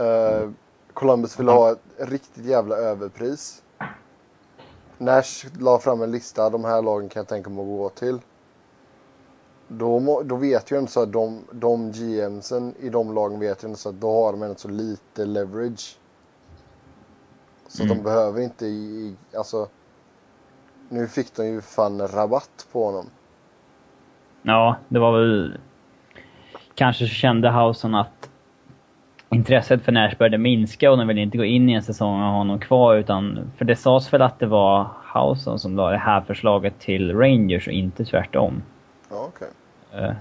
Uh, 0.00 0.50
Columbus 0.92 1.40
ville 1.40 1.50
ha 1.50 1.72
ett 1.72 1.78
riktigt 1.98 2.44
jävla 2.44 2.76
överpris. 2.76 3.62
Nash 4.98 5.46
la 5.58 5.78
fram 5.78 6.02
en 6.02 6.10
lista, 6.10 6.50
de 6.50 6.64
här 6.64 6.82
lagen 6.82 7.08
kan 7.08 7.20
jag 7.20 7.28
tänka 7.28 7.50
mig 7.50 7.62
att 7.62 7.68
gå 7.68 7.88
till. 7.88 8.20
Då, 9.68 10.22
då 10.22 10.36
vet 10.36 10.70
ju 10.70 10.76
ändå 10.76 10.88
så 10.90 11.02
att 11.02 11.12
de, 11.12 11.40
de 11.52 11.92
GMsen 11.92 12.74
i 12.80 12.88
de 12.88 13.14
lagen 13.14 13.40
vet 13.40 13.64
ju 13.64 13.66
ändå 13.66 13.76
så 13.76 13.88
att 13.88 14.00
då 14.00 14.24
har 14.24 14.32
de 14.32 14.42
ändå 14.42 14.54
så 14.54 14.68
lite 14.68 15.24
leverage. 15.24 15.98
Så 17.68 17.82
mm. 17.82 17.96
de 17.96 18.02
behöver 18.02 18.40
inte, 18.40 18.66
i, 18.66 19.16
alltså. 19.36 19.68
Nu 20.88 21.06
fick 21.08 21.34
de 21.36 21.46
ju 21.46 21.60
fan 21.60 22.08
rabatt 22.08 22.66
på 22.72 22.84
honom. 22.84 23.06
Ja, 24.42 24.76
det 24.88 24.98
var 24.98 25.18
väl... 25.18 25.58
Kanske 26.74 27.06
kände 27.06 27.48
Hausen 27.50 27.94
att 27.94 28.30
intresset 29.30 29.82
för 29.82 29.92
Nash 29.92 30.16
började 30.18 30.38
minska 30.38 30.90
och 30.90 30.98
de 30.98 31.08
ville 31.08 31.20
inte 31.20 31.38
gå 31.38 31.44
in 31.44 31.68
i 31.68 31.72
en 31.72 31.82
säsong 31.82 32.20
och 32.20 32.26
ha 32.26 32.36
honom 32.36 32.58
kvar 32.58 32.96
utan... 32.96 33.50
För 33.56 33.64
det 33.64 33.76
sades 33.76 34.12
väl 34.12 34.22
att 34.22 34.38
det 34.38 34.46
var 34.46 34.88
Hausen 35.02 35.58
som 35.58 35.76
la 35.76 35.90
det 35.90 35.98
här 35.98 36.20
förslaget 36.20 36.78
till 36.78 37.16
Rangers 37.16 37.66
och 37.66 37.72
inte 37.72 38.04
tvärtom. 38.04 38.62
Ja, 39.10 39.28
okej. 39.28 39.48
Okay. 39.92 40.04
Uh, 40.04 40.10
eh, 40.10 40.16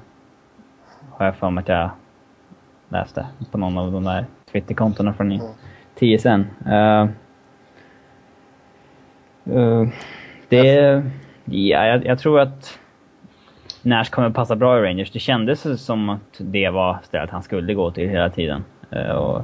har 1.11 1.25
jag 1.25 1.35
för 1.35 1.49
mig 1.49 1.61
att 1.61 1.67
jag 1.69 1.89
läste 2.89 3.27
på 3.51 3.57
någon 3.57 3.77
av 3.77 3.91
de 3.91 4.03
där 4.03 4.25
Twitterkontona 4.51 5.13
från 5.13 5.31
mm. 5.31 5.47
TSN. 5.95 6.69
Uh, 6.69 7.07
uh, 9.57 9.87
det... 10.49 11.03
Ja, 11.45 11.85
jag, 11.85 12.05
jag, 12.05 12.19
tror 12.19 12.39
att 12.39 12.79
Nash 13.83 14.09
kommer 14.09 14.29
passa 14.29 14.55
bra 14.55 14.79
i 14.79 14.81
Rangers. 14.81 15.11
Det 15.11 15.19
kändes 15.19 15.85
som 15.85 16.09
att 16.09 16.37
det 16.37 16.69
var 16.69 16.99
stället 17.03 17.29
han 17.29 17.43
skulle 17.43 17.73
gå 17.73 17.91
till 17.91 18.09
hela 18.09 18.29
tiden. 18.29 18.63
Uh, 18.95 19.11
och 19.11 19.41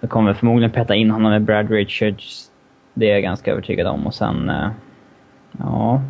jag 0.00 0.10
kommer 0.10 0.34
förmodligen 0.34 0.70
peta 0.70 0.94
in 0.94 1.10
honom 1.10 1.32
med 1.32 1.42
Brad 1.42 1.70
Richards. 1.70 2.50
Det 2.94 3.10
är 3.10 3.12
jag 3.12 3.22
ganska 3.22 3.52
övertygad 3.52 3.86
om. 3.86 4.06
Och 4.06 4.14
sen... 4.14 4.50
Uh, 4.50 4.68
ja... 5.58 6.02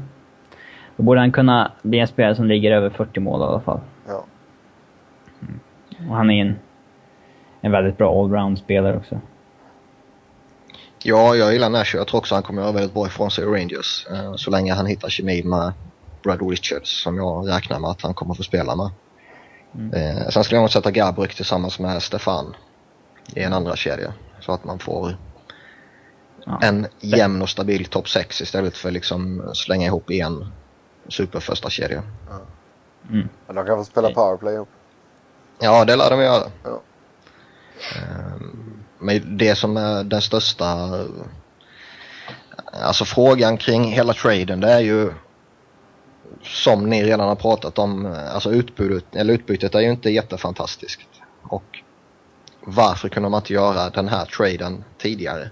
Då 0.97 1.05
borde 1.05 1.21
han 1.21 1.33
kunna 1.33 1.73
bli 1.83 1.99
en 1.99 2.09
spelare 2.09 2.35
som 2.35 2.47
ligger 2.47 2.73
över 2.73 2.91
40 2.91 3.21
mål 3.21 3.41
i 3.41 3.45
alla 3.45 3.61
fall. 3.61 3.81
Ja. 4.07 4.25
Mm. 5.43 6.11
Och 6.11 6.17
han 6.17 6.31
är 6.31 6.41
en, 6.41 6.59
en 7.61 7.73
väldigt 7.73 7.99
bra 7.99 8.25
allround-spelare 8.25 8.97
också. 8.97 9.21
Ja, 11.03 11.35
jag 11.35 11.53
gillar 11.53 11.71
Nash. 11.71 11.95
Jag 11.95 12.07
tror 12.07 12.19
också 12.19 12.35
han 12.35 12.43
kommer 12.43 12.63
göra 12.63 12.73
väldigt 12.73 12.95
bra 12.95 13.07
ifrån 13.07 13.31
sig 13.31 13.45
i 13.45 13.47
Rangers. 13.47 14.07
Eh, 14.11 14.35
så 14.35 14.51
länge 14.51 14.75
han 14.75 14.87
hittar 14.87 15.09
kemi 15.09 15.43
med 15.43 15.73
Brad 16.23 16.51
Richards 16.51 17.03
som 17.03 17.17
jag 17.17 17.49
räknar 17.49 17.79
med 17.79 17.91
att 17.91 18.03
han 18.03 18.15
kommer 18.15 18.35
få 18.35 18.43
spela 18.43 18.77
med. 18.77 18.91
Mm. 19.75 19.95
Eh, 19.95 20.29
sen 20.29 20.45
skulle 20.45 20.57
jag 20.57 20.63
nog 20.63 20.71
sätta 20.71 20.91
Gabrick 20.91 21.35
tillsammans 21.35 21.79
med 21.79 22.03
Stefan 22.03 22.57
i 23.35 23.43
en 23.43 23.53
andra 23.53 23.77
kedja 23.77 24.13
Så 24.41 24.53
att 24.53 24.65
man 24.65 24.79
får 24.79 25.17
ja. 26.45 26.59
en 26.63 26.87
jämn 27.01 27.43
och 27.43 27.49
stabil 27.49 27.85
topp 27.85 28.09
6 28.09 28.41
istället 28.41 28.77
för 28.77 28.91
liksom 28.91 29.51
slänga 29.55 29.87
ihop 29.87 30.11
en 30.11 30.53
super 31.09 31.41
första 31.41 31.71
kedja. 31.71 32.03
Ja. 32.29 32.41
Mm. 33.11 33.29
de 33.47 33.67
kan 33.67 33.77
få 33.79 33.85
spela 33.85 34.11
powerplay 34.11 34.55
ihop. 34.55 34.69
Ja, 35.61 35.85
det 35.85 35.97
lär 35.97 36.11
de 36.11 36.21
göra. 36.21 36.51
Ja. 36.65 36.83
Ehm, 37.97 38.83
men 38.99 39.39
det 39.39 39.55
som 39.55 39.77
är 39.77 40.05
den 40.05 40.23
största 40.23 40.91
alltså 42.73 43.05
frågan 43.05 43.57
kring 43.57 43.85
hela 43.85 44.13
traden 44.13 44.61
det 44.61 44.73
är 44.73 44.81
ju 44.81 45.13
som 46.43 46.91
ni 46.91 47.05
redan 47.05 47.29
har 47.29 47.35
pratat 47.35 47.79
om, 47.79 48.17
alltså 48.35 48.51
utbudet, 48.51 49.17
eller 49.17 49.35
utbytet 49.35 49.75
är 49.75 49.81
ju 49.81 49.91
inte 49.91 50.11
jättefantastiskt. 50.11 51.09
Och 51.43 51.79
varför 52.61 53.09
kunde 53.09 53.29
man 53.29 53.39
inte 53.39 53.53
göra 53.53 53.91
den 53.91 54.09
här 54.09 54.25
traden 54.25 54.85
tidigare? 54.99 55.51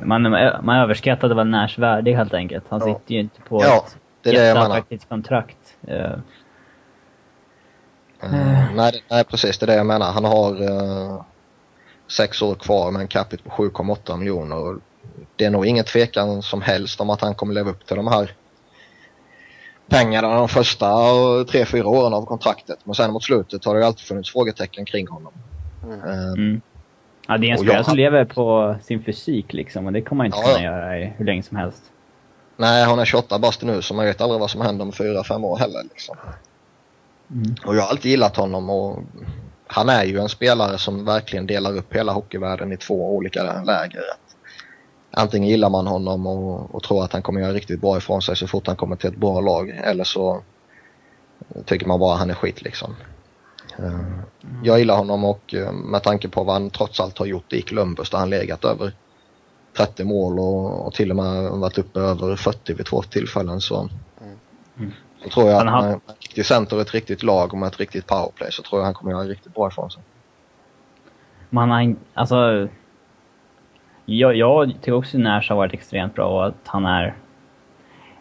Man, 0.00 0.22
man 0.62 0.76
överskattade 0.76 1.34
väl 1.34 1.46
Nash 1.46 1.80
värde 1.80 2.16
helt 2.16 2.34
enkelt. 2.34 2.64
Han 2.68 2.80
ja. 2.80 2.86
sitter 2.86 3.14
ju 3.14 3.20
inte 3.20 3.40
på 3.40 3.62
ja, 3.62 3.86
ett 4.22 4.32
jätteattraktivt 4.32 5.08
kontrakt. 5.08 5.76
Uh, 5.88 6.18
Uh, 8.24 8.74
nej, 8.74 9.04
nej, 9.10 9.24
precis 9.24 9.58
det 9.58 9.64
är 9.64 9.66
det 9.66 9.74
jag 9.74 9.86
menar. 9.86 10.12
Han 10.12 10.24
har 10.24 10.62
uh, 10.62 11.22
sex 12.08 12.42
år 12.42 12.54
kvar 12.54 12.90
med 12.90 13.02
en 13.02 13.08
capita 13.08 13.42
på 13.50 13.62
7,8 13.62 14.16
miljoner. 14.16 14.76
Det 15.36 15.44
är 15.44 15.50
nog 15.50 15.66
ingen 15.66 15.84
tvekan 15.84 16.42
som 16.42 16.62
helst 16.62 17.00
om 17.00 17.10
att 17.10 17.20
han 17.20 17.34
kommer 17.34 17.54
leva 17.54 17.70
upp 17.70 17.86
till 17.86 17.96
de 17.96 18.06
här 18.06 18.32
pengarna 19.88 20.34
de 20.34 20.48
första 20.48 20.86
tre, 21.44 21.64
fyra 21.64 21.88
åren 21.88 22.14
av 22.14 22.24
kontraktet. 22.26 22.78
Men 22.84 22.94
sen 22.94 23.12
mot 23.12 23.24
slutet 23.24 23.64
har 23.64 23.74
det 23.74 23.86
alltid 23.86 24.06
funnits 24.06 24.32
frågetecken 24.32 24.84
kring 24.84 25.08
honom. 25.08 25.32
Mm. 25.84 26.00
Mm. 26.02 26.60
Ja, 27.26 27.38
det 27.38 27.48
är 27.48 27.52
en 27.52 27.58
spelare 27.58 27.84
som 27.84 27.96
lever 27.96 28.24
på 28.24 28.76
sin 28.82 29.02
fysik 29.02 29.52
liksom 29.52 29.86
och 29.86 29.92
det 29.92 30.02
kommer 30.02 30.16
man 30.18 30.26
inte 30.26 30.38
ja, 30.38 30.46
kunna 30.46 30.64
göra 30.64 30.98
i 30.98 31.12
hur 31.16 31.24
länge 31.24 31.42
som 31.42 31.56
helst. 31.56 31.82
Nej, 32.56 32.86
hon 32.86 32.98
är 32.98 33.04
28 33.04 33.38
bast 33.38 33.62
nu 33.62 33.82
så 33.82 33.94
man 33.94 34.04
vet 34.04 34.20
aldrig 34.20 34.40
vad 34.40 34.50
som 34.50 34.60
händer 34.60 34.84
om 34.84 34.92
fyra, 34.92 35.24
fem 35.24 35.44
år 35.44 35.56
heller. 35.56 35.82
Liksom. 35.82 36.16
Mm. 37.30 37.54
Och 37.66 37.76
jag 37.76 37.82
har 37.82 37.88
alltid 37.88 38.10
gillat 38.10 38.36
honom 38.36 38.70
och 38.70 38.98
han 39.66 39.88
är 39.88 40.04
ju 40.04 40.18
en 40.18 40.28
spelare 40.28 40.78
som 40.78 41.04
verkligen 41.04 41.46
delar 41.46 41.76
upp 41.76 41.94
hela 41.94 42.12
hockeyvärlden 42.12 42.72
i 42.72 42.76
två 42.76 43.16
olika 43.16 43.42
läger. 43.42 44.02
Antingen 45.10 45.48
gillar 45.48 45.70
man 45.70 45.86
honom 45.86 46.26
och, 46.26 46.74
och 46.74 46.82
tror 46.82 47.04
att 47.04 47.12
han 47.12 47.22
kommer 47.22 47.40
göra 47.40 47.52
riktigt 47.52 47.80
bra 47.80 47.96
ifrån 47.96 48.22
sig 48.22 48.36
så 48.36 48.46
fort 48.46 48.66
han 48.66 48.76
kommer 48.76 48.96
till 48.96 49.10
ett 49.10 49.16
bra 49.16 49.40
lag 49.40 49.68
eller 49.68 50.04
så 50.04 50.42
tycker 51.64 51.86
man 51.86 52.00
bara 52.00 52.16
han 52.16 52.30
är 52.30 52.34
skit 52.34 52.62
liksom. 52.62 52.94
Mm. 53.78 54.20
Jag 54.62 54.78
gillar 54.78 54.96
honom 54.96 55.24
och 55.24 55.54
eh, 55.54 55.72
med 55.72 56.02
tanke 56.02 56.28
på 56.28 56.44
vad 56.44 56.54
han 56.54 56.70
trots 56.70 57.00
allt 57.00 57.18
har 57.18 57.26
gjort 57.26 57.52
i 57.52 57.62
Columbus 57.62 58.10
där 58.10 58.18
han 58.18 58.30
legat 58.30 58.64
över 58.64 58.92
30 59.76 60.04
mål 60.04 60.38
och, 60.38 60.86
och 60.86 60.94
till 60.94 61.10
och 61.10 61.16
med 61.16 61.50
varit 61.50 61.78
uppe 61.78 62.00
över 62.00 62.36
40 62.36 62.74
vid 62.74 62.86
två 62.86 63.02
tillfällen 63.02 63.60
så, 63.60 63.88
mm. 64.76 64.92
så 65.22 65.28
tror 65.28 65.50
jag 65.50 65.58
att 65.58 65.82
med 65.82 65.92
en 65.92 66.00
riktig 66.20 66.46
center 66.46 66.76
och 66.76 66.82
ett 66.82 66.94
riktigt 66.94 67.22
lag 67.22 67.52
och 67.52 67.58
med 67.58 67.66
ett 67.66 67.80
riktigt 67.80 68.06
powerplay 68.06 68.52
så 68.52 68.62
tror 68.62 68.80
jag 68.80 68.84
han 68.84 68.94
kommer 68.94 69.12
göra 69.12 69.24
riktigt 69.24 69.54
bra 69.54 69.68
ifrån 69.68 69.90
sig. 69.90 70.02
Man 71.50 71.70
har, 71.70 71.96
alltså, 72.14 72.68
jag, 74.08 74.36
jag 74.36 74.72
tycker 74.74 74.92
också 74.92 75.16
att 75.16 75.22
Nash 75.22 75.48
har 75.48 75.56
varit 75.56 75.74
extremt 75.74 76.14
bra 76.14 76.26
och 76.26 76.46
att 76.46 76.62
han 76.64 76.86
är 76.86 77.14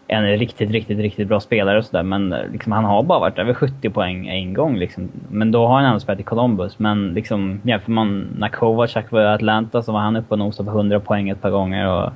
en 0.07 0.37
riktigt, 0.37 0.71
riktigt, 0.71 0.97
riktigt 0.97 1.27
bra 1.27 1.39
spelare 1.39 1.77
och 1.77 1.85
sådär. 1.85 2.03
Men 2.03 2.29
liksom, 2.29 2.71
han 2.71 2.85
har 2.85 3.03
bara 3.03 3.19
varit 3.19 3.39
över 3.39 3.53
70 3.53 3.89
poäng 3.89 4.27
en 4.27 4.53
gång. 4.53 4.77
Liksom. 4.77 5.09
Men 5.29 5.51
då 5.51 5.67
har 5.67 5.75
han 5.75 5.85
ändå 5.85 5.99
spelat 5.99 6.19
i 6.19 6.23
Columbus. 6.23 6.79
Men 6.79 7.13
liksom, 7.13 7.61
jämför 7.63 7.91
man 7.91 8.27
när 8.37 8.49
Kovac 8.49 8.95
var 9.09 9.21
i 9.21 9.25
Atlanta 9.25 9.83
så 9.83 9.91
var 9.91 9.99
han 9.99 10.15
uppe 10.15 10.33
och 10.33 10.39
nosade 10.39 10.71
på 10.71 10.77
100 10.77 10.99
poäng 10.99 11.29
ett 11.29 11.41
par 11.41 11.49
gånger. 11.49 11.87
Och, 11.87 12.11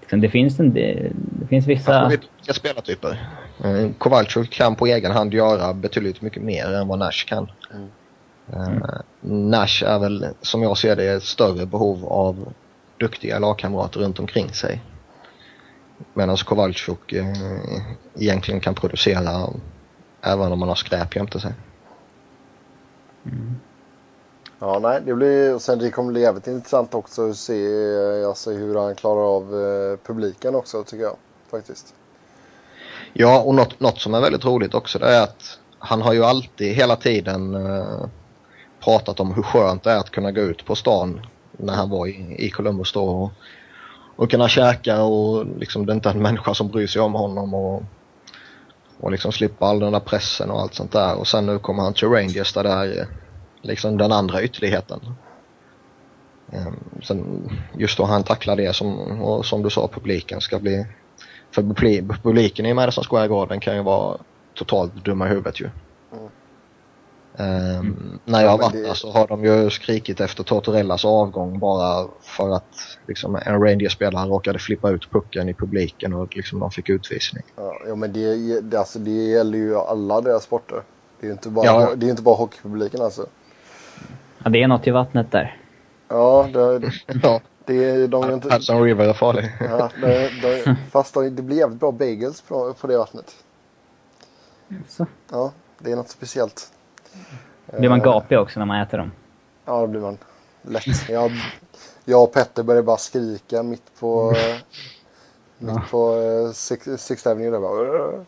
liksom, 0.00 0.20
det, 0.20 0.28
finns 0.28 0.60
en, 0.60 0.74
det, 0.74 1.12
det 1.40 1.46
finns 1.46 1.66
vissa... 1.66 1.92
Han 1.92 2.10
vet 2.10 2.20
olika 2.38 2.52
spelartyper. 2.52 3.10
Eh, 3.64 3.90
Kowalczyk 3.98 4.50
kan 4.50 4.74
på 4.74 4.86
egen 4.86 5.12
hand 5.12 5.34
göra 5.34 5.74
betydligt 5.74 6.22
mycket 6.22 6.42
mer 6.42 6.74
än 6.74 6.88
vad 6.88 6.98
Nash 6.98 7.26
kan. 7.26 7.50
Mm. 7.74 7.88
Mm. 8.52 9.50
Nash 9.50 9.84
är 9.86 9.98
väl, 9.98 10.26
som 10.42 10.62
jag 10.62 10.78
ser 10.78 10.96
det, 10.96 11.08
ett 11.08 11.22
större 11.22 11.66
behov 11.66 12.04
av 12.04 12.52
duktiga 12.98 13.38
lagkamrater 13.38 14.00
runt 14.00 14.18
omkring 14.18 14.52
sig. 14.52 14.80
Medan 16.14 16.36
Kowalczyk 16.36 17.12
eh, 17.12 17.26
egentligen 18.14 18.60
kan 18.60 18.74
producera 18.74 19.48
även 20.22 20.52
om 20.52 20.58
man 20.58 20.68
har 20.68 20.76
skräp 20.76 21.16
jämte 21.16 21.40
sig. 21.40 21.52
Mm. 23.24 23.56
Ja, 24.58 24.78
nej, 24.78 25.02
det 25.06 25.14
blir, 25.14 25.58
sen 25.58 25.78
det 25.78 25.90
kommer 25.90 26.12
bli 26.12 26.20
jävligt 26.20 26.46
intressant 26.46 26.94
också 26.94 27.30
att 27.30 27.36
se 27.36 27.66
alltså, 28.26 28.50
hur 28.50 28.74
han 28.74 28.94
klarar 28.94 29.36
av 29.36 29.42
eh, 29.42 29.98
publiken 30.06 30.54
också 30.54 30.84
tycker 30.84 31.04
jag 31.04 31.16
faktiskt. 31.50 31.94
Ja, 33.12 33.42
och 33.42 33.54
något, 33.54 33.80
något 33.80 34.00
som 34.00 34.14
är 34.14 34.20
väldigt 34.20 34.44
roligt 34.44 34.74
också 34.74 34.98
det 34.98 35.08
är 35.08 35.22
att 35.22 35.58
han 35.78 36.02
har 36.02 36.12
ju 36.12 36.24
alltid 36.24 36.74
hela 36.74 36.96
tiden 36.96 37.54
eh, 37.54 38.06
pratat 38.80 39.20
om 39.20 39.34
hur 39.34 39.42
skönt 39.42 39.82
det 39.82 39.90
är 39.90 39.98
att 39.98 40.10
kunna 40.10 40.32
gå 40.32 40.40
ut 40.40 40.64
på 40.64 40.74
stan 40.74 41.26
när 41.58 41.74
han 41.74 41.90
var 41.90 42.06
i, 42.06 42.36
i 42.38 42.50
Columbus 42.50 42.92
då 42.92 43.04
och 43.04 43.32
och 44.18 44.30
kunna 44.30 44.48
käka 44.48 45.02
och 45.02 45.46
liksom 45.58 45.86
det 45.86 45.92
är 45.92 45.94
inte 45.94 46.10
en 46.10 46.22
människa 46.22 46.54
som 46.54 46.68
bryr 46.68 46.86
sig 46.86 47.02
om 47.02 47.14
honom 47.14 47.54
och, 47.54 47.82
och 49.00 49.10
liksom 49.10 49.32
slippa 49.32 49.66
all 49.66 49.80
den 49.80 49.92
där 49.92 50.00
pressen 50.00 50.50
och 50.50 50.60
allt 50.60 50.74
sånt 50.74 50.92
där. 50.92 51.18
Och 51.18 51.26
sen 51.26 51.46
nu 51.46 51.58
kommer 51.58 51.82
han 51.82 51.94
till 51.94 52.08
Rangers 52.08 52.52
där 52.52 52.62
det 52.62 52.70
är 52.70 53.06
liksom 53.62 53.98
den 53.98 54.12
andra 54.12 54.42
ytterligheten. 54.42 55.00
Ehm, 56.52 56.76
sen 57.02 57.48
just 57.74 57.98
då 57.98 58.04
han 58.04 58.24
tacklar 58.24 58.56
det 58.56 58.76
som, 58.76 58.98
och 59.22 59.46
som 59.46 59.62
du 59.62 59.70
sa, 59.70 59.88
publiken 59.88 60.40
ska 60.40 60.58
bli... 60.58 60.86
För 61.54 61.62
publiken 62.22 62.66
i 62.66 62.74
Madison 62.74 63.04
Square 63.04 63.28
Garden 63.28 63.60
kan 63.60 63.76
ju 63.76 63.82
vara 63.82 64.18
totalt 64.54 65.04
dumma 65.04 65.26
i 65.26 65.28
huvudet 65.28 65.60
ju. 65.60 65.70
Um, 67.40 68.18
när 68.24 68.42
jag 68.42 68.50
har 68.50 68.58
varit 68.58 68.72
där 68.72 68.94
så 68.94 69.10
har 69.10 69.26
de 69.26 69.44
ju 69.44 69.70
skrikit 69.70 70.20
efter 70.20 70.44
Tortorellas 70.44 71.04
avgång 71.04 71.58
bara 71.58 72.08
för 72.22 72.56
att 72.56 72.98
liksom, 73.06 73.36
en 73.36 73.60
Rangers-spelare 73.62 74.28
råkade 74.28 74.58
flippa 74.58 74.90
ut 74.90 75.10
pucken 75.10 75.48
i 75.48 75.54
publiken 75.54 76.14
och 76.14 76.36
liksom, 76.36 76.60
de 76.60 76.70
fick 76.70 76.88
utvisning. 76.88 77.42
Ja, 77.86 77.94
men 77.96 78.12
det, 78.12 78.60
det, 78.60 78.78
alltså, 78.78 78.98
det 78.98 79.10
gäller 79.10 79.58
ju 79.58 79.76
alla 79.76 80.20
deras 80.20 80.42
sporter. 80.42 80.82
Det 81.20 81.26
är 81.26 81.28
ju 81.28 81.32
inte 81.32 81.48
bara, 81.48 81.66
ja. 81.66 81.94
det 81.96 82.06
är 82.06 82.10
inte 82.10 82.22
bara 82.22 82.36
hockeypubliken 82.36 83.02
alltså. 83.02 83.26
Ja, 84.44 84.50
det 84.50 84.62
är 84.62 84.68
något 84.68 84.86
i 84.86 84.90
vattnet 84.90 85.32
där. 85.32 85.56
Ja, 86.08 86.48
det, 86.52 86.92
ja. 87.22 87.40
det, 87.64 88.06
de 88.06 88.24
är 88.24 88.32
inte... 88.32 88.54
Hudson 88.54 88.82
River 88.82 89.08
är 89.08 89.12
farlig. 89.12 89.52
Ja, 89.60 89.90
det, 90.00 90.30
det, 90.42 90.76
fast 90.90 91.14
det 91.14 91.42
blir 91.42 91.56
jävligt 91.56 91.80
bra 91.80 91.92
bagels 91.92 92.40
på, 92.40 92.74
på 92.80 92.86
det 92.86 92.98
vattnet. 92.98 93.34
Så. 94.88 95.06
Ja, 95.30 95.52
det 95.78 95.92
är 95.92 95.96
något 95.96 96.08
speciellt. 96.08 96.72
Blir 97.78 97.88
man 97.88 98.00
gapig 98.00 98.38
också 98.38 98.58
när 98.58 98.66
man 98.66 98.80
äter 98.80 98.98
dem? 98.98 99.12
Ja, 99.64 99.80
det 99.80 99.88
blir 99.88 100.00
man. 100.00 100.18
Lätt. 100.62 101.08
Jag, 101.08 101.30
jag 102.04 102.22
och 102.22 102.32
Petter 102.32 102.62
började 102.62 102.82
bara 102.82 102.96
skrika 102.96 103.62
mitt 103.62 104.00
på, 104.00 104.30
mitt 105.58 105.74
ja. 105.74 105.82
på 105.90 106.14
uh, 106.14 106.52
Sixth 106.52 107.28
Avenue. 107.28 107.50
Där 107.50 107.60
bara, 107.60 108.24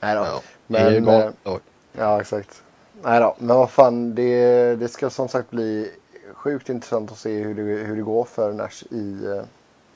Nej 0.00 0.14
då. 0.14 0.24
Ja, 0.24 0.42
men, 0.66 1.08
uh, 1.08 1.58
ja, 1.92 2.20
exakt. 2.20 2.62
Nej 3.02 3.20
då, 3.20 3.36
men 3.38 3.56
vad 3.56 3.70
fan. 3.70 4.14
Det, 4.14 4.74
det 4.76 4.88
ska 4.88 5.10
som 5.10 5.28
sagt 5.28 5.50
bli 5.50 5.90
sjukt 6.34 6.68
intressant 6.68 7.12
att 7.12 7.18
se 7.18 7.42
hur 7.42 7.54
det, 7.54 7.62
hur 7.62 7.96
det 7.96 8.02
går 8.02 8.24
för 8.24 8.52
Nash 8.52 8.84
i, 8.90 9.26
uh, 9.26 9.42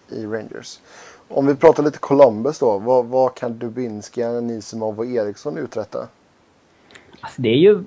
i 0.09 0.27
Rangers. 0.27 0.81
Om 1.29 1.47
vi 1.47 1.55
pratar 1.55 1.83
lite 1.83 1.99
Columbus 1.99 2.59
då. 2.59 2.79
Vad, 2.79 3.07
vad 3.07 3.35
kan 3.35 3.59
Dubinski, 3.59 4.23
Anisimov 4.23 4.99
och 4.99 5.07
Eriksson 5.07 5.59
uträtta? 5.59 6.09
Alltså 7.21 7.43
det 7.43 7.49
är 7.49 7.57
ju 7.57 7.85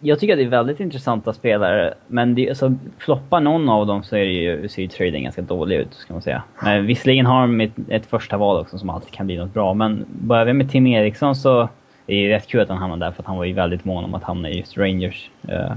jag 0.00 0.20
tycker 0.20 0.32
att 0.32 0.38
det 0.38 0.44
är 0.44 0.48
väldigt 0.48 0.80
intressanta 0.80 1.32
spelare, 1.32 1.94
men 2.06 2.34
det, 2.34 2.48
alltså, 2.48 2.74
floppar 2.98 3.40
någon 3.40 3.68
av 3.68 3.86
dem 3.86 4.02
så 4.02 4.16
är 4.16 4.20
det 4.20 4.32
ju, 4.32 4.68
ser 4.68 4.82
ju 4.82 4.88
trading 4.88 5.24
ganska 5.24 5.42
dålig 5.42 5.76
ut, 5.76 5.94
ska 5.94 6.12
man 6.12 6.22
säga. 6.22 6.42
Men 6.62 6.86
visserligen 6.86 7.26
har 7.26 7.40
de 7.40 7.60
ett, 7.60 7.72
ett 7.88 8.06
första 8.06 8.36
val 8.36 8.60
också 8.60 8.78
som 8.78 8.90
alltid 8.90 9.12
kan 9.12 9.26
bli 9.26 9.36
något 9.36 9.54
bra, 9.54 9.74
men 9.74 10.04
börjar 10.08 10.44
vi 10.44 10.52
med 10.52 10.70
Tim 10.70 10.86
Eriksson 10.86 11.36
så 11.36 11.60
är 11.60 11.68
det 12.06 12.14
ju 12.14 12.28
rätt 12.28 12.46
kul 12.46 12.60
att 12.60 12.68
han 12.68 12.78
hamnade 12.78 13.04
där, 13.04 13.12
för 13.12 13.22
att 13.22 13.26
han 13.26 13.36
var 13.36 13.44
ju 13.44 13.52
väldigt 13.52 13.84
mån 13.84 14.04
om 14.04 14.14
att 14.14 14.22
hamna 14.22 14.50
i 14.50 14.58
just 14.58 14.78
Rangers. 14.78 15.30
Uh, 15.48 15.72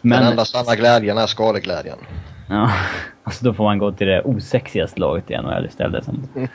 men... 0.00 0.20
Den 0.20 0.30
enda 0.30 0.44
sanna 0.44 0.76
glädjen 0.76 1.18
är 1.18 1.26
skadeglädjen. 1.26 1.98
Ja, 2.48 2.70
alltså 3.22 3.44
då 3.44 3.54
får 3.54 3.64
man 3.64 3.78
gå 3.78 3.92
till 3.92 4.06
det 4.06 4.22
osexigaste 4.22 5.00
laget 5.00 5.30
i 5.30 5.36
NHL 5.36 5.66
istället. 5.66 6.04
Som, 6.04 6.28
uh, 6.34 6.48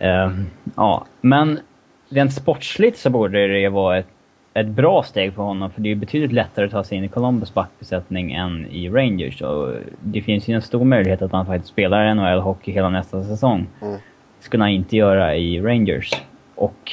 ja, 0.76 1.04
men 1.20 1.60
rent 2.08 2.32
sportsligt 2.32 2.98
så 2.98 3.10
borde 3.10 3.48
det 3.48 3.68
vara 3.68 3.98
ett 3.98 4.11
ett 4.54 4.66
bra 4.66 5.02
steg 5.02 5.34
för 5.34 5.42
honom, 5.42 5.70
för 5.70 5.80
det 5.80 5.90
är 5.90 5.94
betydligt 5.94 6.32
lättare 6.32 6.66
att 6.66 6.72
ta 6.72 6.84
sig 6.84 6.98
in 6.98 7.04
i 7.04 7.08
Columbus 7.08 7.54
backbesättning 7.54 8.32
än 8.32 8.66
i 8.66 8.88
Rangers. 8.88 9.42
Och 9.42 9.74
det 10.00 10.22
finns 10.22 10.48
ju 10.48 10.54
en 10.54 10.62
stor 10.62 10.84
möjlighet 10.84 11.22
att 11.22 11.32
han 11.32 11.46
faktiskt 11.46 11.72
spelar 11.72 12.14
NHL-hockey 12.14 12.72
hela 12.72 12.88
nästa 12.88 13.22
säsong. 13.22 13.66
Mm. 13.82 13.92
Det 14.38 14.44
skulle 14.44 14.62
han 14.62 14.70
inte 14.70 14.96
göra 14.96 15.36
i 15.36 15.60
Rangers. 15.60 16.10
Och 16.54 16.92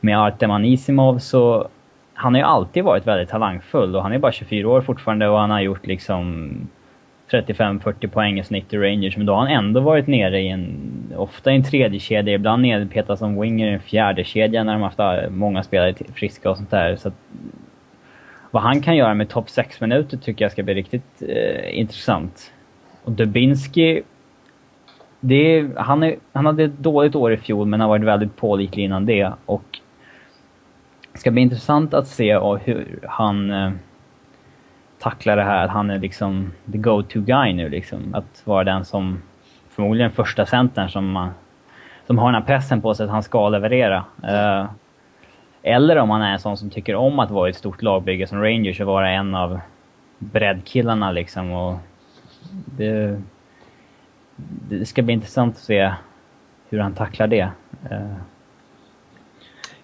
med 0.00 0.18
Artem 0.18 0.50
Anisimov 0.50 1.18
så... 1.18 1.68
Han 2.14 2.34
har 2.34 2.40
ju 2.40 2.46
alltid 2.46 2.84
varit 2.84 3.06
väldigt 3.06 3.28
talangfull 3.28 3.96
och 3.96 4.02
han 4.02 4.12
är 4.12 4.18
bara 4.18 4.32
24 4.32 4.68
år 4.68 4.80
fortfarande 4.80 5.28
och 5.28 5.38
han 5.38 5.50
har 5.50 5.60
gjort 5.60 5.86
liksom 5.86 6.50
35-40 7.32 8.08
poäng 8.08 8.38
i 8.38 8.44
snitt 8.44 8.72
i 8.72 8.78
Rangers, 8.78 9.16
men 9.16 9.26
då 9.26 9.32
har 9.32 9.40
han 9.40 9.64
ändå 9.64 9.80
varit 9.80 10.06
nere 10.06 10.40
i 10.40 10.48
en, 10.48 10.92
ofta 11.16 11.52
i 11.52 11.56
en 11.56 11.64
tredje 11.64 12.00
kedja, 12.00 12.34
ibland 12.34 12.62
nedpetad 12.62 13.16
som 13.16 13.40
winger 13.40 13.66
i 13.66 13.72
en 13.72 13.80
fjärde 13.80 14.24
kedja 14.24 14.64
när 14.64 14.72
de 14.72 14.82
haft 14.82 14.98
äh, 14.98 15.30
många 15.30 15.62
spelare 15.62 15.94
friska 16.14 16.50
och 16.50 16.56
sånt 16.56 16.70
där. 16.70 16.96
Så 16.96 17.08
att, 17.08 17.14
vad 18.50 18.62
han 18.62 18.80
kan 18.80 18.96
göra 18.96 19.14
med 19.14 19.28
topp 19.28 19.50
6 19.50 19.80
minuter 19.80 20.16
tycker 20.16 20.44
jag 20.44 20.52
ska 20.52 20.62
bli 20.62 20.74
riktigt 20.74 21.22
eh, 21.28 21.78
intressant. 21.78 22.52
Och 23.04 23.12
Dubinski, 23.12 24.02
det 25.20 25.58
är, 25.58 25.70
han, 25.76 26.02
är, 26.02 26.16
han 26.32 26.46
hade 26.46 26.64
ett 26.64 26.78
dåligt 26.78 27.14
år 27.14 27.32
i 27.32 27.36
fjol 27.36 27.66
men 27.66 27.80
har 27.80 27.88
varit 27.88 28.04
väldigt 28.04 28.36
pålitlig 28.36 28.84
innan 28.84 29.06
det. 29.06 29.32
Och 29.46 29.78
det 31.12 31.18
ska 31.18 31.30
bli 31.30 31.42
intressant 31.42 31.94
att 31.94 32.08
se 32.08 32.30
äh, 32.30 32.54
hur 32.64 32.98
han 33.02 33.50
eh, 33.50 33.70
tackla 35.02 35.36
det 35.36 35.42
här 35.42 35.64
att 35.64 35.70
han 35.70 35.90
är 35.90 35.98
liksom 35.98 36.52
the 36.72 36.78
go-to 36.78 37.20
guy 37.20 37.52
nu 37.52 37.68
liksom. 37.68 38.14
Att 38.14 38.42
vara 38.44 38.64
den 38.64 38.84
som, 38.84 39.22
förmodligen 39.70 40.10
första 40.10 40.46
centern 40.46 40.88
som, 40.88 41.30
som 42.06 42.18
har 42.18 42.32
den 42.32 42.42
här 42.42 42.46
pressen 42.46 42.82
på 42.82 42.94
sig 42.94 43.04
att 43.04 43.10
han 43.10 43.22
ska 43.22 43.48
leverera. 43.48 44.04
Uh, 44.24 44.70
Eller 45.62 45.96
om 45.96 46.10
han 46.10 46.22
är 46.22 46.32
en 46.32 46.40
sån 46.40 46.56
som 46.56 46.70
tycker 46.70 46.94
om 46.94 47.18
att 47.18 47.30
vara 47.30 47.48
i 47.48 47.50
ett 47.50 47.56
stort 47.56 47.82
lagbygge 47.82 48.26
som 48.26 48.42
Rangers 48.42 48.80
och 48.80 48.86
vara 48.86 49.10
en 49.10 49.34
av 49.34 49.60
breddkillarna 50.18 51.10
liksom. 51.10 51.52
Och 51.52 51.78
det, 52.50 53.22
det 54.68 54.86
ska 54.86 55.02
bli 55.02 55.14
intressant 55.14 55.56
att 55.56 55.62
se 55.62 55.92
hur 56.68 56.78
han 56.78 56.94
tacklar 56.94 57.26
det. 57.26 57.50
Eh, 57.90 58.16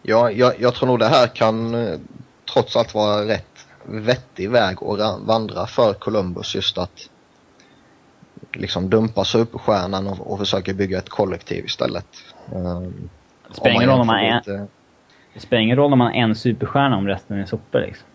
Ja, 0.03 0.31
jag, 0.31 0.61
jag 0.61 0.75
tror 0.75 0.87
nog 0.87 0.99
det 0.99 1.09
här 1.09 1.27
kan 1.27 1.75
eh, 1.75 1.99
trots 2.53 2.77
allt 2.77 2.95
vara 2.95 3.29
rätt 3.29 3.58
vettig 3.89 4.51
väg 4.51 4.77
att 4.77 4.99
ra- 4.99 5.27
vandra 5.27 5.67
för 5.67 5.95
Columbus 5.95 6.55
just 6.55 6.79
att 6.79 7.11
liksom 8.53 8.91
dumpa 8.91 9.25
superstjärnan 9.25 10.07
och, 10.07 10.33
och 10.33 10.39
försöka 10.39 10.75
bygga 10.75 10.99
ett 10.99 11.09
kollektiv 11.09 11.65
istället. 11.65 12.07
Um, 12.53 13.11
det 13.49 13.55
spelar 13.55 13.75
ingen 13.75 13.89
roll 13.89 14.01
om 14.01 14.07
man 14.07 14.17
är 14.19 14.37
Lite, 14.37 14.67
Det 15.35 15.41
spelar 15.41 15.63
ingen 15.63 15.77
roll 15.77 15.93
om 15.93 15.99
man 15.99 16.15
är 16.15 16.23
en 16.23 16.35
superstjärna 16.35 16.97
om 16.97 17.07
resten 17.07 17.39
är 17.39 17.47
sopor 17.47 17.81
liksom. 17.81 18.07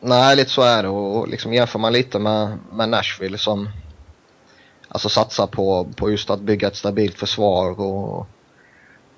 nej, 0.00 0.36
lite 0.36 0.50
så 0.50 0.62
är 0.62 0.82
det 0.82 0.88
och, 0.88 1.18
och 1.18 1.28
liksom 1.28 1.54
jämför 1.54 1.78
man 1.78 1.92
lite 1.92 2.18
med, 2.18 2.58
med 2.72 2.88
Nashville 2.88 3.38
som 3.38 3.68
alltså 4.88 5.08
satsar 5.08 5.46
på, 5.46 5.88
på 5.96 6.10
just 6.10 6.30
att 6.30 6.40
bygga 6.40 6.68
ett 6.68 6.76
stabilt 6.76 7.18
försvar 7.18 7.80
och, 7.80 8.26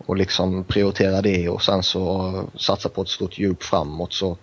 och 0.07 0.17
liksom 0.17 0.65
prioritera 0.65 1.23
det 1.23 1.49
och 1.49 1.63
sen 1.63 1.83
så 1.83 2.33
satsa 2.57 2.89
på 2.89 3.03
ett 3.03 3.09
stort 3.09 3.39
djup 3.39 3.63
framåt 3.63 4.13
så 4.13 4.37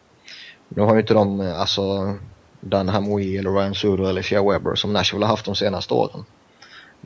nu 0.70 0.82
har 0.82 0.94
ju 0.94 1.02
inte 1.02 1.14
de 1.14 1.42
eh, 1.42 1.60
alltså 1.60 2.16
Dan 2.62 2.90
Hamwi 2.90 3.38
eller 3.38 3.52
Ryan 3.52 3.76
Sudo 3.76 4.06
eller 4.06 4.22
Shea 4.22 4.44
Weber 4.52 4.76
som 4.76 4.94
Nashville 4.94 5.26
har 5.26 5.30
haft 5.30 5.46
de 5.46 5.56
senaste 5.56 5.94
åren. 5.94 6.26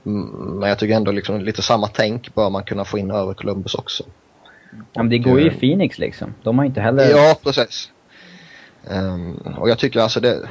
Mm, 0.05 0.25
Men 0.59 0.69
jag 0.69 0.79
tycker 0.79 0.95
ändå 0.95 1.11
liksom 1.11 1.41
lite 1.41 1.61
samma 1.61 1.87
tänk 1.87 2.35
bör 2.35 2.49
man 2.49 2.63
kunna 2.63 2.85
få 2.85 2.97
in 2.97 3.11
över 3.11 3.33
Columbus 3.33 3.75
också. 3.75 4.03
Ja, 4.93 5.03
men 5.03 5.09
det 5.09 5.17
går 5.17 5.39
ju 5.39 5.45
i 5.45 5.53
eh, 5.53 5.59
Phoenix 5.59 5.99
liksom. 5.99 6.33
De 6.43 6.57
har 6.57 6.65
inte 6.65 6.81
heller... 6.81 7.09
Ja, 7.09 7.35
precis. 7.43 7.91
Ehm, 8.89 9.35
och 9.35 9.69
jag 9.69 9.79
tycker 9.79 9.99
alltså 9.99 10.19
det 10.19 10.49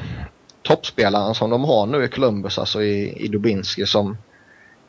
toppspelaren 0.63 1.35
som 1.35 1.51
de 1.51 1.65
har 1.65 1.87
nu 1.87 2.05
i 2.05 2.09
Columbus, 2.09 2.59
alltså 2.59 2.83
i, 2.83 3.25
i 3.25 3.29
Dubinski 3.29 3.87
som 3.87 4.17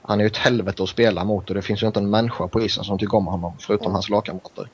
han 0.02 0.20
är 0.20 0.24
ju 0.24 0.28
ett 0.28 0.38
helvete 0.38 0.84
att 0.84 0.90
spela 0.90 1.24
mot 1.24 1.50
och 1.50 1.56
det 1.56 1.62
finns 1.62 1.84
ju 1.84 1.88
inte 1.88 2.00
en 2.00 2.10
människa 2.10 2.48
på 2.48 2.62
isen 2.62 2.84
som 2.84 3.00
tycker 3.00 3.18
om 3.18 3.28
honom 3.28 3.54
förutom 3.60 3.92
hans 3.92 4.10
lagkamrater. 4.10 4.70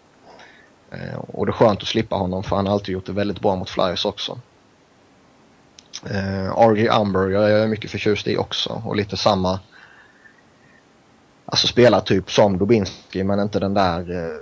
Eh, 0.91 1.17
och 1.17 1.45
det 1.45 1.49
är 1.49 1.53
skönt 1.53 1.81
att 1.81 1.87
slippa 1.87 2.15
honom 2.15 2.43
för 2.43 2.55
han 2.55 2.65
har 2.67 2.73
alltid 2.73 2.93
gjort 2.93 3.05
det 3.05 3.11
väldigt 3.11 3.39
bra 3.39 3.55
mot 3.55 3.69
Flyers 3.69 4.05
också. 4.05 4.39
Eh, 6.05 6.69
RG 6.69 6.87
Umber 6.87 7.29
jag 7.29 7.51
är 7.51 7.67
mycket 7.67 7.91
förtjust 7.91 8.27
i 8.27 8.37
också 8.37 8.81
och 8.85 8.95
lite 8.95 9.17
samma 9.17 9.59
alltså 11.45 11.67
spelartyp 11.67 12.31
som 12.31 12.57
Dubinski 12.57 13.23
men 13.23 13.39
inte 13.39 13.59
den 13.59 13.73
där 13.73 13.99
eh, 14.11 14.37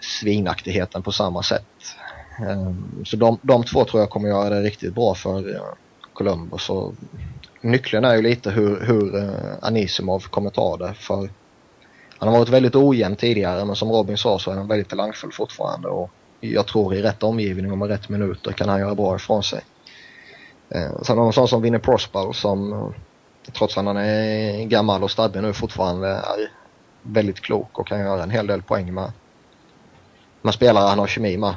svinaktigheten 0.00 1.02
på 1.02 1.12
samma 1.12 1.42
sätt. 1.42 1.96
Eh, 2.40 2.72
så 3.04 3.16
de, 3.16 3.38
de 3.42 3.64
två 3.64 3.84
tror 3.84 4.02
jag 4.02 4.10
kommer 4.10 4.28
göra 4.28 4.50
det 4.50 4.62
riktigt 4.62 4.94
bra 4.94 5.14
för 5.14 5.54
eh, 5.54 5.62
Columbus. 6.12 6.70
Och 6.70 6.94
nyckeln 7.60 8.04
är 8.04 8.16
ju 8.16 8.22
lite 8.22 8.50
hur, 8.50 8.80
hur 8.86 9.16
eh, 9.16 9.54
Anisimov 9.62 10.20
kommer 10.20 10.50
ta 10.50 10.76
det. 10.76 10.94
För 10.94 11.30
han 12.18 12.28
har 12.28 12.38
varit 12.38 12.48
väldigt 12.48 12.76
ojämn 12.76 13.16
tidigare 13.16 13.64
men 13.64 13.76
som 13.76 13.90
Robin 13.90 14.18
sa 14.18 14.38
så 14.38 14.50
är 14.50 14.54
han 14.54 14.68
väldigt 14.68 14.88
talangfull 14.88 15.32
fortfarande. 15.32 15.88
Och 15.88 16.10
jag 16.40 16.66
tror 16.66 16.94
i 16.94 17.02
rätt 17.02 17.22
omgivning 17.22 17.72
och 17.72 17.78
med 17.78 17.88
rätt 17.88 18.08
minuter 18.08 18.52
kan 18.52 18.68
han 18.68 18.80
göra 18.80 18.94
bra 18.94 19.16
ifrån 19.16 19.42
sig. 19.42 19.60
Eh, 20.68 21.02
sen 21.02 21.08
har 21.08 21.16
man 21.16 21.26
en 21.26 21.32
sån 21.32 21.48
som 21.48 21.62
Winnie 21.62 21.78
Prospal 21.78 22.34
som 22.34 22.72
eh, 22.72 22.88
trots 23.52 23.78
att 23.78 23.84
han 23.84 23.96
är 23.96 24.64
gammal 24.64 25.02
och 25.02 25.10
stabbig 25.10 25.42
nu 25.42 25.52
fortfarande 25.52 26.08
är 26.08 26.52
väldigt 27.02 27.40
klok 27.40 27.78
och 27.78 27.86
kan 27.86 28.00
göra 28.00 28.22
en 28.22 28.30
hel 28.30 28.46
del 28.46 28.62
poäng 28.62 28.94
med 28.94 29.12
med 30.42 30.54
spelare 30.54 30.88
han 30.88 30.98
har 30.98 31.06
kemi 31.06 31.36
med. 31.36 31.54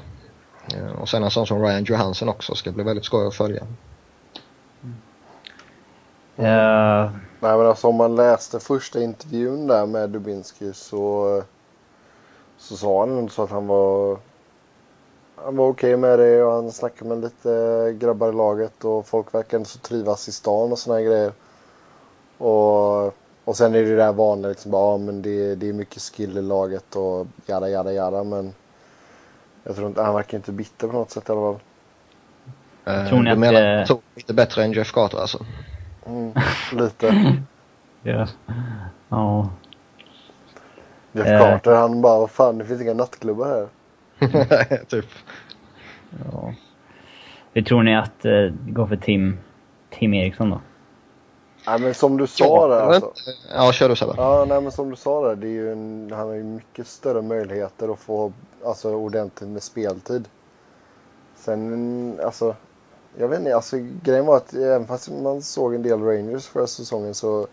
Eh, 0.73 0.91
Och 1.01 1.09
sen 1.09 1.23
en 1.23 1.31
sån 1.31 1.47
som 1.47 1.61
Ryan 1.63 1.83
Johansson 1.83 2.29
också 2.29 2.55
ska 2.55 2.71
bli 2.71 2.83
väldigt 2.83 3.05
skoj 3.05 3.27
att 3.27 3.35
följa. 3.35 3.63
Eh, 6.37 7.11
Nej 7.43 7.57
men 7.57 7.65
alltså 7.67 7.87
om 7.87 7.95
man 7.95 8.15
läste 8.15 8.59
första 8.59 9.01
intervjun 9.03 9.67
där 9.67 9.85
med 9.85 10.09
Dubinski 10.09 10.73
så, 10.73 11.43
så 12.57 12.77
sa 12.77 12.99
han 12.99 13.17
ändå 13.17 13.29
så 13.29 13.43
att 13.43 13.49
han 13.49 13.67
var 13.67 14.17
han 15.35 15.55
var 15.55 15.67
okej 15.67 15.97
med 15.97 16.19
det 16.19 16.43
och 16.43 16.51
han 16.53 16.71
snackade 16.71 17.09
med 17.09 17.21
lite 17.21 17.95
grabbar 17.99 18.29
i 18.29 18.35
laget 18.35 18.85
och 18.85 19.07
folk 19.07 19.33
verkar 19.33 19.57
ändå 19.57 19.67
så 19.67 19.79
trivas 19.79 20.27
i 20.27 20.31
stan 20.31 20.71
och 20.71 20.79
såna 20.79 20.97
här 20.97 21.03
grejer. 21.03 21.31
Och, 22.37 23.05
och 23.45 23.57
sen 23.57 23.75
är 23.75 23.83
det 23.83 23.89
det 23.89 23.95
där 23.95 24.13
vanliga 24.13 24.49
liksom 24.49 24.71
bara, 24.71 24.91
ja 24.91 24.97
men 24.97 25.21
det, 25.21 25.55
det 25.55 25.69
är 25.69 25.73
mycket 25.73 26.01
skill 26.01 26.37
i 26.37 26.41
laget 26.41 26.95
och 26.95 27.27
jada 27.45 27.69
jada 27.69 27.93
jada 27.93 28.23
men 28.23 28.53
jag 29.63 29.75
tror 29.75 29.87
inte, 29.87 30.01
han 30.01 30.15
verkar 30.15 30.37
inte 30.37 30.51
bitter 30.51 30.87
på 30.87 30.93
något 30.93 31.11
sätt 31.11 31.29
i 31.29 31.31
alla 31.31 31.41
fall. 31.41 31.59
Eh, 32.85 33.09
Tror 33.09 33.19
ni 33.19 33.25
du 33.25 33.31
att, 33.31 33.39
menar 33.39 33.79
eh, 33.79 33.85
så 33.85 33.99
lite 34.15 34.33
bättre 34.33 34.63
än 34.63 34.71
Jeff 34.71 34.91
Carter 34.91 35.17
alltså? 35.17 35.45
Mm, 36.05 36.33
lite. 36.71 37.37
ja. 38.03 38.27
Ja. 39.09 39.49
Jeff 41.11 41.27
Eh. 41.27 41.39
Carter 41.39 41.75
han 41.75 42.01
bara, 42.01 42.19
vad 42.19 42.31
fan 42.31 42.57
det 42.57 42.65
finns 42.65 42.81
inga 42.81 42.93
nattklubbar 42.93 43.47
här. 43.47 43.67
typ. 44.85 45.05
ja. 46.31 46.53
Hur 47.53 47.61
tror 47.61 47.83
ni 47.83 47.97
att 47.97 48.25
eh, 48.25 48.31
det 48.31 48.71
går 48.71 48.87
för 48.87 48.95
Tim, 48.95 49.37
Tim 49.89 50.13
Eriksson 50.13 50.49
då? 50.49 50.61
Nej 51.67 51.79
men 51.79 51.93
som 51.93 52.17
du 52.17 52.27
sa 52.27 52.67
där 52.67 52.81
alltså. 52.81 53.13
Ja, 53.55 53.71
kör 53.71 53.89
du 53.89 53.95
Sebbe. 53.95 54.13
Ja, 54.17 54.45
nej 54.47 54.61
men 54.61 54.71
som 54.71 54.89
du 54.89 54.95
sa 54.95 55.27
där, 55.27 55.35
det 55.35 55.47
är 55.47 55.51
ju 55.51 55.71
en, 55.71 56.11
han 56.11 56.27
har 56.27 56.35
ju 56.35 56.43
mycket 56.43 56.87
större 56.87 57.21
möjligheter 57.21 57.93
att 57.93 57.99
få 57.99 58.33
alltså, 58.65 58.95
ordentligt 58.95 59.49
med 59.49 59.63
speltid. 59.63 60.27
Sen, 61.35 62.19
alltså, 62.23 62.55
jag 63.17 63.27
vet 63.27 63.39
inte, 63.39 63.55
alltså 63.55 63.77
grejen 64.03 64.25
var 64.25 64.37
att 64.37 64.53
även 64.53 64.87
fast 64.87 65.09
man 65.09 65.41
såg 65.41 65.75
en 65.75 65.83
del 65.83 65.99
Rangers 66.01 66.45
förra 66.45 66.67
säsongen 66.67 67.13
så 67.13 67.47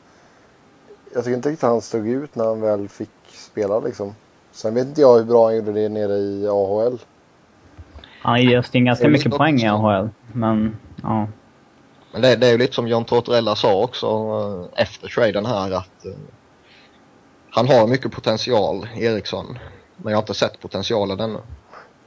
jag 1.14 1.24
tycker 1.24 1.36
inte 1.36 1.48
riktigt 1.48 1.68
han 1.68 1.80
stod 1.80 2.08
ut 2.08 2.34
när 2.34 2.44
han 2.44 2.60
väl 2.60 2.88
fick 2.88 3.10
spela 3.28 3.80
liksom. 3.80 4.14
Sen 4.52 4.74
vet 4.74 4.86
inte 4.86 5.00
jag 5.00 5.18
hur 5.18 5.24
bra 5.24 5.44
han 5.46 5.56
gjorde 5.56 5.72
det 5.72 5.88
nere 5.88 6.14
i 6.14 6.48
AHL. 6.48 6.98
Han 8.22 8.42
just 8.42 8.74
in 8.74 8.84
ganska 8.84 9.08
mycket 9.08 9.32
poäng 9.32 9.60
i 9.60 9.70
också. 9.70 9.86
AHL. 9.86 10.08
Men, 10.32 10.76
ja. 11.02 11.28
Men 12.12 12.22
det, 12.22 12.36
det 12.36 12.46
är 12.46 12.52
ju 12.52 12.58
lite 12.58 12.74
som 12.74 12.88
John 12.88 13.04
Tortorella 13.04 13.56
sa 13.56 13.82
också 13.82 14.06
eh, 14.06 14.82
efter 14.82 15.08
traden 15.08 15.46
här 15.46 15.70
att 15.70 16.04
eh, 16.04 16.12
han 17.50 17.68
har 17.68 17.86
mycket 17.86 18.12
potential, 18.12 18.88
Eriksson. 18.96 19.58
Men 19.96 20.10
jag 20.10 20.16
har 20.16 20.22
inte 20.22 20.34
sett 20.34 20.60
potentialen 20.60 21.20
ännu. 21.20 21.38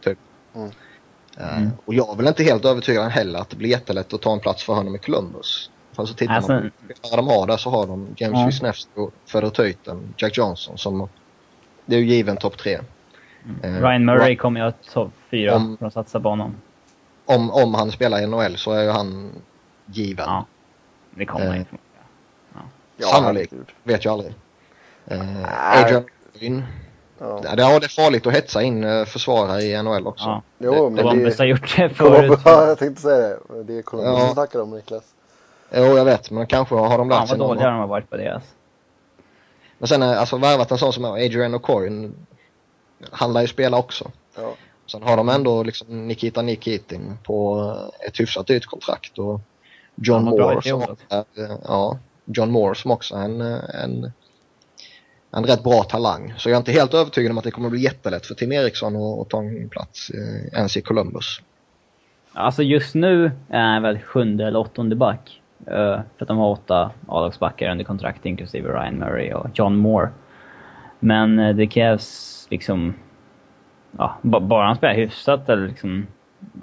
Typ. 0.03 0.17
Mm. 0.55 0.71
Mm. 1.37 1.69
Och 1.85 1.93
jag 1.93 2.09
är 2.11 2.15
väl 2.15 2.27
inte 2.27 2.43
helt 2.43 2.65
övertygad 2.65 3.11
heller 3.11 3.39
att 3.39 3.49
det 3.49 3.55
blir 3.55 3.69
jättelätt 3.69 4.13
att 4.13 4.21
ta 4.21 4.33
en 4.33 4.39
plats 4.39 4.63
för 4.63 4.73
honom 4.73 4.95
i 4.95 4.99
Columbus. 4.99 5.71
För 5.91 6.05
så 6.05 6.13
tittar 6.13 6.33
Alltså- 6.33 6.53
man 6.53 6.71
på 7.11 7.15
de 7.15 7.27
har 7.27 7.47
där 7.47 7.57
så 7.57 7.69
har 7.69 7.87
de 7.87 8.07
James 8.17 8.39
Ja. 8.39 8.45
Wisniewski, 8.45 9.07
Fedor 9.25 9.49
Teuten, 9.49 10.13
Jack 10.17 10.37
Johnson 10.37 10.77
som 10.77 11.09
det 11.85 11.95
är 11.95 11.99
ju 11.99 12.05
given 12.05 12.37
topp 12.37 12.57
tre. 12.57 12.79
Eh, 13.63 13.81
Ryan 13.81 14.05
Murray 14.05 14.35
kommer 14.35 14.59
ju 14.59 14.65
att 14.67 14.83
topp 14.93 15.11
fyra 15.31 15.55
Om- 15.55 15.77
för 15.77 15.85
att 15.85 15.93
satsa 15.93 16.19
på 16.19 16.29
honom. 16.29 16.55
Om, 17.25 17.51
om 17.51 17.73
han 17.73 17.91
spelar 17.91 18.19
i 18.21 18.27
NHL 18.27 18.57
så 18.57 18.71
är 18.71 18.83
ju 18.83 18.89
han 18.89 19.31
given. 19.85 20.25
Ja. 20.27 20.45
Det 21.15 21.25
kommer 21.25 21.45
han 21.45 21.53
Eh. 21.55 21.59
inte. 21.59 21.75
Sannolikt. 22.99 23.51
herregud. 23.51 23.71
Vet 23.83 24.05
jag 24.05 24.11
aldrig. 24.11 24.33
Eh. 25.05 25.81
Adrian 25.83 26.03
Green. 26.39 26.63
Ja. 27.21 27.41
Ja, 27.43 27.55
det, 27.55 27.79
det 27.79 27.85
är 27.85 27.89
farligt 28.03 28.27
att 28.27 28.33
hetsa 28.33 28.61
in 28.61 28.83
eh, 28.83 29.05
försvarare 29.05 29.61
i 29.61 29.83
NHL 29.83 30.07
också. 30.07 30.25
Ja. 30.25 30.41
Jo, 30.57 30.89
men 30.89 31.03
Columbus 31.03 31.37
har 31.37 31.45
det 31.45 31.49
gjort 31.51 31.75
det 31.77 31.89
förut. 31.95 32.39
Ja, 32.45 32.67
jag 32.67 32.77
tänkte 32.79 33.01
säga 33.01 33.17
det. 33.49 33.63
Det 33.63 33.77
är 33.77 33.81
Columbus 33.81 34.19
Ja. 34.19 34.25
som 34.25 34.33
snackar 34.33 34.61
om 34.61 34.69
Niklas. 34.69 35.03
Jo, 35.75 35.83
jag 35.97 36.05
vet, 36.05 36.31
men 36.31 36.47
kanske 36.47 36.75
har 36.75 36.97
de 36.97 37.09
lärt 37.09 37.17
Fan 37.17 37.27
sig 37.27 37.37
vad 37.37 37.47
någon 37.47 37.57
dåliga 37.57 37.69
de 37.71 37.79
har 37.79 37.87
varit 37.87 38.09
på 38.09 38.17
deras. 38.17 38.43
Men 39.77 39.87
sen 39.87 40.01
eh, 40.01 40.19
alltså 40.19 40.37
värvat 40.37 40.71
en 40.71 40.77
sån 40.77 40.93
som 40.93 41.05
Adrian 41.05 41.55
O'Corin. 41.55 42.11
Han 43.11 43.33
lär 43.33 43.41
ju 43.41 43.47
spela 43.47 43.77
också. 43.77 44.11
Ja. 44.37 44.53
Sen 44.91 45.03
har 45.03 45.17
de 45.17 45.29
ändå 45.29 45.63
liksom 45.63 46.07
Nikita 46.07 46.41
Nikitin 46.41 47.17
på 47.23 47.59
eh, 48.01 48.07
ett 48.07 48.19
hyfsat 48.19 48.47
dyrt 48.47 48.65
kontrakt 48.65 49.17
och 49.19 49.41
John 49.95 50.23
Moore 50.23 50.61
som 50.61 50.81
också. 50.81 50.95
ja, 51.67 51.97
John 52.25 52.51
Moore 52.51 52.75
som 52.75 52.91
också 52.91 53.15
är 53.15 53.21
en, 53.23 53.41
en, 53.41 54.11
en 55.31 55.43
rätt 55.43 55.63
bra 55.63 55.83
talang. 55.83 56.33
Så 56.37 56.49
jag 56.49 56.53
är 56.53 56.57
inte 56.57 56.71
helt 56.71 56.93
övertygad 56.93 57.31
om 57.31 57.37
att 57.37 57.43
det 57.43 57.51
kommer 57.51 57.69
bli 57.69 57.79
jättelätt 57.79 58.25
för 58.25 58.35
Tim 58.35 58.51
Eriksson 58.51 58.95
att, 58.95 59.19
att 59.19 59.29
ta 59.29 59.39
en 59.39 59.69
plats 59.69 60.09
eh, 60.09 60.59
ens 60.59 60.77
i 60.77 60.81
Columbus. 60.81 61.41
Alltså 62.33 62.63
just 62.63 62.95
nu 62.95 63.31
är 63.49 63.61
han 63.61 63.81
väl 63.81 63.99
sjunde 63.99 64.47
eller 64.47 64.59
åttonde 64.59 64.95
back. 64.95 65.41
Uh, 65.67 65.99
för 66.17 66.19
att 66.19 66.27
de 66.27 66.37
har 66.37 66.49
åtta 66.49 66.91
A-lagsbackar 67.07 67.71
under 67.71 67.85
kontrakt 67.85 68.25
inklusive 68.25 68.69
Ryan 68.69 68.95
Murray 68.95 69.33
och 69.33 69.47
John 69.53 69.75
Moore. 69.75 70.09
Men 70.99 71.39
uh, 71.39 71.55
det 71.55 71.67
krävs 71.67 72.47
liksom... 72.49 72.93
Ja, 73.97 74.17
bara 74.21 74.67
han 74.67 74.75
spelar 74.75 74.93
hyfsat 74.93 75.49
eller 75.49 75.67
liksom 75.67 76.07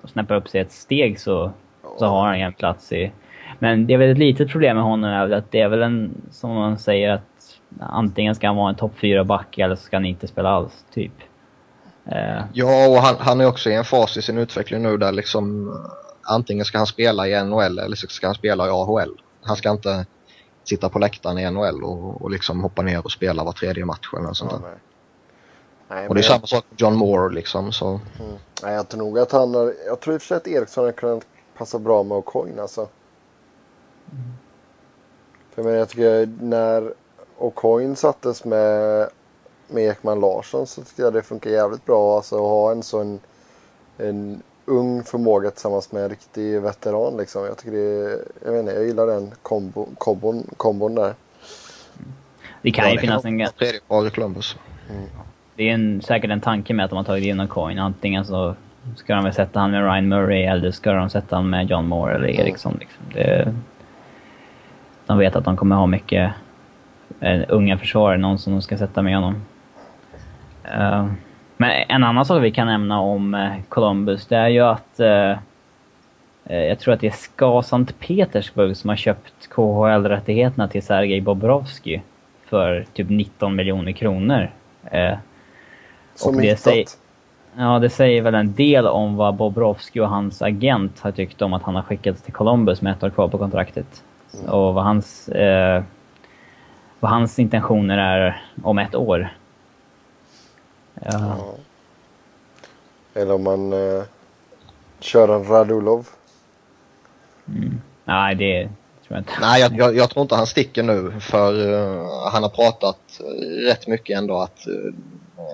Snäppar 0.05 0.35
upp 0.35 0.49
sig 0.49 0.61
ett 0.61 0.73
steg 0.73 1.21
så, 1.21 1.53
så 1.99 2.07
har 2.07 2.27
han 2.27 2.37
en 2.37 2.53
plats 2.53 2.93
i... 2.93 3.13
Men 3.59 3.87
det 3.87 3.95
är 3.95 3.99
väl 3.99 4.11
ett 4.11 4.19
litet 4.19 4.51
problem 4.51 4.77
med 4.77 4.85
honom 4.85 5.11
är 5.11 5.27
väl 5.27 5.39
att 5.39 5.51
det 5.51 5.61
är 5.61 5.69
väl 5.69 5.83
en, 5.83 6.15
som 6.31 6.55
man 6.55 6.79
säger 6.79 7.11
att 7.11 7.38
antingen 7.81 8.35
ska 8.35 8.47
han 8.47 8.57
vara 8.57 8.69
en 8.69 8.75
topp 8.77 8.93
fyra 9.01 9.25
back 9.25 9.59
eller 9.59 9.77
så 9.77 9.83
ska 9.83 9.97
han 9.97 10.05
inte 10.05 10.29
spela 10.29 10.49
alls, 10.49 10.85
typ. 10.95 11.13
Eh, 12.07 12.43
Ja, 12.53 12.89
och 12.89 12.97
han, 12.97 13.17
han 13.19 13.41
är 13.41 13.47
också 13.47 13.71
i 13.71 13.75
en 13.75 13.85
fas 13.85 14.17
i 14.17 14.23
sin 14.23 14.39
utveckling 14.39 14.83
nu 14.83 14.97
där 14.97 15.13
liksom 15.13 15.69
eh, 15.69 15.75
antingen 16.35 16.65
ska 16.65 16.79
han 16.79 16.87
spela 16.87 17.29
i 17.29 17.45
NHL 17.45 17.79
eller 17.79 17.97
så 17.97 18.07
ska 18.07 18.27
han 18.27 18.35
spela 18.35 18.67
i 18.67 18.71
AHL. 18.71 19.21
Han 19.43 19.57
ska 19.57 19.71
inte 19.71 20.07
sitta 20.65 20.89
på 20.89 20.99
läktaren 20.99 21.39
i 21.39 21.51
NHL 21.51 21.85
och, 21.85 22.23
och 22.23 22.31
liksom 22.31 22.61
hoppa 22.63 22.83
ner 22.83 23.05
och 23.05 23.13
spela 23.13 23.45
var 23.45 23.53
tredje 23.53 23.85
match 23.85 24.09
eller 24.19 24.33
sånt 24.33 24.53
Ja, 24.53 24.59
där. 24.59 24.69
nej. 24.69 24.79
Nej, 25.91 26.09
Och 26.09 26.15
det 26.15 26.21
är 26.21 26.23
jag- 26.23 26.33
samma 26.33 26.47
sak 26.47 26.65
med 26.71 26.81
John 26.81 26.95
Moore 26.95 27.35
liksom 27.35 27.73
så. 27.73 27.87
Mm. 27.89 28.33
Nej, 28.63 28.75
jag 28.75 28.89
tror 28.89 28.99
nog 28.99 29.19
att 29.19 29.33
han 29.33 29.55
har, 29.55 29.75
Jag 29.87 30.01
tror 30.01 30.15
i 30.15 30.19
och 30.19 30.23
för 30.23 30.27
sig 30.27 30.37
att 30.37 30.47
Eriksson 30.47 30.85
hade 30.85 30.93
kunnat 30.97 31.25
passa 31.57 31.79
bra 31.79 32.03
med 32.03 32.19
O'Coin 32.19 32.61
alltså. 32.61 32.89
För 35.55 35.63
jag, 35.63 35.65
menar, 35.65 35.79
jag 35.79 35.89
tycker 35.89 36.29
när 36.41 36.93
O'Coin 37.39 37.95
sattes 37.95 38.45
med, 38.45 39.09
med 39.69 39.91
Ekman 39.91 40.21
Larsson 40.21 40.67
så 40.67 40.83
tyckte 40.83 41.03
jag 41.03 41.13
det 41.13 41.23
funkar 41.23 41.51
jävligt 41.51 41.87
bra. 41.87 42.17
Alltså 42.17 42.35
att 42.35 42.41
ha 42.41 42.73
en 42.73 42.83
sån 42.83 43.21
en 43.99 44.43
ung 44.65 45.03
förmåga 45.03 45.51
tillsammans 45.51 45.93
med 45.93 46.03
en 46.03 46.09
riktig 46.09 46.61
veteran 46.61 47.17
liksom. 47.17 47.45
Jag 47.45 47.59
tycker 47.59 47.73
det 47.73 48.19
jag 48.45 48.53
vet 48.53 48.61
inte, 48.61 48.73
jag 48.73 48.87
gillar 48.87 49.07
den 49.07 49.31
kombo, 49.43 49.87
kombon, 49.99 50.47
kombon 50.57 50.95
där. 50.95 51.15
det 52.63 52.71
kan 52.71 52.85
Ja, 52.85 52.91
ju 52.91 52.97
det 52.97 53.01
finnas 53.01 53.23
kan 53.23 53.41
en... 53.41 54.07
i 54.07 54.11
Columbus. 54.11 54.57
Det 55.57 55.69
är 55.69 55.75
en, 55.75 56.03
säkert 56.03 56.31
en 56.31 56.41
tanke 56.41 56.75
med 56.75 56.85
att 56.85 56.91
de 56.91 56.97
har 56.97 57.05
tagit 57.05 57.25
in 57.25 57.49
coin. 57.49 57.79
Antingen 57.79 58.25
så 58.25 58.55
ska 58.97 59.15
de 59.15 59.25
väl 59.25 59.35
sätta 59.35 59.61
han 59.61 59.71
med 59.71 59.83
Ryan 59.85 60.09
Murray 60.09 60.43
eller 60.43 60.71
ska 60.71 60.93
de 60.93 61.11
sätta 61.11 61.37
han 61.37 61.51
med 61.51 61.71
John 61.71 61.87
Moore 61.87 62.15
eller 62.15 62.29
Eriksson. 62.29 62.77
Liksom. 62.81 63.03
Det, 63.15 63.55
de 65.07 65.19
vet 65.19 65.37
att 65.37 65.45
de 65.45 65.57
kommer 65.57 65.77
ha 65.77 65.87
mycket 65.87 66.33
eh, 67.21 67.41
unga 67.49 67.79
försvarare, 67.79 68.19
någon 68.19 68.39
som 68.39 68.53
de 68.53 68.63
ska 68.63 68.79
sätta 68.79 69.03
med 69.03 69.15
honom. 69.15 69.35
Eh, 70.65 71.07
men 71.57 71.71
en 71.89 72.05
annan 72.05 72.25
sak 72.25 72.43
vi 72.43 72.51
kan 72.51 72.67
nämna 72.67 73.01
om 73.01 73.35
eh, 73.35 73.53
Columbus, 73.69 74.27
det 74.27 74.37
är 74.37 74.49
ju 74.49 74.61
att 74.61 75.01
eh, 75.01 75.31
eh, 76.45 76.65
jag 76.65 76.79
tror 76.79 76.95
att 76.95 77.01
det 77.01 77.07
är 77.07 77.11
SKA 77.11 77.63
Sankt 77.63 77.99
Petersburg 78.01 78.77
som 78.77 78.89
har 78.89 78.97
köpt 78.97 79.49
KHL-rättigheterna 79.51 80.69
till 80.69 80.83
Sergej 80.83 81.21
Bobrovsky 81.21 82.01
för 82.47 82.85
typ 82.93 83.09
19 83.11 83.57
miljoner 83.57 83.93
kronor. 83.93 84.51
Eh, 84.91 85.15
Som 86.15 86.35
Och 86.35 86.41
det 86.41 86.47
hittat. 86.49 86.61
säger- 86.61 86.87
Ja, 87.57 87.79
det 87.79 87.91
säger 87.91 88.23
väl 88.23 88.35
en 88.35 88.55
del 88.55 88.87
om 88.87 89.17
vad 89.17 89.35
Bobrovsky 89.35 90.01
och 90.01 90.09
hans 90.09 90.43
agent 90.43 91.01
har 91.01 91.11
tyckt 91.11 91.43
om 91.43 91.53
att 91.53 91.63
han 91.63 91.75
har 91.75 91.83
skickats 91.83 92.23
till 92.23 92.33
Columbus 92.33 92.83
med 92.83 92.93
ett 92.93 93.03
år 93.05 93.11
kvar 93.11 93.29
på 93.29 93.39
kontraktet. 93.39 94.03
Och 94.49 94.75
vad 94.75 94.85
hans, 94.85 95.29
eh, 95.29 95.83
vad 97.01 97.11
hans 97.11 97.39
intentioner 97.39 97.99
är 97.99 98.43
om 98.63 98.79
ett 98.79 98.95
år. 98.95 99.37
Ja, 100.95 101.11
Ja. 101.13 101.55
Eller 103.15 103.35
om 103.35 103.45
man 103.45 103.73
eh, 103.73 104.03
kör 105.01 105.29
en 105.29 105.45
Radulov. 105.45 106.09
Nej, 108.05 108.35
det 108.35 108.63
tror 108.65 109.17
jag 109.17 109.19
inte. 109.19 109.33
Nej, 109.41 109.61
jag, 109.61 109.77
jag, 109.77 109.97
jag 109.97 110.11
tror 110.11 110.23
inte 110.23 110.35
han 110.35 110.47
sticker 110.47 110.83
nu 110.83 111.13
för 111.21 111.73
eh, 111.73 112.31
han 112.33 112.43
har 112.43 112.51
pratat 112.51 113.21
rätt 113.67 113.87
mycket 113.87 114.19
ändå 114.19 114.41
att 114.41 114.65
uh, 114.69 114.95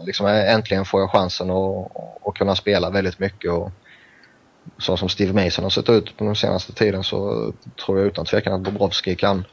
liksom 0.06 0.26
eh, 0.26 0.54
äntligen 0.54 0.84
får 0.84 1.00
jag 1.00 1.10
chansen 1.10 1.50
att, 1.50 1.96
att 2.24 2.34
kunna 2.34 2.56
spela 2.56 2.90
väldigt 2.90 3.18
mycket 3.18 3.52
och 3.52 3.70
så 4.78 4.96
som 4.96 5.08
Steve 5.08 5.44
Mason 5.44 5.64
har 5.64 5.70
sett 5.70 5.88
ut 5.88 6.16
på 6.16 6.24
den 6.24 6.36
senaste 6.36 6.72
tiden 6.72 7.04
så 7.04 7.52
tror 7.84 7.98
jag 7.98 8.06
utan 8.06 8.24
tvekan 8.24 8.52
att 8.52 8.60
Bobrovski 8.60 9.14
kan 9.14 9.44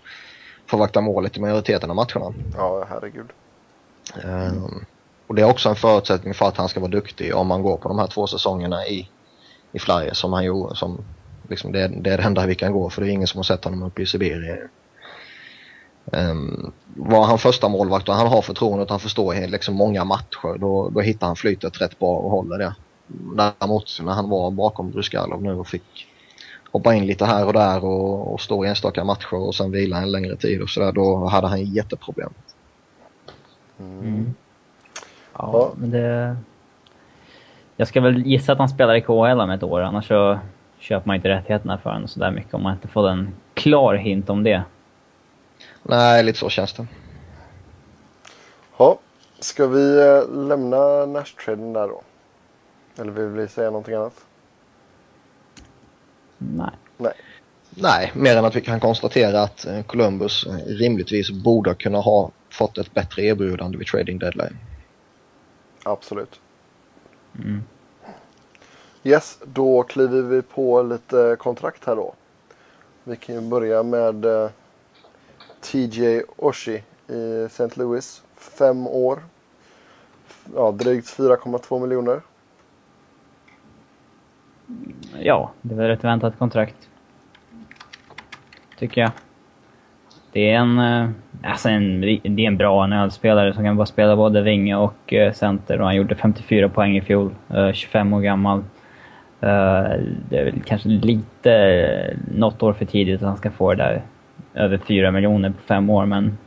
få 0.72 0.78
vakta 0.78 1.02
målet 1.02 1.38
i 1.38 1.40
majoriteten 1.40 1.90
av 1.90 1.96
matcherna. 1.96 2.34
Ja, 2.58 2.86
herregud. 2.90 3.30
Ehm, 4.24 4.86
och 5.28 5.36
det 5.36 5.42
är 5.42 5.50
också 5.50 5.70
en 5.70 5.76
förutsättning 5.76 6.34
för 6.34 6.48
att 6.48 6.58
han 6.58 6.70
ska 6.70 6.80
vara 6.80 6.92
duktig 6.92 7.36
om 7.36 7.48
man 7.48 7.62
går 7.62 7.78
på 7.78 7.88
de 7.88 8.00
här 8.00 8.08
två 8.08 8.28
säsongerna 8.28 8.86
i, 8.86 9.10
i 9.72 9.80
Flyers 9.80 10.18
som 10.18 10.34
han 10.34 10.44
gjorde. 10.44 10.76
Som, 10.76 11.06
liksom 11.50 11.72
det, 11.72 11.88
det 11.88 12.10
är 12.10 12.18
det 12.18 12.24
enda 12.24 12.46
vi 12.46 12.56
kan 12.56 12.72
gå 12.72 12.90
för 12.90 13.02
det 13.02 13.08
är 13.08 13.12
ingen 13.12 13.28
som 13.28 13.38
har 13.38 13.44
sett 13.44 13.64
honom 13.64 13.84
uppe 13.84 14.02
i 14.02 14.06
Sibirien. 14.06 14.70
Um, 16.12 16.74
var 16.96 17.26
han 17.26 17.38
första 17.38 17.70
målvakt 17.70 18.10
och 18.10 18.16
han 18.16 18.28
har 18.28 18.42
förtroendet 18.42 18.86
och 18.86 18.92
han 18.92 19.00
förstår 19.00 19.48
liksom 19.48 19.76
många 19.76 20.04
matcher 20.04 20.58
då, 20.58 20.90
då 20.90 21.02
hittar 21.02 21.28
han 21.28 21.36
flytet 21.36 21.82
rätt 21.82 22.00
bra 22.00 22.18
och 22.18 22.32
håller 22.32 22.58
det. 22.58 22.76
Däremot 23.36 24.00
när 24.02 24.12
han 24.12 24.30
var 24.30 24.52
bakom 24.52 24.92
Bryskalov 24.92 25.44
nu 25.44 25.54
och 25.54 25.68
fick 25.68 26.11
hoppa 26.72 26.94
in 26.94 27.06
lite 27.06 27.26
här 27.26 27.46
och 27.48 27.54
där 27.54 27.86
och, 27.86 28.34
och 28.34 28.42
stå 28.42 28.66
i 28.66 28.68
enstaka 28.70 29.04
matcher 29.04 29.34
och 29.34 29.56
sen 29.56 29.72
vila 29.72 29.98
en 29.98 30.12
längre 30.12 30.36
tid 30.36 30.62
och 30.62 30.70
sådär 30.70 30.92
då 30.92 31.26
hade 31.26 31.48
han 31.48 31.66
jätteproblem. 31.66 32.34
Mm. 33.80 34.34
Ja, 35.34 35.50
Ja. 35.54 35.72
men 35.76 35.92
det... 35.92 36.38
Jag 37.76 37.88
ska 37.88 38.02
väl 38.02 38.26
gissa 38.26 38.52
att 38.52 38.58
han 38.58 38.70
spelar 38.70 38.96
i 38.96 39.02
KHL 39.02 39.42
om 39.42 39.50
ett 39.50 39.64
år, 39.64 39.82
annars 39.82 40.08
så 40.08 40.40
köper 40.80 41.08
man 41.08 41.16
inte 41.16 41.30
rättigheterna 41.30 41.78
för 41.78 41.90
honom 41.90 42.08
sådär 42.08 42.32
mycket 42.32 42.54
om 42.54 42.64
man 42.64 42.74
inte 42.74 42.88
får 42.88 43.10
en 43.10 43.34
klar 43.54 43.96
hint 43.96 44.30
om 44.30 44.44
det. 44.44 44.64
Nej, 45.84 46.24
lite 46.24 46.40
så 46.40 46.50
känns 46.50 46.74
det. 46.74 46.88
Ja, 48.78 49.00
ska 49.40 49.68
vi 49.68 50.00
eh, 50.00 50.30
lämna 50.48 51.06
Nash-traden 51.06 51.74
där 51.74 51.88
då? 51.88 52.02
Eller 53.02 53.12
vill 53.12 53.26
vi 53.26 53.48
säga 53.48 53.70
någonting 53.70 53.96
annat? 53.96 54.26
Nej. 56.42 56.72
Nej. 56.98 57.14
Nej, 57.70 58.12
mer 58.16 58.38
än 58.38 58.46
att 58.46 58.56
vi 58.56 58.62
kan 58.62 58.80
konstatera 58.80 59.42
att 59.42 59.66
eh, 59.66 59.84
Columbus 59.84 60.46
eh, 60.46 60.54
rimligtvis 60.54 61.32
borde 61.32 61.74
kunna 61.74 61.98
ha 61.98 62.32
fått 62.50 62.78
ett 62.78 62.94
bättre 62.94 63.24
erbjudande 63.24 63.78
vid 63.78 63.88
trading 63.88 64.20
deadline. 64.20 64.58
Absolut. 65.84 66.40
Mm. 67.40 67.64
Yes, 69.04 69.40
då 69.44 69.84
kliver 69.84 70.22
vi 70.22 70.42
på 70.42 70.84
lite 70.84 71.36
kontrakt 71.40 71.86
här 71.86 71.96
då. 71.96 72.14
Vi 73.04 73.16
kan 73.16 73.36
ju 73.36 73.42
börja 73.42 73.84
med 73.84 74.26
eh, 74.26 74.50
TJ 75.62 76.22
Oshie 76.38 76.84
i 77.08 77.44
St. 77.46 77.70
Louis. 77.74 78.22
Fem 78.36 78.88
år. 78.88 79.24
Ja, 80.56 80.72
drygt 80.72 81.08
4,2 81.08 81.80
miljoner. 81.80 82.22
Ja, 85.20 85.52
det 85.62 85.76
var 85.76 85.90
ett 85.90 86.04
väntat 86.04 86.38
kontrakt. 86.38 86.90
Tycker 88.78 89.02
jag. 89.02 89.12
Det 90.32 90.52
är 90.52 90.56
en, 90.56 90.80
eh, 90.80 91.10
alltså 91.44 91.70
en, 91.70 92.02
det 92.02 92.18
är 92.26 92.48
en 92.48 92.58
bra 92.58 92.88
NHL-spelare 92.88 93.54
som 93.54 93.64
kan 93.64 93.78
bara 93.78 93.86
spela 93.86 94.16
både 94.16 94.42
vinge 94.42 94.76
och 94.76 95.14
eh, 95.14 95.34
center 95.34 95.80
och 95.80 95.86
han 95.86 95.96
gjorde 95.96 96.16
54 96.16 96.70
poäng 96.70 96.98
i 96.98 97.02
fjol. 97.02 97.36
Eh, 97.50 97.72
25 97.72 98.14
år 98.14 98.22
gammal. 98.22 98.64
Det 99.40 100.38
är 100.38 100.46
väl 100.46 100.62
kanske 100.66 100.90
lite, 100.90 102.16
något 102.32 102.64
år 102.64 102.74
för 102.74 102.86
tidigt 102.86 103.22
att 103.22 103.28
han 103.28 103.38
ska 103.38 103.52
få 103.52 103.74
det 103.74 103.84
där 103.84 104.02
över 104.54 104.78
4 104.78 105.12
miljoner 105.12 105.50
på 105.50 105.62
fem 105.62 105.90
år 105.90 106.06
men 106.06 106.38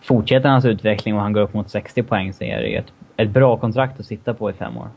fortsätter 0.00 0.48
hans 0.48 0.64
utveckling 0.64 1.14
och 1.14 1.20
han 1.20 1.32
går 1.32 1.40
upp 1.40 1.54
mot 1.54 1.70
60 1.70 2.02
poäng 2.02 2.32
så 2.32 2.44
är 2.44 2.60
det 2.60 2.68
ju 2.68 2.76
ett, 2.76 2.92
ett 3.16 3.30
bra 3.30 3.56
kontrakt 3.56 4.00
att 4.00 4.06
sitta 4.06 4.34
på 4.34 4.50
i 4.50 4.52
fem 4.52 4.76
år. 4.76 4.88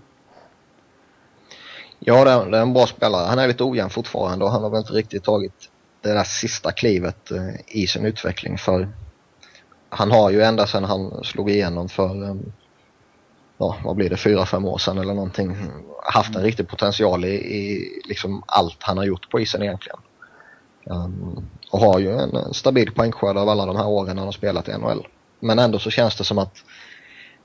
Ja, 2.03 2.25
det 2.25 2.31
är, 2.31 2.61
en 2.61 2.73
bra 2.73 2.87
spelare. 2.87 3.27
Han 3.27 3.39
är 3.39 3.47
lite 3.47 3.63
ojämn 3.63 3.89
fortfarande 3.89 4.45
och 4.45 4.51
han 4.51 4.63
har 4.63 4.69
väl 4.69 4.79
inte 4.79 4.93
riktigt 4.93 5.23
tagit 5.23 5.69
det 6.01 6.13
där 6.13 6.23
sista 6.23 6.71
klivet 6.71 7.31
eh, 7.31 7.49
i 7.67 7.87
sin 7.87 8.05
utveckling 8.05 8.57
för 8.57 8.89
han 9.89 10.11
har 10.11 10.29
ju 10.29 10.41
ända 10.41 10.67
sedan 10.67 10.83
han 10.83 11.23
slog 11.23 11.49
igenom 11.49 11.89
för, 11.89 12.23
eh, 12.23 12.35
ja 13.57 13.77
vad 13.83 13.95
blir 13.95 14.09
det, 14.09 14.17
fyra, 14.17 14.45
fem 14.45 14.65
år 14.65 14.77
sedan 14.77 14.97
eller 14.97 15.13
någonting, 15.13 15.57
haft 16.03 16.35
en 16.35 16.43
riktig 16.43 16.67
potential 16.67 17.25
i, 17.25 17.33
i 17.33 17.89
liksom 18.05 18.43
allt 18.47 18.77
han 18.79 18.97
har 18.97 19.05
gjort 19.05 19.29
på 19.29 19.39
isen 19.39 19.61
egentligen. 19.61 19.99
Um, 20.85 21.49
och 21.71 21.79
har 21.79 21.99
ju 21.99 22.11
en 22.11 22.53
stabil 22.53 22.91
poängskörd 22.91 23.37
av 23.37 23.49
alla 23.49 23.65
de 23.65 23.75
här 23.75 23.87
åren 23.87 24.17
han 24.17 24.27
har 24.27 24.31
spelat 24.31 24.67
i 24.67 24.77
NHL. 24.77 25.07
Men 25.39 25.59
ändå 25.59 25.79
så 25.79 25.89
känns 25.89 26.15
det 26.15 26.23
som 26.23 26.37
att 26.37 26.55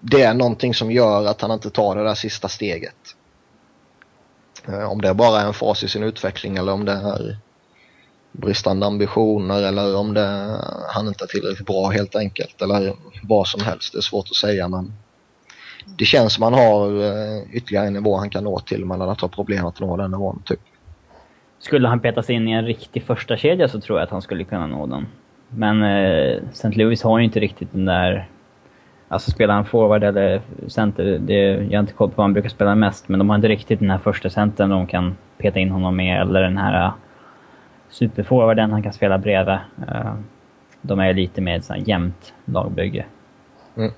det 0.01 0.23
är 0.23 0.35
någonting 0.35 0.75
som 0.75 0.91
gör 0.91 1.27
att 1.27 1.41
han 1.41 1.51
inte 1.51 1.71
tar 1.71 1.97
det 1.97 2.05
där 2.05 2.15
sista 2.15 2.49
steget. 2.49 3.16
Eh, 4.69 4.93
Om 4.93 5.01
det 5.01 5.15
bara 5.15 5.41
är 5.41 5.47
en 5.47 5.53
fas 5.55 5.83
i 5.83 5.89
sin 5.89 6.03
utveckling 6.03 6.57
eller 6.57 6.73
om 6.73 6.85
det 6.85 6.93
är 6.93 7.37
bristande 8.33 8.87
ambitioner 8.87 9.63
eller 9.63 9.97
om 9.97 10.15
det 10.15 10.59
han 10.89 11.09
inte 11.09 11.25
är 11.25 11.29
tillräckligt 11.29 11.67
bra 11.67 11.89
helt 11.89 12.17
enkelt 12.17 12.63
eller 12.63 12.93
vad 13.23 13.49
som 13.49 13.65
helst. 13.65 13.93
Det 13.93 13.99
är 13.99 14.03
svårt 14.03 14.27
att 14.31 14.37
säga 14.37 14.69
men 14.69 14.93
det 15.99 16.05
känns 16.05 16.33
som 16.33 16.43
han 16.43 16.55
har 16.55 17.03
eh, 17.03 17.43
ytterligare 17.53 17.87
en 17.87 17.93
nivå 17.93 18.17
han 18.17 18.31
kan 18.31 18.45
nå 18.45 18.59
till 18.61 18.85
men 18.85 19.01
han 19.01 19.09
har 19.21 19.29
problem 19.29 19.67
att 19.67 19.81
nå 19.81 19.97
den 19.97 20.11
nivån 20.11 20.43
typ. 20.45 20.61
Skulle 21.59 21.89
han 21.89 22.01
petas 22.01 22.31
in 22.31 22.49
i 22.49 22.53
en 22.53 22.65
riktig 22.65 23.03
första 23.03 23.37
kedja 23.37 23.69
så 23.69 23.81
tror 23.81 23.99
jag 23.99 24.05
att 24.05 24.11
han 24.11 24.23
skulle 24.23 24.45
kunna 24.45 24.67
nå 24.67 24.87
den. 24.87 25.07
Men 25.49 25.83
eh, 25.83 26.43
St. 26.51 26.69
Louis 26.69 27.03
har 27.03 27.19
ju 27.19 27.25
inte 27.25 27.41
riktigt 27.41 27.73
den 27.73 27.85
där... 27.85 28.29
Alltså 29.09 29.31
spelar 29.31 29.55
han 29.55 29.65
forward 29.65 30.05
eller 30.05 30.43
center, 30.69 31.19
det, 31.19 31.35
jag 31.35 31.73
har 31.73 31.81
inte 31.81 31.93
koll 31.93 32.11
på 32.11 32.17
vad 32.17 32.25
han 32.25 32.33
brukar 32.33 32.49
spela 32.49 32.75
mest, 32.75 33.09
men 33.09 33.19
de 33.19 33.29
har 33.29 33.37
inte 33.37 33.49
riktigt 33.49 33.79
den 33.79 33.91
här 33.91 33.99
första 33.99 34.31
centern 34.31 34.71
de 34.71 34.87
kan 34.87 35.17
peta 35.39 35.59
in 35.59 35.71
honom 35.71 35.97
med, 35.97 36.21
eller 36.21 36.43
den 36.43 36.59
här 36.59 36.85
äh, 36.85 36.93
superforwarden 37.91 38.71
han 38.71 38.83
kan 38.83 38.93
spela 38.93 39.19
bredvid. 39.19 39.59
Äh, 39.89 40.15
de 40.83 41.01
är 41.01 41.15
lite 41.15 41.41
mer 41.41 41.59
ett 41.59 41.89
jämnt 41.89 42.35
lagbygge. 42.45 43.07
Mm. 43.77 43.93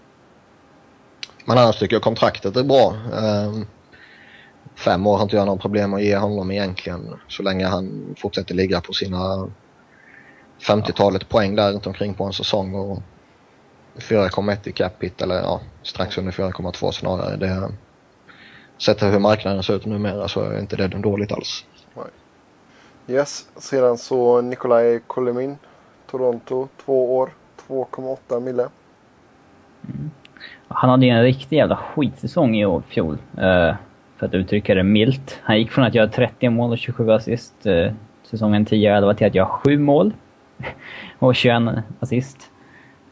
Men 1.45 1.59
annars 1.59 1.79
tycker 1.79 1.97
jag 1.97 2.03
kontraktet 2.03 2.57
är 2.57 2.65
bra. 2.65 2.95
Ehm, 3.23 3.67
fem 4.75 5.07
år 5.07 5.17
har 5.17 5.23
inte 5.23 5.37
jag 5.37 5.47
några 5.47 5.61
problem 5.61 5.95
att 5.95 6.03
ge 6.03 6.17
honom 6.17 6.51
egentligen. 6.51 7.15
Så 7.29 7.43
länge 7.43 7.67
han 7.67 8.15
fortsätter 8.19 8.55
ligga 8.55 8.81
på 8.81 8.93
sina 8.93 9.49
50-talet 10.61 11.29
poäng 11.29 11.57
där 11.57 11.73
runt 11.73 11.87
omkring 11.87 12.15
på 12.15 12.25
en 12.25 12.33
säsong. 12.33 12.75
Och 12.75 13.03
4,1 13.99 14.69
i 14.69 14.73
cap 14.73 15.03
hit 15.03 15.23
eller 15.23 15.35
ja, 15.35 15.61
strax 15.83 16.19
under 16.19 16.33
4,2 16.33 16.93
snarare. 16.93 17.37
Det, 17.37 17.69
sett 18.79 19.03
hur 19.03 19.19
marknaden 19.19 19.63
ser 19.63 19.75
ut 19.75 19.87
numera 19.87 20.29
så 20.29 20.41
är 20.41 20.61
inte 20.61 20.77
det 20.77 20.89
dåligt 20.89 21.33
alls. 21.33 21.65
Yes, 23.09 23.49
sedan 23.57 23.99
så 23.99 24.41
Nikolaj 24.41 25.01
Kolemin, 25.07 25.57
Toronto, 26.11 26.69
två 26.85 27.17
år, 27.17 27.31
2,8 27.69 28.41
mille. 28.41 28.69
Mm. 29.85 30.11
Han 30.69 30.91
hade 30.91 31.07
ju 31.07 31.13
en 31.13 31.23
riktig 31.23 31.57
jävla 31.57 31.77
skitsäsong 31.77 32.57
i 32.57 32.81
fjol. 32.89 33.19
Uh, 33.39 33.75
för 34.17 34.27
att 34.27 34.35
uttrycka 34.35 34.75
det 34.75 34.83
milt. 34.83 35.41
Han 35.43 35.59
gick 35.59 35.71
från 35.71 35.85
att 35.85 35.95
göra 35.95 36.09
30 36.09 36.49
mål 36.49 36.71
och 36.71 36.79
27 36.79 37.11
assist 37.11 37.55
uh, 37.67 37.93
säsongen 38.23 38.67
10-11 38.67 39.15
till 39.15 39.27
att 39.27 39.35
göra 39.35 39.49
7 39.49 39.79
mål 39.79 40.13
och 41.19 41.37
21 41.37 41.63
assist. 42.01 42.51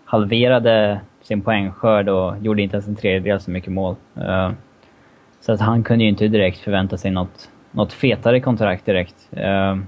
Halverade 0.08 1.00
sin 1.22 1.42
poängskörd 1.42 2.08
och 2.08 2.38
gjorde 2.38 2.62
inte 2.62 2.76
ens 2.76 2.88
en 2.88 2.96
tredjedel 2.96 3.40
så 3.40 3.50
mycket 3.50 3.72
mål. 3.72 3.96
Uh, 4.16 4.50
så 5.40 5.52
att 5.52 5.60
han 5.60 5.82
kunde 5.82 6.04
ju 6.04 6.10
inte 6.10 6.28
direkt 6.28 6.58
förvänta 6.58 6.96
sig 6.96 7.10
något, 7.10 7.50
något 7.70 7.92
fetare 7.92 8.40
kontrakt 8.40 8.86
direkt. 8.86 9.28
Uh, 9.36 9.78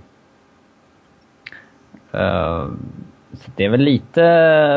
uh, 2.14 2.68
så 3.32 3.50
det 3.56 3.64
är 3.64 3.68
väl 3.68 3.80
lite 3.80 4.22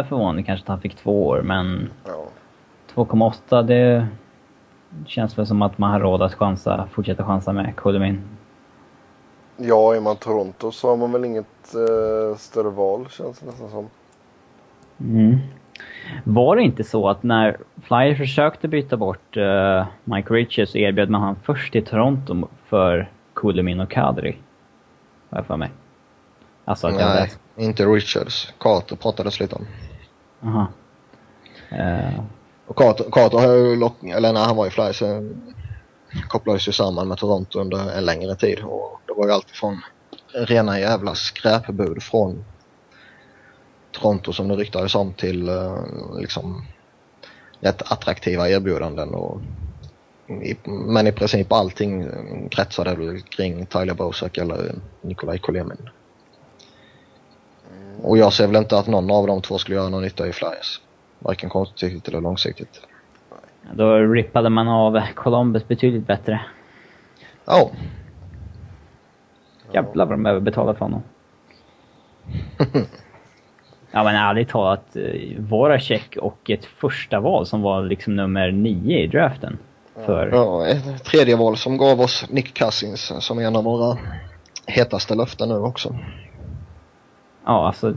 förvånande 0.10 0.44
kanske 0.44 0.64
att 0.64 0.70
han 0.70 0.82
fick 0.82 0.96
två 0.96 1.28
år, 1.28 1.42
men 1.42 1.90
ja. 2.06 2.26
2,8 2.96 3.64
det 3.64 4.08
känns 5.06 5.38
väl 5.38 5.48
som 5.48 5.62
att 5.62 5.78
man 5.78 5.92
har 5.92 6.00
råd 6.00 6.22
att 6.22 6.34
chansa, 6.34 6.88
fortsätta 6.92 7.26
chansa 7.26 7.54
med 7.54 7.76
Kulemin. 7.76 8.22
Ja, 9.58 9.96
är 9.96 10.00
man 10.02 10.16
Toronto 10.16 10.72
så 10.72 10.90
har 10.90 10.98
man 10.98 11.12
väl 11.12 11.26
inget 11.26 11.76
uh, 11.76 12.36
större 12.38 12.70
val 12.70 13.08
känns 13.10 13.40
det 13.40 13.46
nästan 13.46 13.70
som. 13.70 13.90
Mm. 15.04 15.40
Var 16.24 16.56
det 16.56 16.62
inte 16.62 16.84
så 16.84 17.10
att 17.10 17.24
när 17.24 17.58
Flyers 17.82 18.18
försökte 18.18 18.68
byta 18.68 18.98
bort 18.98 19.38
uh, 19.38 19.86
Mike 20.04 20.34
Richards 20.34 20.72
så 20.72 20.78
erbjöd 20.78 21.10
man 21.10 21.22
han 21.22 21.36
först 21.44 21.72
till 21.72 21.86
Toronto 21.86 22.48
för 22.66 23.10
Kulemin 23.36 23.80
och 23.80 23.92
Kadri? 23.92 24.38
Har 25.30 25.38
jag 25.38 25.46
för 25.46 25.58
mig. 25.58 25.70
Alltså 26.66 26.88
att 26.88 26.94
Nej, 26.94 27.30
jag 27.56 27.66
inte 27.66 27.86
Richards. 27.86 28.54
Carter 28.60 28.96
pratades 28.96 29.40
lite 29.40 29.56
om. 29.56 29.66
Aha. 30.44 30.68
Uh. 31.72 32.24
Och 32.68 32.76
Carter, 32.76 33.06
Carter 33.12 33.38
har 33.38 33.54
ju 33.54 33.76
lock, 33.76 34.04
eller 34.04 34.34
när 34.34 34.46
han 34.46 34.56
var 34.56 34.68
i 34.68 34.70
Flyers 34.70 35.00
så 35.00 35.30
kopplades 36.28 36.68
ju 36.68 36.72
samman 36.72 37.08
med 37.08 37.18
Toronto 37.18 37.60
under 37.60 37.98
en 37.98 38.06
längre 38.06 38.36
tid 38.36 38.60
och 38.64 39.02
det 39.08 39.14
var 39.14 39.28
ju 39.28 39.34
alltifrån 39.34 39.82
rena 40.34 40.80
jävla 40.80 41.16
skräpbud 41.16 42.04
från 42.04 42.46
Toronto 43.92 44.34
som 44.34 44.48
det 44.48 44.56
ryktades 44.56 44.96
om 44.96 45.14
till 45.14 45.50
uh, 45.50 45.84
liksom 46.20 46.66
rätt 47.60 47.92
attraktiva 47.92 48.50
erbjudanden. 48.50 49.14
Och, 49.14 49.42
i, 50.28 50.58
men 50.66 51.08
i 51.08 51.12
princip 51.12 51.52
allting 51.52 52.10
kretsade 52.52 52.96
väl 52.96 53.22
kring 53.22 53.66
Tyler 53.66 53.94
Bosak 53.94 54.38
eller 54.38 54.76
Nikolaj 55.02 55.40
Kolemin. 55.40 55.90
Och 58.04 58.18
jag 58.18 58.34
ser 58.34 58.48
väl 58.48 58.56
inte 58.56 58.78
att 58.78 58.88
någon 58.88 59.12
av 59.12 59.28
de 59.28 59.42
två 59.42 59.58
skulle 59.58 59.76
göra 59.76 59.90
någon 59.90 60.04
nytta 60.04 60.28
i 60.28 60.34
Flyers. 60.34 60.82
Varken 61.20 61.50
kortsiktigt 61.50 62.08
eller 62.08 62.22
långsiktigt. 62.22 62.82
Då 63.74 63.98
rippade 63.98 64.50
man 64.50 64.68
av 64.68 65.02
Columbus 65.16 65.68
betydligt 65.68 66.08
bättre. 66.08 66.42
Ja. 67.46 67.72
Jävlar 69.74 70.06
vad 70.06 70.14
de 70.14 70.26
överbetalade 70.26 70.78
för 70.78 70.86
honom. 70.86 71.04
Ja 73.92 74.04
men 74.04 74.16
ärligt 74.16 74.50
talat, 74.50 74.96
eh, 74.96 75.40
våra 75.40 75.80
check 75.80 76.18
och 76.18 76.50
ett 76.50 76.66
första 76.66 77.20
val 77.20 77.46
som 77.46 77.62
var 77.62 77.84
liksom 77.84 78.16
nummer 78.16 78.52
nio 78.52 79.00
i 79.00 79.08
draften. 79.08 79.58
För... 80.06 80.28
Ja, 80.28 80.68
ett 80.68 81.04
tredje 81.04 81.36
val 81.36 81.58
som 81.58 81.78
gav 81.78 82.02
oss 82.02 82.26
Nick 82.30 82.54
Cousins 82.54 83.14
som 83.20 83.40
är 83.40 83.48
en 83.48 83.56
av 83.56 83.64
våra 83.64 83.98
hetaste 84.66 85.16
löften 85.16 85.50
nu 85.50 85.58
också. 85.58 85.96
Ja, 87.46 87.68
alltså... 87.68 87.94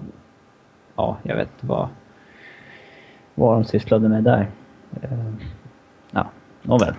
Ja, 0.97 1.16
jag 1.22 1.36
vet 1.36 1.49
vad, 1.61 1.88
vad 3.34 3.57
de 3.57 3.64
sysslade 3.64 4.09
med 4.09 4.24
där. 4.24 4.51
Uh, 5.05 5.34
ja, 6.11 6.30
nåväl. 6.62 6.95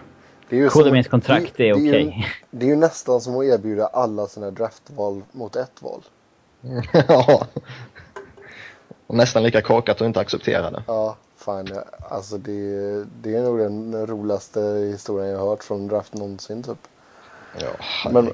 Kodemins 0.69 1.07
kontrakt 1.07 1.59
är, 1.59 1.63
är 1.63 1.73
okej. 1.73 2.07
Okay. 2.07 2.23
Det 2.51 2.65
är 2.65 2.69
ju 2.69 2.75
nästan 2.75 3.21
som 3.21 3.37
att 3.39 3.45
erbjuda 3.45 3.87
alla 3.87 4.25
sina 4.25 4.51
draftval 4.51 5.23
mot 5.31 5.55
ett 5.55 5.81
val. 5.81 6.03
ja. 7.07 7.47
Och 9.07 9.15
nästan 9.15 9.43
lika 9.43 9.61
korkat 9.61 10.01
att 10.01 10.07
inte 10.07 10.19
acceptera 10.19 10.71
det. 10.71 10.83
Ja, 10.87 11.17
fan. 11.35 11.67
Alltså 12.09 12.37
det, 12.37 13.05
det 13.21 13.35
är 13.35 13.41
nog 13.41 13.59
den 13.59 14.07
roligaste 14.07 14.59
historien 14.91 15.31
jag 15.31 15.39
har 15.39 15.49
hört 15.49 15.63
från 15.63 15.87
draft 15.87 16.13
någonsin 16.13 16.63
typ. 16.63 16.87
Ja, 17.59 17.69
men, 18.11 18.31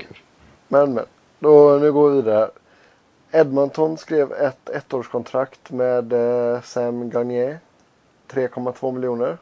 men, 0.68 0.94
men. 0.94 1.06
Då, 1.40 1.78
nu 1.82 1.92
går 1.92 2.10
vi 2.10 2.16
vidare. 2.16 2.50
Edmonton 3.32 3.98
skrev 3.98 4.32
ett 4.32 4.70
ettårskontrakt 4.70 5.72
med 5.72 6.14
eh, 6.14 6.62
Sam 6.62 7.10
Garnier. 7.10 7.60
3,2 8.30 8.92
miljoner. 8.92 9.38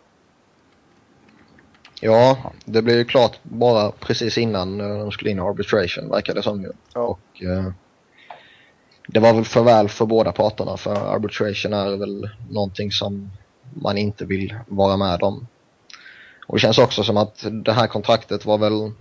Ja, 2.01 2.51
det 2.65 2.81
blev 2.81 2.97
ju 2.97 3.05
klart 3.05 3.39
bara 3.43 3.91
precis 3.91 4.37
innan 4.37 4.81
eh, 4.81 4.99
de 4.99 5.11
skulle 5.11 5.31
in 5.31 5.37
i 5.37 5.41
arbitration 5.41 6.09
verkar 6.09 6.33
det 6.33 6.43
som 6.43 6.61
ju. 6.61 6.71
Ja. 6.93 7.01
Och, 7.01 7.43
eh, 7.43 7.71
det 9.11 9.19
var 9.19 9.33
väl 9.33 9.45
för 9.45 9.63
väl 9.63 9.89
för 9.89 10.05
båda 10.05 10.31
parterna 10.31 10.77
för 10.77 11.13
arbitration 11.13 11.73
är 11.73 11.97
väl 11.97 12.29
någonting 12.49 12.91
som 12.91 13.31
man 13.73 13.97
inte 13.97 14.25
vill 14.25 14.55
vara 14.67 14.97
med 14.97 15.23
om. 15.23 15.47
Och 16.47 16.55
det 16.55 16.59
känns 16.59 16.77
också 16.77 17.03
som 17.03 17.17
att 17.17 17.45
det 17.51 17.73
här 17.73 17.87
kontraktet 17.87 18.45
var 18.45 18.57
väl 18.57 18.91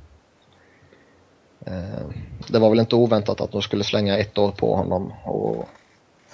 eh, 1.66 2.06
det 2.48 2.58
var 2.58 2.70
väl 2.70 2.80
inte 2.80 2.96
oväntat 2.96 3.40
att 3.40 3.52
de 3.52 3.62
skulle 3.62 3.84
slänga 3.84 4.18
ett 4.18 4.38
år 4.38 4.50
på 4.50 4.76
honom 4.76 5.12
och 5.24 5.68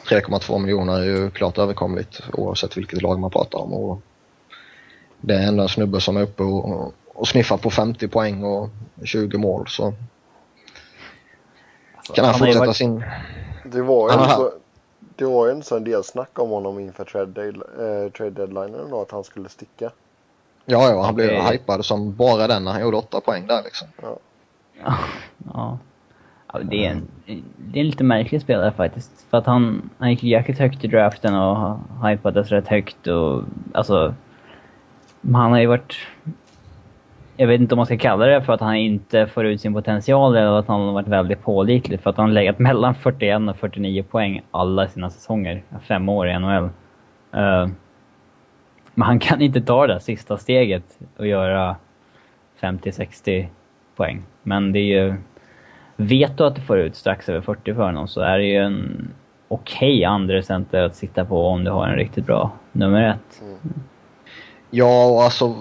3,2 0.09 0.59
miljoner 0.59 1.01
är 1.01 1.05
ju 1.05 1.31
klart 1.31 1.59
överkomligt 1.59 2.21
oavsett 2.33 2.77
vilket 2.77 3.03
lag 3.03 3.19
man 3.19 3.31
pratar 3.31 3.59
om. 3.59 3.73
Och 3.73 4.01
det 5.21 5.35
är 5.35 5.49
ändå 5.49 5.63
en 5.63 5.69
snubbe 5.69 6.01
som 6.01 6.17
är 6.17 6.23
uppe 6.23 6.43
och, 6.43 6.95
och 7.15 7.29
sniffar 7.29 7.57
på 7.57 7.71
50 7.71 8.09
poäng 8.09 8.45
och 8.45 8.69
20 9.05 9.39
mål 9.39 9.69
så 9.69 9.95
kan 12.15 12.25
han, 12.25 12.35
han 12.35 12.39
fortsätta 12.39 12.59
varit... 12.59 12.77
sin 12.77 13.05
det 13.75 13.83
var 13.83 14.13
ju 14.13 14.29
så, 14.29 14.53
det 15.17 15.25
var 15.25 15.49
en 15.49 15.63
sån 15.63 15.85
del 15.85 16.05
snack 16.05 16.39
om 16.39 16.51
honom 16.51 16.79
inför 16.79 17.05
trade, 17.05 17.41
äh, 17.41 18.13
trade 18.13 18.31
deadline 18.31 18.91
då, 18.91 19.03
att 19.03 19.11
han 19.11 19.25
skulle 19.25 19.49
sticka. 19.49 19.91
Ja, 20.65 20.91
ja, 20.91 21.03
han 21.03 21.15
blev 21.15 21.27
okay. 21.27 21.53
hypad 21.53 21.85
som 21.85 22.15
bara 22.15 22.47
den 22.47 22.65
när 22.65 22.73
han 22.73 22.81
gjorde 22.81 22.97
åtta 22.97 23.21
poäng 23.21 23.47
där 23.47 23.63
liksom. 23.63 23.89
Ja. 24.03 24.19
ja. 25.55 25.79
ja. 26.53 26.59
det, 26.63 26.87
är 26.87 26.91
en, 26.91 27.09
det 27.57 27.79
är 27.79 27.81
en 27.81 27.87
lite 27.87 28.05
märklig 28.05 28.43
spelare 28.43 28.73
faktiskt. 28.73 29.11
För 29.31 29.39
att 29.39 29.47
han, 29.47 29.91
han 29.99 30.11
gick 30.11 30.23
jäkligt 30.23 30.59
högt 30.59 30.85
i 30.85 30.89
draften 30.89 31.35
och 31.35 31.79
hypades 32.09 32.49
rätt 32.49 32.69
högt 32.69 33.07
och 33.07 33.43
alltså... 33.75 34.15
Han 35.33 35.53
har 35.53 35.59
ju 35.59 35.67
varit 35.67 35.95
jag 37.37 37.47
vet 37.47 37.61
inte 37.61 37.75
om 37.75 37.77
man 37.77 37.87
ska 37.87 37.99
kalla 37.99 38.27
det 38.27 38.43
för 38.43 38.53
att 38.53 38.61
han 38.61 38.77
inte 38.77 39.27
får 39.27 39.47
ut 39.47 39.61
sin 39.61 39.75
potential 39.75 40.37
eller 40.37 40.59
att 40.59 40.69
han 40.69 40.81
har 40.81 40.93
varit 40.93 41.09
väldigt 41.09 41.43
pålitlig. 41.43 42.01
För 42.01 42.11
att 42.11 42.17
han 42.17 42.27
har 42.27 42.33
legat 42.33 42.59
mellan 42.59 42.95
41 42.95 43.49
och 43.49 43.57
49 43.57 44.03
poäng 44.03 44.43
alla 44.51 44.89
sina 44.89 45.11
säsonger. 45.11 45.63
Fem 45.89 46.09
år 46.09 46.29
i 46.29 46.39
NHL. 46.39 46.63
Uh, 46.63 47.41
eh, 47.43 47.69
men 48.95 49.07
han 49.07 49.19
kan 49.19 49.41
inte 49.41 49.61
ta 49.61 49.87
det 49.87 49.93
där 49.93 50.01
sista 50.01 50.37
steget 50.37 50.99
och 51.17 51.27
göra 51.27 51.77
50-60 52.61 53.47
poäng. 53.97 54.23
Men 54.43 54.73
det 54.73 54.79
är 54.79 55.05
ju... 55.05 55.15
Vet 55.97 56.39
du 56.39 56.45
att 56.45 56.55
du 56.55 56.61
får 56.61 56.79
ut 56.79 56.97
strax 56.97 57.29
över 57.29 57.41
40 57.41 57.75
för 57.75 57.83
honom 57.83 58.09
så 58.09 58.21
är 58.21 58.39
det 58.39 58.45
ju 58.45 58.57
en 58.57 59.09
okej 59.49 59.95
okay 59.95 60.05
andra 60.05 60.43
center 60.43 60.83
att 60.83 60.97
sitta 60.97 61.25
på 61.25 61.47
om 61.47 61.65
du 61.65 61.71
har 61.71 61.87
en 61.87 61.97
riktigt 61.97 62.27
bra 62.27 62.53
nummer 62.73 63.09
ett. 63.09 63.43
Mm. 63.43 63.59
Ja, 64.71 65.25
alltså 65.25 65.55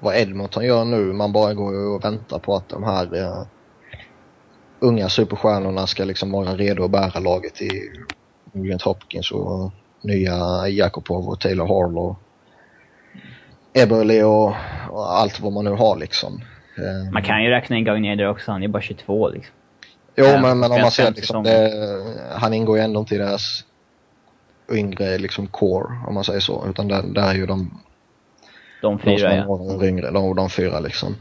vad 0.00 0.16
Edmonton 0.16 0.64
gör 0.64 0.84
nu. 0.84 1.12
Man 1.12 1.32
bara 1.32 1.54
går 1.54 1.94
och 1.94 2.04
väntar 2.04 2.38
på 2.38 2.56
att 2.56 2.68
de 2.68 2.84
här 2.84 3.16
eh, 3.16 3.46
unga 4.80 5.08
superstjärnorna 5.08 5.86
ska 5.86 6.04
liksom 6.04 6.32
vara 6.32 6.54
redo 6.54 6.84
att 6.84 6.90
bära 6.90 7.20
laget 7.20 7.62
i 7.62 7.70
Nugent 8.52 8.82
Hopkins 8.82 9.32
och 9.32 9.72
nya 10.02 10.68
Jakobov 10.68 11.28
och 11.28 11.40
Taylor 11.40 11.66
Hall 11.66 11.98
och 11.98 12.18
Eberle 13.72 14.24
och, 14.24 14.54
och, 14.90 15.12
allt 15.12 15.40
vad 15.40 15.52
man 15.52 15.64
nu 15.64 15.70
har 15.70 15.96
liksom. 15.96 16.40
Eh, 16.78 17.12
man 17.12 17.22
kan 17.22 17.44
ju 17.44 17.50
räkna 17.50 17.76
in 17.76 17.84
där 17.84 18.28
också, 18.28 18.52
han 18.52 18.62
är 18.62 18.68
bara 18.68 18.82
22 18.82 19.28
liksom. 19.28 19.54
Jo, 20.16 20.24
men, 20.24 20.42
men, 20.42 20.58
men 20.58 20.72
om 20.72 20.80
man 20.80 20.90
ser 20.90 21.12
liksom, 21.12 21.44
det, 21.44 21.72
han 22.34 22.54
ingår 22.54 22.78
ju 22.78 22.84
ändå 22.84 23.00
inte 23.00 23.14
i 23.14 23.18
deras 23.18 23.64
yngre 24.72 25.18
liksom 25.18 25.46
core, 25.46 25.86
om 26.06 26.14
man 26.14 26.24
säger 26.24 26.40
så. 26.40 26.66
Utan 26.68 26.88
det, 26.88 27.02
där 27.14 27.28
är 27.28 27.34
ju 27.34 27.46
de 27.46 27.80
De 28.82 28.98
fyra 28.98 29.36
ja. 29.36 29.44
De, 29.44 29.84
yngre, 29.84 30.10
de, 30.10 30.36
de 30.36 30.50
fyra 30.50 30.80
liksom. 30.80 31.16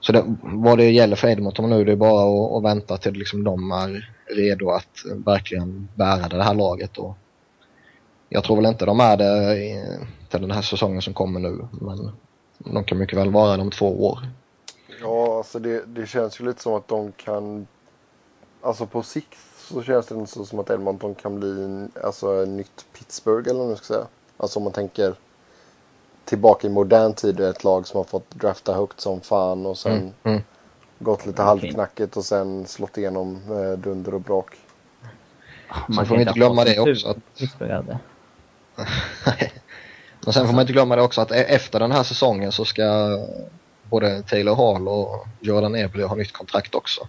Så 0.00 0.12
det, 0.12 0.24
vad 0.42 0.78
det 0.78 0.90
gäller 0.90 1.16
för 1.16 1.28
Edmonton 1.28 1.70
nu 1.70 1.84
det 1.84 1.92
är 1.92 1.96
bara 1.96 2.46
att, 2.46 2.52
att 2.52 2.62
vänta 2.62 2.96
till 2.96 3.12
liksom 3.12 3.44
de 3.44 3.72
är 3.72 4.14
redo 4.36 4.70
att 4.70 5.04
verkligen 5.26 5.88
bära 5.94 6.28
det 6.28 6.42
här 6.42 6.54
laget. 6.54 6.98
Och 6.98 7.16
jag 8.28 8.44
tror 8.44 8.56
väl 8.56 8.66
inte 8.66 8.86
de 8.86 9.00
är 9.00 9.16
det 9.16 9.56
i, 9.56 9.84
till 10.28 10.40
den 10.40 10.50
här 10.50 10.62
säsongen 10.62 11.02
som 11.02 11.14
kommer 11.14 11.40
nu. 11.40 11.68
Men 11.70 12.10
de 12.58 12.84
kan 12.84 12.98
mycket 12.98 13.18
väl 13.18 13.30
vara 13.30 13.56
det 13.56 13.62
om 13.62 13.70
två 13.70 14.06
år. 14.06 14.18
Ja, 15.00 15.36
alltså 15.36 15.58
det, 15.58 15.84
det 15.86 16.06
känns 16.06 16.40
ju 16.40 16.44
lite 16.44 16.62
som 16.62 16.74
att 16.74 16.88
de 16.88 17.12
kan... 17.12 17.66
Alltså 18.62 18.86
på 18.86 19.02
sikt 19.02 19.38
så 19.58 19.82
känns 19.82 20.06
det 20.06 20.14
inte 20.14 20.30
så 20.30 20.44
som 20.44 20.58
att 20.58 20.70
Edmonton 20.70 21.14
kan 21.14 21.40
bli 21.40 21.64
en, 21.64 21.90
alltså 22.04 22.42
en 22.42 22.56
nytt 22.56 22.86
Pittsburgh 22.98 23.50
eller 23.50 23.58
vad 23.58 23.68
man 23.68 23.76
ska 23.76 23.94
säga. 23.94 24.06
Alltså 24.36 24.58
om 24.58 24.62
man 24.62 24.72
tänker 24.72 25.14
tillbaka 26.30 26.66
i 26.66 26.70
modern 26.70 27.14
tid 27.14 27.40
ett 27.40 27.64
lag 27.64 27.86
som 27.86 27.96
har 27.96 28.04
fått 28.04 28.30
drafta 28.30 28.74
högt 28.74 29.00
som 29.00 29.20
fan 29.20 29.66
och 29.66 29.78
sen 29.78 29.92
mm, 29.92 30.12
mm. 30.22 30.42
gått 30.98 31.26
lite 31.26 31.42
halvknackigt 31.42 32.16
och 32.16 32.24
sen 32.24 32.66
slått 32.66 32.98
igenom 32.98 33.40
med 33.48 33.78
dunder 33.78 34.14
och 34.14 34.20
brak. 34.20 34.54
Man 35.88 36.06
får 36.06 36.20
inte 36.20 36.32
glömma 36.32 36.64
det 36.64 36.78
också. 36.78 37.08
Att... 37.08 37.16
Men 40.24 40.32
sen 40.32 40.46
får 40.46 40.52
man 40.52 40.60
inte 40.60 40.72
glömma 40.72 40.96
det 40.96 41.02
också 41.02 41.20
att 41.20 41.30
e- 41.30 41.46
efter 41.48 41.80
den 41.80 41.92
här 41.92 42.02
säsongen 42.02 42.52
så 42.52 42.64
ska 42.64 43.18
både 43.90 44.22
Taylor 44.22 44.54
Hall 44.54 44.88
och 44.88 45.26
Jordan 45.40 45.74
Eberle 45.74 46.04
ha 46.04 46.16
nytt 46.16 46.32
kontrakt 46.32 46.74
också. 46.74 47.08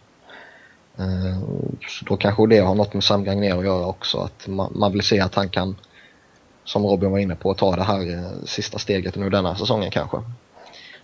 Eh, 0.97 1.39
så 1.87 2.05
då 2.05 2.17
kanske 2.17 2.47
det 2.47 2.59
har 2.59 2.75
något 2.75 2.93
med 2.93 3.03
Sam 3.03 3.23
Gagner 3.23 3.57
att 3.57 3.65
göra 3.65 3.85
också. 3.85 4.17
Att 4.17 4.47
man 4.47 4.91
vill 4.91 5.01
se 5.01 5.19
att 5.19 5.35
han 5.35 5.49
kan, 5.49 5.75
som 6.63 6.85
Robin 6.85 7.11
var 7.11 7.19
inne 7.19 7.35
på, 7.35 7.53
ta 7.53 7.75
det 7.75 7.83
här 7.83 8.13
eh, 8.13 8.45
sista 8.45 8.79
steget 8.79 9.15
nu 9.15 9.29
denna 9.29 9.55
säsongen 9.55 9.91
kanske. 9.91 10.17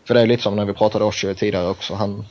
För 0.05 0.13
det 0.13 0.21
är 0.21 0.27
lite 0.27 0.43
som 0.43 0.55
när 0.55 0.65
vi 0.65 0.73
pratade 0.73 1.05
Osher 1.05 1.33
tidigare 1.33 1.69
också. 1.69 1.93
Han, 1.93 2.25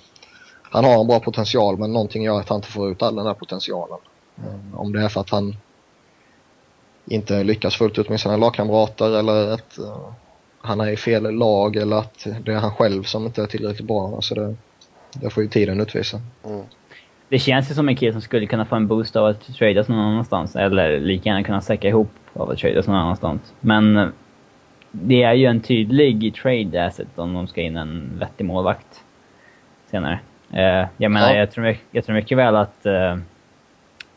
han 0.62 0.84
har 0.84 1.00
en 1.00 1.06
bra 1.06 1.20
potential 1.20 1.78
men 1.78 1.92
någonting 1.92 2.22
gör 2.22 2.40
att 2.40 2.48
han 2.48 2.58
inte 2.58 2.68
får 2.68 2.90
ut 2.90 3.02
all 3.02 3.16
den 3.16 3.26
här 3.26 3.34
potentialen. 3.34 3.98
Eh, 4.38 4.80
om 4.80 4.92
det 4.92 5.02
är 5.02 5.08
för 5.08 5.20
att 5.20 5.30
han 5.30 5.56
inte 7.06 7.44
lyckas 7.44 7.76
fullt 7.76 7.98
ut 7.98 8.08
med 8.08 8.20
sina 8.20 8.36
lagkamrater 8.36 9.18
eller 9.18 9.52
att 9.52 9.78
uh, 9.78 10.12
han 10.58 10.80
är 10.80 10.90
i 10.90 10.96
fel 10.96 11.34
lag 11.34 11.76
eller 11.76 11.96
att 11.96 12.26
det 12.44 12.52
är 12.52 12.56
han 12.56 12.74
själv 12.74 13.02
som 13.02 13.26
inte 13.26 13.42
är 13.42 13.46
tillräckligt 13.46 13.86
bra. 13.86 14.14
Alltså 14.16 14.34
det, 14.34 14.56
det 15.12 15.30
får 15.30 15.42
ju 15.42 15.48
tiden 15.48 15.80
utvisa. 15.80 16.20
Mm. 16.44 16.64
Det 17.28 17.38
känns 17.38 17.70
ju 17.70 17.74
som 17.74 17.88
en 17.88 17.96
kille 17.96 18.12
som 18.12 18.20
skulle 18.20 18.46
kunna 18.46 18.64
få 18.64 18.76
en 18.76 18.86
boost 18.86 19.16
av 19.16 19.26
att 19.26 19.54
tradas 19.54 19.88
någon 19.88 19.98
annanstans 19.98 20.56
eller 20.56 21.00
lika 21.00 21.28
gärna 21.28 21.42
kunna 21.42 21.60
säcka 21.60 21.88
ihop 21.88 22.12
av 22.32 22.50
att 22.50 22.58
tradas 22.58 22.86
någon 22.86 22.96
annanstans. 22.96 23.54
Men 23.60 23.96
uh, 23.96 24.08
det 24.90 25.22
är 25.22 25.34
ju 25.34 25.46
en 25.46 25.60
tydlig 25.60 26.34
trade 26.34 26.86
asset 26.86 27.08
om 27.18 27.34
de 27.34 27.46
ska 27.46 27.60
in 27.60 27.76
en 27.76 28.10
vettig 28.18 28.44
målvakt 28.44 29.04
senare. 29.90 30.18
Uh, 30.52 30.88
jag 30.96 31.12
menar, 31.12 31.30
ja. 31.30 31.36
jag, 31.36 31.50
tror, 31.50 31.76
jag 31.90 32.04
tror 32.04 32.14
mycket 32.14 32.38
väl 32.38 32.56
att 32.56 32.86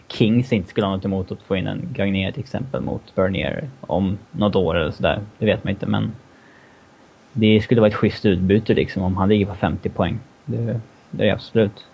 Kings 0.07 0.53
inte 0.53 0.69
skulle 0.69 0.87
ha 0.87 0.95
något 0.95 1.05
emot 1.05 1.31
att 1.31 1.41
få 1.41 1.55
in 1.55 1.67
en 1.67 1.89
Gagner 1.93 2.31
till 2.31 2.43
exempel 2.43 2.81
mot 2.81 3.15
Bernier 3.15 3.69
om 3.81 4.17
något 4.31 4.55
år 4.55 4.77
eller 4.77 4.91
sådär. 4.91 5.19
Det 5.37 5.45
vet 5.45 5.63
man 5.63 5.71
inte 5.71 5.85
men 5.85 6.11
det 7.33 7.61
skulle 7.61 7.81
vara 7.81 7.89
ett 7.89 7.95
schysst 7.95 8.25
utbyte 8.25 8.73
liksom 8.73 9.03
om 9.03 9.17
han 9.17 9.29
ligger 9.29 9.45
på 9.45 9.55
50 9.55 9.89
poäng. 9.89 10.19
Det, 10.45 10.79
det 11.11 11.29
är 11.29 11.33
absolut. 11.33 11.85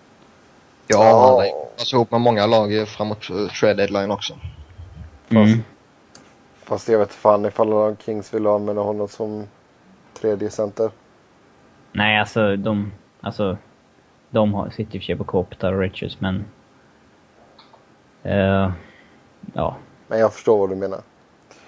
Ja, 0.87 1.37
han 1.37 1.69
alltså 1.79 1.95
ihop 1.95 2.11
med 2.11 2.21
många 2.21 2.45
lag 2.45 2.87
framåt 2.87 3.21
trade 3.59 3.73
deadline 3.73 4.11
också. 4.11 4.33
Mm. 5.29 5.47
Fast, 5.47 5.59
fast 6.63 6.89
jag 6.89 6.99
vet 6.99 7.13
fan 7.13 7.45
ifall 7.45 7.95
Kings 8.05 8.33
vill 8.33 8.47
använda 8.47 8.81
honom 8.81 9.07
som 9.07 9.47
tredje 10.13 10.49
center. 10.49 10.91
Nej, 11.91 12.19
alltså 12.19 12.55
de, 12.55 12.91
alltså, 13.21 13.57
de 14.29 14.53
har, 14.53 14.69
sitter 14.69 14.95
i 14.95 14.97
och 14.97 15.01
för 15.01 15.05
sig 15.05 15.15
på 15.15 15.23
Kopitar 15.23 15.73
och 15.73 15.79
Richards 15.79 16.19
men 16.19 16.45
Uh, 18.25 18.71
ja. 19.53 19.75
Men 20.07 20.19
jag 20.19 20.33
förstår 20.33 20.57
vad 20.57 20.69
du 20.69 20.75
menar. 20.75 20.99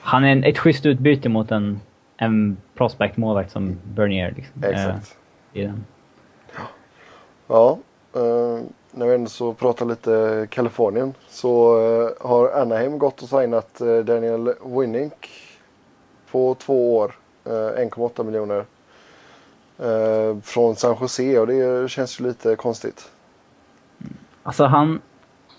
Han 0.02 0.24
är 0.24 0.32
en, 0.32 0.44
ett 0.44 0.58
schysst 0.58 0.86
utbyte 0.86 1.30
mot 1.30 1.52
en, 1.52 1.82
en 2.18 2.58
prospect-målvakt 2.76 3.52
som 3.52 3.80
Bernier. 3.84 4.34
Liksom. 4.38 4.64
Exakt. 4.64 5.18
Uh, 5.56 5.62
i 5.62 5.66
den. 5.66 5.86
Ja, 7.48 7.80
uh, 8.18 8.60
när 8.92 9.08
vi 9.08 9.16
ändå 9.16 9.30
så 9.30 9.54
pratar 9.54 9.86
lite 9.86 10.48
Kalifornien 10.50 11.14
så 11.30 11.80
uh, 11.80 12.10
har 12.20 12.62
Anaheim 12.62 12.98
gått 12.98 13.22
och 13.22 13.30
signat 13.30 13.82
uh, 13.82 14.06
Daniel 14.06 14.54
Winnink 14.66 15.30
på 16.32 16.56
två 16.56 16.98
år. 16.98 17.16
1,8 17.48 18.24
miljoner. 18.24 18.66
från 20.42 20.76
San 20.76 20.96
Jose 21.02 21.40
och 21.40 21.48
det 21.48 21.92
känns 21.92 22.20
ju 22.20 22.24
lite 22.24 22.56
konstigt. 22.56 23.12
Alltså 24.44 24.66
han, 24.66 25.02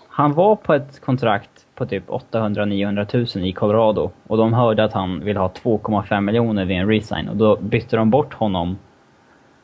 han 0.07 0.33
var 0.33 0.55
på 0.55 0.73
ett 0.73 0.99
kontrakt 0.99 1.65
på 1.75 1.85
typ 1.85 2.07
800-900 2.07 3.37
000 3.37 3.47
i 3.47 3.53
Colorado 3.53 4.11
och 4.27 4.37
de 4.37 4.53
hörde 4.53 4.83
att 4.83 4.93
han 4.93 5.19
ville 5.19 5.39
ha 5.39 5.47
2,5 5.47 6.21
miljoner 6.21 6.65
vid 6.65 6.77
en 6.77 6.87
resign 6.87 7.29
och 7.29 7.35
då 7.35 7.55
bytte 7.55 7.95
de 7.95 8.09
bort 8.09 8.33
honom 8.33 8.77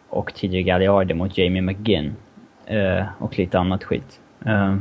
och 0.10 0.34
TJ 0.34 0.64
Galliardi 0.64 1.14
mot 1.14 1.38
Jamie 1.38 1.62
McGinn 1.62 2.16
och 3.18 3.40
lite 3.40 3.60
annat 3.60 3.84
skit. 3.84 4.20
Uh, 4.46 4.76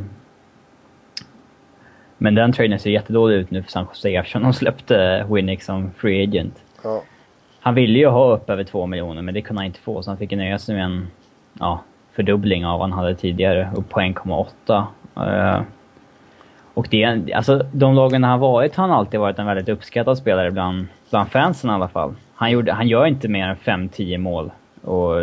men 2.18 2.34
den 2.34 2.52
traden 2.52 2.78
ser 2.78 2.90
jättedålig 2.90 3.36
ut 3.36 3.50
nu 3.50 3.62
för 3.62 3.70
San 3.70 3.86
Jose 3.90 4.14
eftersom 4.14 4.42
de 4.42 4.52
släppte 4.52 5.26
Winnick 5.30 5.62
som 5.62 5.90
free 5.90 6.22
agent. 6.22 6.62
Ja. 6.82 7.02
Han 7.60 7.74
ville 7.74 7.98
ju 7.98 8.06
ha 8.06 8.34
upp 8.34 8.50
över 8.50 8.64
2 8.64 8.86
miljoner 8.86 9.22
men 9.22 9.34
det 9.34 9.42
kunde 9.42 9.60
han 9.60 9.66
inte 9.66 9.80
få 9.80 10.02
så 10.02 10.10
han 10.10 10.18
fick 10.18 10.30
nöja 10.30 10.58
sig 10.58 10.74
med 10.74 10.84
en 10.84 11.06
ja, 11.60 11.80
fördubbling 12.12 12.66
av 12.66 12.78
vad 12.78 12.90
han 12.90 12.98
hade 12.98 13.14
tidigare, 13.14 13.70
upp 13.76 13.88
på 13.88 14.00
1,8 14.00 14.84
Uh, 15.16 15.62
och 16.74 16.86
det, 16.90 17.32
alltså 17.34 17.66
de 17.72 17.94
lagen 17.94 18.24
han 18.24 18.40
varit 18.40 18.76
har 18.76 18.88
han 18.88 18.98
alltid 18.98 19.20
varit 19.20 19.38
en 19.38 19.46
väldigt 19.46 19.68
uppskattad 19.68 20.18
spelare 20.18 20.50
bland, 20.50 20.86
bland 21.10 21.30
fansen 21.30 21.70
i 21.70 21.72
alla 21.72 21.88
fall. 21.88 22.14
Han, 22.34 22.50
gjorde, 22.50 22.72
han 22.72 22.88
gör 22.88 23.06
inte 23.06 23.28
mer 23.28 23.48
än 23.48 23.88
5-10 23.88 24.18
mål. 24.18 24.50
Och, 24.82 25.14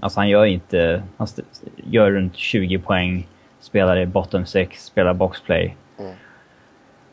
alltså 0.00 0.20
han 0.20 0.28
gör 0.28 0.44
inte... 0.44 1.02
Han 1.16 1.28
gör 1.76 2.10
runt 2.10 2.36
20 2.36 2.78
poäng, 2.78 3.26
spelar 3.60 3.96
i 3.96 4.06
bottom 4.06 4.46
6, 4.46 4.84
spelar 4.84 5.14
boxplay. 5.14 5.76
Mm. 5.98 6.12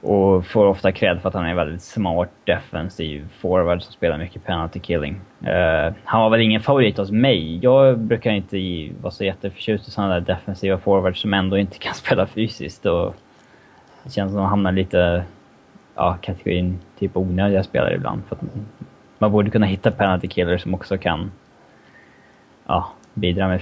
Och 0.02 0.46
får 0.46 0.66
ofta 0.66 0.92
cred 0.92 1.22
för 1.22 1.30
att 1.30 1.36
han 1.36 1.46
är 1.46 1.50
en 1.50 1.56
väldigt 1.56 1.82
smart 1.82 2.30
defensiv 2.44 3.30
forward 3.40 3.82
som 3.82 3.94
spelar 3.94 4.18
mycket 4.18 4.46
penalty 4.46 4.80
killing. 4.80 5.22
Uh, 5.42 5.94
han 6.04 6.22
var 6.22 6.30
väl 6.30 6.42
ingen 6.42 6.62
favorit 6.62 6.98
hos 6.98 7.12
mig. 7.12 7.60
Jag 7.62 8.00
brukar 8.00 8.32
inte 8.32 8.58
vara 9.02 9.12
så 9.12 9.24
jätteförtjust 9.24 9.88
i 9.88 9.92
sådana 9.92 10.14
där 10.14 10.22
defensiva 10.22 10.78
forwards 10.78 11.22
som 11.22 11.34
ändå 11.34 11.58
inte 11.58 11.78
kan 11.78 11.94
spela 12.04 12.28
fysiskt. 12.28 12.86
Och 12.86 13.16
det 14.04 14.12
känns 14.12 14.32
som 14.32 14.38
att 14.38 14.44
han 14.44 14.50
hamnar 14.50 14.72
lite 14.72 15.24
ja, 15.96 16.18
kategorin 16.22 16.80
typ 17.00 17.18
onödiga 17.18 17.64
spelare 17.64 17.96
ibland. 17.96 18.22
För 18.30 18.38
man 19.20 19.32
borde 19.32 19.50
kunna 19.50 19.66
hitta 19.66 19.92
penalty 19.92 20.28
killers 20.28 20.62
som 20.62 20.74
också 20.74 20.98
kan 20.98 21.32
ja, 22.68 22.90
bidra 23.14 23.48
med 23.48 23.62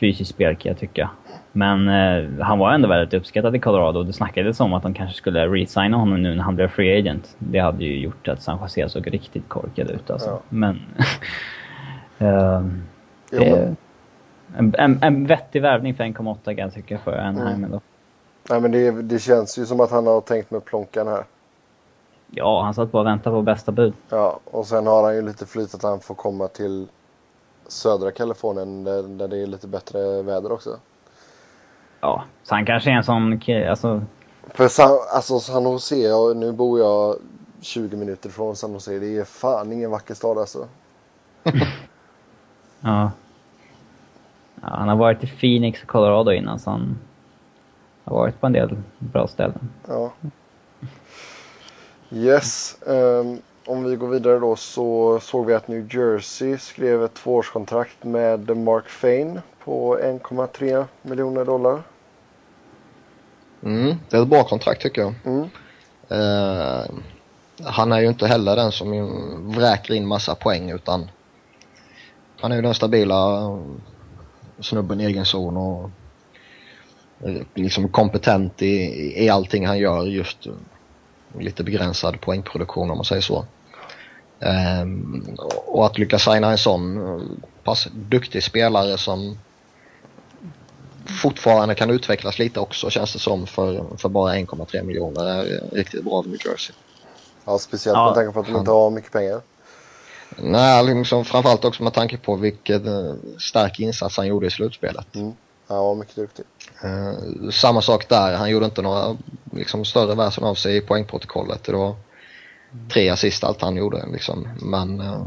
fysiskt 0.00 0.30
spel 0.30 0.56
kan 0.56 0.70
jag 0.70 0.78
tycka. 0.78 1.10
Men 1.52 1.88
eh, 1.88 2.44
han 2.44 2.58
var 2.58 2.72
ändå 2.72 2.88
väldigt 2.88 3.14
uppskattad 3.14 3.56
i 3.56 3.58
Colorado. 3.58 4.02
Det 4.02 4.12
snackades 4.12 4.60
om 4.60 4.72
att 4.72 4.82
de 4.82 4.94
kanske 4.94 5.16
skulle 5.16 5.46
resigna 5.46 5.96
honom 5.96 6.22
nu 6.22 6.34
när 6.34 6.42
han 6.42 6.56
blev 6.56 6.68
free 6.68 6.98
agent. 6.98 7.36
Det 7.38 7.58
hade 7.58 7.84
ju 7.84 8.00
gjort 8.00 8.28
att 8.28 8.42
San 8.42 8.58
Jose 8.62 8.88
såg 8.88 9.14
riktigt 9.14 9.48
korkad 9.48 9.90
ut 9.90 10.10
alltså. 10.10 10.28
Ja. 10.28 10.40
Men... 10.48 10.80
uh, 12.20 12.66
det, 13.30 13.74
en, 14.56 14.74
en, 14.78 15.02
en 15.02 15.26
vettig 15.26 15.62
värvning 15.62 15.94
för 15.94 16.04
1,8 16.04 16.44
kan 16.44 16.56
jag 16.56 16.74
tycka 16.74 16.98
för 16.98 17.18
Anaheim 17.18 17.48
mm. 17.48 17.64
ändå. 17.64 17.80
Nej 18.50 18.60
men 18.60 18.72
det, 18.72 18.90
det 18.90 19.18
känns 19.18 19.58
ju 19.58 19.66
som 19.66 19.80
att 19.80 19.90
han 19.90 20.06
har 20.06 20.20
tänkt 20.20 20.50
med 20.50 20.64
plånkan 20.64 21.08
här. 21.08 21.24
Ja, 22.30 22.62
han 22.62 22.74
satt 22.74 22.92
bara 22.92 23.00
och 23.00 23.06
väntade 23.06 23.36
på 23.36 23.42
bästa 23.42 23.72
bud. 23.72 23.92
Ja, 24.08 24.40
och 24.44 24.66
sen 24.66 24.86
har 24.86 25.02
han 25.02 25.14
ju 25.14 25.22
lite 25.22 25.46
flyt 25.46 25.74
att 25.74 25.82
han 25.82 26.00
får 26.00 26.14
komma 26.14 26.48
till 26.48 26.86
södra 27.68 28.10
Kalifornien 28.10 28.84
där, 28.84 29.02
där 29.02 29.28
det 29.28 29.38
är 29.38 29.46
lite 29.46 29.66
bättre 29.66 30.22
väder 30.22 30.52
också. 30.52 30.78
Ja, 32.00 32.24
så 32.42 32.54
han 32.54 32.66
kanske 32.66 32.90
är 32.90 32.94
en 32.94 33.04
sån 33.04 33.40
kille, 33.40 33.70
alltså... 33.70 34.02
För 34.46 34.68
San, 34.68 34.98
alltså 35.14 35.40
San 35.40 35.64
Jose, 35.64 36.34
nu 36.34 36.52
bor 36.52 36.78
jag 36.80 37.16
20 37.60 37.96
minuter 37.96 38.30
från 38.30 38.56
San 38.56 38.72
Jose. 38.72 38.98
Det 38.98 39.18
är 39.18 39.24
fan 39.24 39.72
ingen 39.72 39.90
vacker 39.90 40.14
stad 40.14 40.38
alltså. 40.38 40.68
ja. 41.42 41.52
ja. 42.80 43.10
Han 44.62 44.88
har 44.88 44.96
varit 44.96 45.24
i 45.24 45.26
Phoenix 45.26 45.82
och 45.82 45.88
Colorado 45.88 46.32
innan 46.32 46.58
så 46.58 46.70
han 46.70 46.98
har 48.04 48.16
varit 48.16 48.40
på 48.40 48.46
en 48.46 48.52
del 48.52 48.76
bra 48.98 49.28
ställen. 49.28 49.70
Ja. 49.88 50.12
Yes. 52.10 52.76
Um, 52.86 53.38
om 53.68 53.84
vi 53.84 53.96
går 53.96 54.08
vidare 54.08 54.38
då 54.38 54.56
så 54.56 55.20
såg 55.20 55.46
vi 55.46 55.54
att 55.54 55.68
New 55.68 55.94
Jersey 55.94 56.58
skrev 56.58 57.04
ett 57.04 57.14
tvåårskontrakt 57.14 58.04
med 58.04 58.56
Mark 58.56 58.88
Fane 58.88 59.42
på 59.64 59.98
1,3 59.98 60.84
miljoner 61.02 61.44
dollar. 61.44 61.82
Mm, 63.62 63.96
det 64.08 64.16
är 64.16 64.22
ett 64.22 64.28
bra 64.28 64.44
kontrakt 64.44 64.82
tycker 64.82 65.00
jag. 65.02 65.14
Mm. 65.24 65.48
Uh, 66.12 66.86
han 67.64 67.92
är 67.92 68.00
ju 68.00 68.08
inte 68.08 68.26
heller 68.26 68.56
den 68.56 68.72
som 68.72 69.52
vräker 69.54 69.94
in 69.94 70.06
massa 70.06 70.34
poäng 70.34 70.70
utan 70.70 71.10
han 72.40 72.52
är 72.52 72.56
ju 72.56 72.62
den 72.62 72.74
stabila 72.74 73.58
snubben 74.60 75.00
i 75.00 75.04
egen 75.04 75.24
zon 75.24 75.56
och 75.56 75.90
liksom 77.54 77.88
kompetent 77.88 78.62
i, 78.62 79.22
i 79.24 79.28
allting 79.28 79.66
han 79.66 79.78
gör 79.78 80.06
just 80.06 80.46
lite 81.38 81.64
begränsad 81.64 82.20
poängproduktion 82.20 82.90
om 82.90 82.96
man 82.96 83.04
säger 83.04 83.22
så. 83.22 83.44
Um, 84.40 85.36
och 85.66 85.86
att 85.86 85.98
lyckas 85.98 86.24
signa 86.24 86.50
en 86.50 86.58
sån 86.58 87.40
pass 87.64 87.88
duktig 87.92 88.42
spelare 88.42 88.98
som 88.98 89.38
fortfarande 91.22 91.74
kan 91.74 91.90
utvecklas 91.90 92.38
lite 92.38 92.60
också 92.60 92.90
känns 92.90 93.12
det 93.12 93.18
som 93.18 93.46
för, 93.46 93.84
för 93.96 94.08
bara 94.08 94.34
1,3 94.34 94.82
miljoner 94.82 95.24
är 95.24 95.60
riktigt 95.72 96.04
bra 96.04 96.12
av 96.12 96.26
New 96.28 96.38
Jersey. 96.46 96.74
Ja, 97.44 97.58
speciellt 97.58 97.96
ja. 97.96 98.04
med 98.04 98.14
tanke 98.14 98.32
på 98.32 98.40
att 98.40 98.46
de 98.46 98.56
inte 98.56 98.70
har 98.70 98.90
mycket 98.90 99.12
pengar. 99.12 99.40
Nej, 100.36 100.84
liksom, 100.84 101.24
framförallt 101.24 101.64
också 101.64 101.82
med 101.82 101.92
tanke 101.92 102.16
på 102.16 102.36
vilken 102.36 102.88
uh, 102.88 103.14
stark 103.38 103.80
insats 103.80 104.16
han 104.16 104.26
gjorde 104.26 104.46
i 104.46 104.50
slutspelet. 104.50 105.14
Mm. 105.14 105.32
Han 105.66 105.78
var 105.78 105.94
mycket 105.94 106.16
duktig. 106.16 106.44
Uh, 106.84 107.50
samma 107.50 107.82
sak 107.82 108.08
där, 108.08 108.36
han 108.36 108.50
gjorde 108.50 108.64
inte 108.64 108.82
några 108.82 109.16
liksom, 109.52 109.84
större 109.84 110.14
väsen 110.14 110.44
av 110.44 110.54
sig 110.54 110.76
i 110.76 110.80
poängprotokollet. 110.80 111.64
Det 111.64 111.72
var 111.72 111.94
tre 112.92 113.08
assist 113.08 113.44
allt 113.44 113.62
han 113.62 113.76
gjorde 113.76 114.04
liksom. 114.12 114.48
Men 114.62 115.00
uh, 115.00 115.26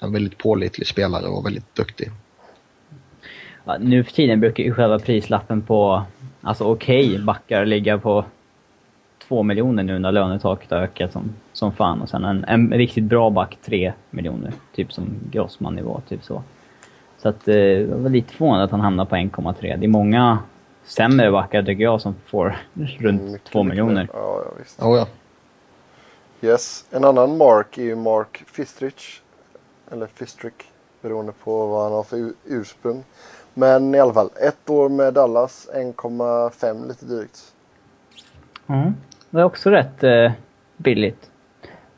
en 0.00 0.12
väldigt 0.12 0.38
pålitlig 0.38 0.86
spelare 0.86 1.26
och 1.26 1.46
väldigt 1.46 1.74
duktig. 1.74 2.10
Ja, 3.64 3.76
nu 3.80 4.04
för 4.04 4.12
tiden 4.12 4.40
brukar 4.40 4.64
ju 4.64 4.74
själva 4.74 4.98
prislappen 4.98 5.62
på, 5.62 6.02
alltså 6.42 6.64
okej, 6.64 7.08
okay, 7.08 7.24
backar 7.24 7.66
ligga 7.66 7.98
på 7.98 8.24
två 9.28 9.42
miljoner 9.42 9.82
nu 9.82 9.98
när 9.98 10.12
lönetaket 10.12 10.70
har 10.70 10.78
ökat 10.78 11.12
som, 11.12 11.34
som 11.52 11.72
fan. 11.72 12.02
Och 12.02 12.08
sen 12.08 12.24
en, 12.24 12.44
en 12.44 12.72
riktigt 12.72 13.04
bra 13.04 13.30
back 13.30 13.58
tre 13.62 13.92
miljoner. 14.10 14.52
Typ 14.74 14.92
som 14.92 15.04
Grossman-nivå, 15.30 16.00
typ 16.08 16.24
så. 16.24 16.42
Så 17.18 17.28
att 17.28 17.48
eh, 17.48 17.56
jag 17.56 17.96
var 17.96 18.10
lite 18.10 18.34
förvånad 18.34 18.62
att 18.62 18.70
han 18.70 18.80
hamnade 18.80 19.10
på 19.10 19.16
1,3. 19.16 19.76
Det 19.76 19.86
är 19.86 19.88
många 19.88 20.38
sämre 20.84 21.30
backar 21.30 21.62
tycker 21.62 21.84
jag 21.84 22.00
som 22.00 22.14
får 22.26 22.56
runt 22.98 23.20
mm, 23.20 23.38
två 23.52 23.62
miljoner. 23.62 24.08
Ja, 24.12 24.42
ja, 24.44 24.52
visst. 24.58 24.82
Oh, 24.82 24.98
ja. 24.98 25.06
Yes. 26.42 26.84
En 26.90 27.04
annan 27.04 27.36
Mark 27.36 27.78
är 27.78 27.82
ju 27.82 27.96
Mark 27.96 28.44
Fistrich. 28.46 29.20
Eller 29.90 30.06
Fistrick. 30.06 30.64
Beroende 31.02 31.32
på 31.32 31.66
vad 31.66 31.82
han 31.82 31.92
har 31.92 32.02
för 32.02 32.32
ursprung. 32.46 33.04
Men 33.54 33.94
i 33.94 34.00
alla 34.00 34.12
fall, 34.12 34.30
ett 34.42 34.70
år 34.70 34.88
med 34.88 35.14
Dallas, 35.14 35.70
1,5 35.74 36.88
lite 36.88 37.04
drygt. 37.04 37.54
Mm. 38.66 38.94
Det 39.30 39.40
är 39.40 39.44
också 39.44 39.70
rätt 39.70 40.04
eh, 40.04 40.32
billigt. 40.76 41.30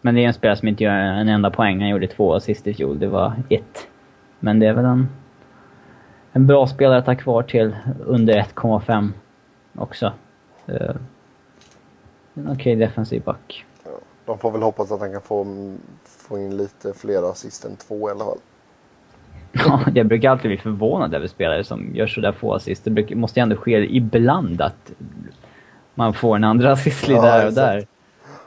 Men 0.01 0.14
det 0.14 0.20
är 0.20 0.26
en 0.26 0.34
spelare 0.34 0.57
som 0.57 0.68
inte 0.68 0.84
gör 0.84 0.93
en 0.93 1.28
enda 1.28 1.51
poäng. 1.51 1.80
Han 1.80 1.88
gjorde 1.88 2.07
två 2.07 2.34
assist 2.34 2.66
i 2.66 2.74
fjol. 2.74 2.99
Det 2.99 3.09
var 3.09 3.32
ett. 3.49 3.88
Men 4.40 4.59
det 4.59 4.66
är 4.66 4.72
väl 4.72 4.84
en, 4.84 5.09
en 6.32 6.47
bra 6.47 6.66
spelare 6.66 6.99
att 6.99 7.07
ha 7.07 7.14
kvar 7.14 7.43
till 7.43 7.76
under 8.07 8.34
1,5 8.34 9.11
också. 9.74 10.12
Eh, 10.66 10.97
en 12.34 12.45
okej 12.45 12.53
okay 12.53 12.74
defensiv 12.74 13.22
back. 13.22 13.64
De 14.33 14.39
får 14.39 14.51
väl 14.51 14.62
hoppas 14.62 14.91
att 14.91 15.01
han 15.01 15.12
kan 15.12 15.22
få, 15.22 15.47
få 16.05 16.39
in 16.39 16.57
lite 16.57 16.93
fler 16.95 17.30
assist 17.30 17.64
än 17.64 17.76
två 17.76 18.09
i 18.09 18.12
alla 18.12 18.24
fall. 18.24 18.39
Ja, 19.53 19.80
jag 19.95 20.07
brukar 20.07 20.30
alltid 20.30 20.51
bli 20.51 20.59
förvånad 20.59 21.14
över 21.14 21.26
spelare 21.26 21.64
som 21.64 21.95
gör 21.95 22.07
sådär 22.07 22.33
få 22.33 22.55
assist. 22.55 22.85
Det 22.85 22.91
brukar, 22.91 23.16
måste 23.16 23.41
ju 23.41 23.43
ändå 23.43 23.57
ske 23.57 23.97
ibland 23.97 24.62
att 24.62 24.93
man 25.95 26.14
får 26.14 26.37
en 26.37 26.45
andra 26.45 26.72
assist 26.72 27.09
ja, 27.09 27.22
där 27.22 27.47
och 27.47 27.53
där. 27.53 27.87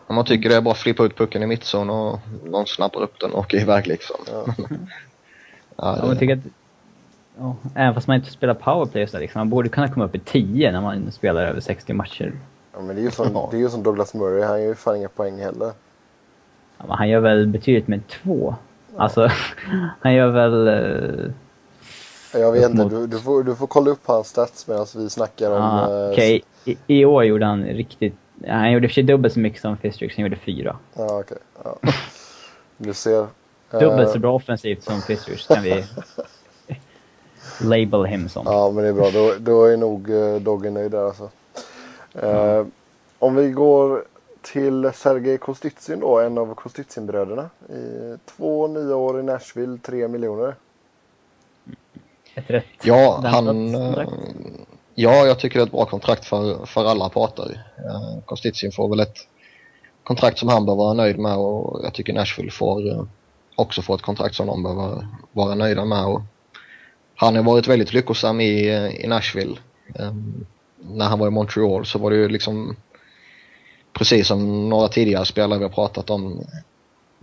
Om 0.08 0.16
man 0.16 0.26
tycker 0.26 0.50
det 0.50 0.56
är 0.56 0.62
bara 0.62 0.72
att 0.72 0.78
flippa 0.78 1.04
ut 1.04 1.18
pucken 1.18 1.44
i 1.44 1.48
mittzon 1.48 1.90
och 1.90 2.20
någon 2.46 2.68
snappar 2.68 3.02
upp 3.02 3.20
den 3.20 3.32
och 3.32 3.40
åker 3.40 3.58
iväg 3.58 3.88
liksom. 3.88 4.18
Ja. 4.32 4.46
ja, 5.76 5.98
det... 6.02 6.08
man 6.08 6.18
tycker 6.18 6.34
att, 6.34 6.44
ja, 7.38 7.56
även 7.76 7.94
fast 7.94 8.08
man 8.08 8.16
inte 8.16 8.32
spelar 8.32 8.54
powerplay 8.54 9.08
så 9.08 9.20
liksom, 9.20 9.40
man 9.40 9.50
borde 9.50 9.70
kunna 9.70 9.88
komma 9.88 10.06
upp 10.06 10.16
i 10.16 10.20
10 10.20 10.72
när 10.72 10.82
man 10.82 11.12
spelar 11.12 11.42
över 11.42 11.60
60 11.60 11.94
matcher. 11.94 12.34
Ja, 12.76 12.82
men 12.82 12.96
det 12.96 13.02
är 13.02 13.04
ju 13.04 13.12
som, 13.12 13.48
det 13.52 13.58
är 13.58 13.62
ju 13.62 13.70
som 13.70 13.84
Douglas 13.84 14.14
Murray, 14.14 14.44
han 14.44 14.62
gör 14.62 14.68
ju 14.68 14.76
fan 14.76 14.96
inga 14.96 15.10
poäng 15.10 15.40
heller. 15.40 15.72
Ja, 16.78 16.86
men 16.88 16.98
han 16.98 17.10
gör 17.10 17.20
väl 17.20 17.48
betydligt 17.48 17.88
med 17.88 18.08
två. 18.08 18.56
Alltså, 18.96 19.30
han 20.02 20.14
gör 20.14 20.28
väl... 20.28 20.68
Uh, 20.68 21.32
jag 22.34 22.52
vet 22.52 22.70
inte, 22.70 22.84
du, 22.84 23.08
du, 23.08 23.20
får, 23.20 23.44
du 23.44 23.56
får 23.56 23.68
kolla 23.68 23.92
upp 23.92 24.02
hans 24.06 24.28
stats 24.28 24.68
medan 24.68 24.86
vi 24.96 25.10
snackar 25.10 25.52
om... 25.52 25.62
Ah, 25.62 26.10
Okej, 26.12 26.44
okay. 26.64 26.76
I, 26.88 27.00
I, 27.00 27.06
år 27.06 27.24
gjorde 27.24 27.46
han 27.46 27.64
riktigt... 27.64 28.16
Han 28.48 28.72
gjorde 28.72 28.88
för 28.88 28.94
sig 28.94 29.04
dubbelt 29.04 29.34
så 29.34 29.40
mycket 29.40 29.62
som 29.62 29.78
Fistrix, 29.78 30.16
han 30.16 30.24
gjorde 30.24 30.36
fyra. 30.36 30.78
Ja, 30.94 31.20
okej. 31.20 31.38
Okay. 31.60 31.74
Ja. 31.84 31.92
Du 32.78 32.94
ser. 32.94 33.28
dubbelt 33.72 34.10
så 34.10 34.20
bra 34.20 34.34
offensivt 34.34 34.84
som 34.84 35.02
Fistrix 35.02 35.48
kan 35.48 35.64
vi 35.64 35.84
label 37.62 38.06
him 38.06 38.30
som. 38.30 38.46
Ja, 38.46 38.72
men 38.72 38.84
det 38.84 38.90
är 38.90 38.94
bra. 38.94 39.10
Då, 39.14 39.34
då 39.40 39.66
är 39.66 39.78
nog 39.78 40.10
Doggen 40.42 40.74
nöjd 40.74 40.92
där 40.92 41.08
alltså. 41.08 41.30
Mm. 42.22 42.72
Om 43.20 43.36
vi 43.36 43.52
går 43.52 44.06
till 44.42 44.92
Sergej 44.94 45.38
Kostitsin 45.38 46.00
då, 46.00 46.20
en 46.20 46.38
av 46.38 46.56
Kostitsin-bröderna. 46.56 47.50
Två 48.26 48.68
nya 48.68 48.96
år 48.96 49.20
i 49.20 49.24
Nashville, 49.24 49.78
tre 49.78 50.08
miljoner. 50.08 50.56
Ett 52.36 52.50
rätt 52.50 52.66
Ja, 52.84 53.22
han... 53.24 53.76
Ja, 54.96 55.26
jag 55.26 55.40
tycker 55.40 55.60
det 55.60 55.64
är 55.64 55.66
ett 55.66 55.72
bra 55.72 55.86
kontrakt 55.86 56.26
för, 56.26 56.66
för 56.66 56.86
alla 56.86 57.10
parter. 57.10 57.64
Kostitsin 58.26 58.72
får 58.72 58.90
väl 58.90 59.00
ett 59.00 59.18
kontrakt 60.04 60.38
som 60.38 60.50
han 60.50 60.66
bör 60.66 60.76
vara 60.76 60.94
nöjd 60.94 61.20
med 61.20 61.38
och 61.38 61.80
jag 61.84 61.94
tycker 61.94 62.14
Nashville 62.14 62.52
får 62.52 62.88
uh, 62.88 63.04
också 63.56 63.82
få 63.82 63.96
ett 63.96 64.02
kontrakt 64.02 64.36
som 64.36 64.48
de 64.48 64.64
bör 64.64 64.74
vara, 64.74 65.08
vara 65.32 65.56
nöjda 65.56 65.86
med. 65.86 66.06
Och 66.06 66.22
han 67.16 67.36
har 67.36 67.44
varit 67.44 67.68
väldigt 67.68 67.94
lyckosam 67.94 68.42
i, 68.42 68.70
i 69.04 69.08
Nashville. 69.08 69.58
Um, 70.00 70.46
när 70.90 71.06
han 71.06 71.20
var 71.20 71.28
i 71.28 71.32
Montreal 71.32 71.86
så 71.86 72.00
var 72.00 72.12
det 72.12 72.16
ju 72.16 72.30
liksom 72.30 72.76
precis 73.94 74.28
som 74.28 74.70
några 74.70 74.88
tidigare 74.88 75.26
spelare 75.26 75.60
vi 75.60 75.66
har 75.66 75.72
pratat 75.72 76.10
om. 76.10 76.46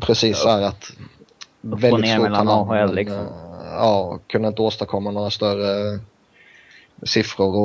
Precis 0.00 0.44
här 0.44 0.62
att 0.62 0.90
väldigt 1.60 2.10
svårt 2.10 2.22
mellan 2.22 2.48
AHL 2.48 2.94
liksom. 2.94 3.18
Uh, 3.18 3.26
ja, 3.70 4.18
kunde 4.26 4.48
inte 4.48 4.62
åstadkomma 4.62 5.10
några 5.10 5.30
större 5.30 6.00
siffror 7.02 7.56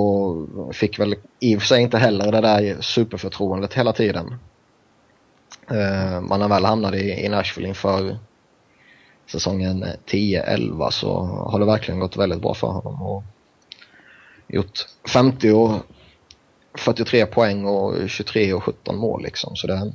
och 0.60 0.76
fick 0.76 1.00
väl 1.00 1.16
i 1.40 1.58
och 1.58 1.62
för 1.62 1.68
sig 1.68 1.82
inte 1.82 1.98
heller 1.98 2.32
det 2.32 2.42
där 2.42 2.82
superförtroendet 2.82 3.74
hela 3.74 3.94
tiden. 3.94 4.36
Uh, 5.72 6.22
man 6.22 6.42
har 6.42 6.50
väl 6.50 6.66
hamnat 6.66 6.94
i, 6.94 7.26
i 7.26 7.30
Nashville 7.30 7.68
inför 7.68 8.18
säsongen 9.26 9.86
10-11 10.06 10.90
så 10.90 11.24
har 11.24 11.60
det 11.60 11.66
verkligen 11.66 12.00
gått 12.00 12.18
väldigt 12.18 12.42
bra 12.42 12.54
för 12.54 12.68
honom. 12.68 13.24
Gjort 14.48 14.88
50 15.14 15.52
och 15.52 15.72
43 16.78 17.26
poäng 17.26 17.66
och 17.66 18.10
23 18.10 18.54
och 18.54 18.64
17 18.64 18.98
mål 18.98 19.24
liksom. 19.24 19.56
Så 19.56 19.68
det, 19.68 19.94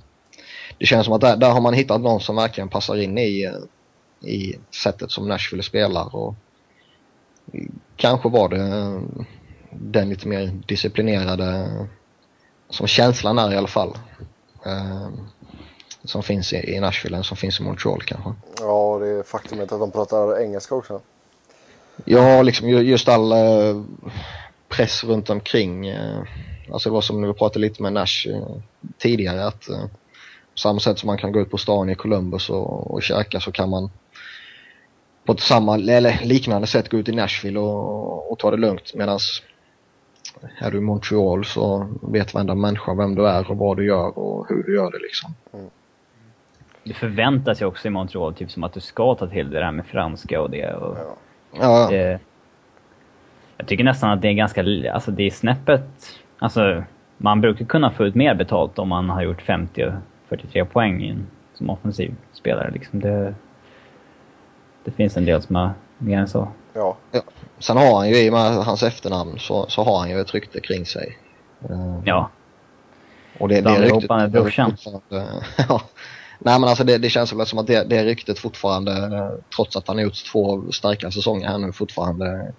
det 0.79 0.87
känns 0.87 1.05
som 1.05 1.15
att 1.15 1.21
där, 1.21 1.37
där 1.37 1.51
har 1.51 1.61
man 1.61 1.75
hittat 1.75 2.01
någon 2.01 2.21
som 2.21 2.37
verkligen 2.37 2.69
passar 2.69 2.97
in 2.97 3.19
i, 3.19 3.53
i 4.21 4.55
sättet 4.83 5.11
som 5.11 5.29
Nashville 5.29 5.63
spelar. 5.63 6.17
Och 6.17 6.35
kanske 7.97 8.29
var 8.29 8.49
det 8.49 9.01
den 9.71 10.09
lite 10.09 10.29
mer 10.29 10.61
disciplinerade, 10.67 11.71
som 12.71 12.87
känslan 12.87 13.39
är 13.39 13.53
i 13.53 13.57
alla 13.57 13.69
fall. 13.69 13.99
Eh, 14.67 15.09
som 16.05 16.23
finns 16.23 16.53
i, 16.53 16.57
i 16.57 16.81
Nashville 16.81 17.17
än 17.17 17.25
som 17.25 17.37
finns 17.37 17.61
i 17.61 17.63
Montreal 17.63 18.03
kanske. 18.03 18.31
Ja, 18.61 18.99
det 19.01 19.09
är 19.09 19.23
faktumet 19.23 19.73
att 19.73 19.81
de 19.81 19.91
pratar 19.91 20.41
engelska 20.41 20.75
också. 20.75 21.01
Ja, 22.05 22.43
liksom 22.43 22.69
just 22.69 23.09
all 23.09 23.33
eh, 23.33 23.83
press 24.73 25.05
runt 25.05 25.31
omkring. 25.31 25.87
Eh, 25.87 26.23
alltså 26.73 26.89
det 26.89 26.93
var 26.93 27.01
som 27.01 27.21
när 27.21 27.29
vi 27.29 27.35
pratade 27.35 27.59
lite 27.59 27.83
med 27.83 27.93
Nash 27.93 28.29
eh, 28.29 28.57
tidigare 28.99 29.47
att 29.47 29.69
eh, 29.69 29.87
på 30.53 30.59
samma 30.59 30.81
sätt 30.81 30.99
som 30.99 31.07
man 31.07 31.19
kan 31.19 31.33
gå 31.33 31.41
ut 31.41 31.51
på 31.51 31.59
stan 31.59 31.91
i 31.91 31.95
Columbus 31.95 32.51
och, 32.51 32.91
och 32.91 33.03
käka 33.03 33.41
så 33.41 33.53
kan 33.53 33.71
man 33.71 33.91
på 35.25 35.33
ett 35.33 35.41
samma 35.41 35.75
eller 35.75 36.25
liknande 36.25 36.67
sätt 36.67 36.89
gå 36.89 36.97
ut 36.97 37.09
i 37.09 37.13
Nashville 37.13 37.59
och, 37.59 38.33
och 38.33 38.39
ta 38.39 38.51
det 38.51 38.57
lugnt 38.57 38.95
medan 38.95 39.19
är 40.59 40.71
du 40.71 40.79
i 40.79 40.81
Montreal 40.81 41.45
så 41.45 41.89
vet 42.03 42.35
varenda 42.35 42.55
människa 42.55 42.95
vem 42.95 43.15
du 43.15 43.29
är 43.29 43.51
och 43.51 43.57
vad 43.57 43.77
du 43.77 43.87
gör 43.87 44.19
och 44.19 44.47
hur 44.49 44.63
du 44.63 44.75
gör 44.75 44.91
det 44.91 44.99
liksom. 44.99 45.35
Mm. 45.53 45.71
Det 46.85 46.95
förväntas 46.95 47.63
ju 47.63 47.67
också 47.67 47.89
i 47.89 47.91
Montreal, 47.91 48.35
typ 48.35 48.51
som 48.51 48.65
att 48.65 48.73
du 48.73 48.81
ska 48.81 49.15
ta 49.15 49.27
till 49.27 49.51
det 49.51 49.61
där 49.61 49.73
med 49.73 49.87
franska 49.87 50.41
och 50.41 50.51
det. 50.51 50.75
Och 50.75 50.97
ja. 50.99 51.17
ja. 51.61 51.89
Det, 51.91 52.21
jag 53.63 53.69
tycker 53.69 53.85
nästan 53.85 54.11
att 54.11 54.23
det 54.23 54.29
är 54.29 54.33
ganska, 54.33 54.65
alltså 54.93 55.11
det 55.11 55.23
är 55.23 55.31
snäppet, 55.31 55.85
alltså 56.39 56.85
man 57.17 57.41
brukar 57.41 57.65
kunna 57.65 57.91
få 57.91 58.05
ut 58.05 58.15
mer 58.15 58.35
betalt 58.35 58.79
om 58.79 58.89
man 58.89 59.11
har 59.11 59.23
gjort 59.23 59.43
50 59.43 59.85
och 59.85 59.93
43 60.29 60.65
poäng 60.65 61.03
in, 61.03 61.27
som 61.55 61.71
offensiv 61.71 62.15
spelare. 62.33 62.71
Liksom 62.71 63.01
det, 63.01 63.35
det 64.85 64.91
finns 64.91 65.17
en 65.17 65.25
del 65.25 65.43
som 65.43 65.57
har 65.57 65.71
mer 65.99 66.19
än 66.19 66.29
så. 66.29 66.49
Ja. 66.73 66.97
ja. 67.11 67.21
Sen 67.59 67.77
har 67.77 67.97
han 67.97 68.09
ju 68.09 68.17
i 68.17 68.29
och 68.29 68.33
med 68.33 68.55
hans 68.55 68.83
efternamn 68.83 69.39
så, 69.39 69.67
så 69.69 69.85
har 69.85 69.99
han 69.99 70.11
ju 70.11 70.21
ett 70.21 70.35
rykte 70.35 70.61
kring 70.61 70.87
sig. 70.87 71.19
Ja. 72.05 72.31
Och 73.39 73.49
det, 73.49 73.61
det 73.61 73.71
är 73.71 73.81
ryktet... 73.81 74.11
med 74.11 74.31
brorsan. 74.31 74.77
ja. 75.69 75.83
Nej 76.39 76.61
men 76.61 76.69
alltså 76.69 76.85
det, 76.85 76.99
det 76.99 77.11
känns 77.11 77.33
väl 77.33 77.47
som 77.47 77.59
att 77.59 77.67
det, 77.67 77.85
det 77.85 78.05
ryktet 78.05 78.39
fortfarande, 78.39 79.31
trots 79.57 79.77
att 79.77 79.89
han 79.89 79.97
har 79.97 80.05
gjort 80.05 80.25
två 80.33 80.73
starka 80.73 81.11
säsonger 81.11 81.49
här 81.49 81.59
nu, 81.59 81.73
fortfarande 81.73 82.53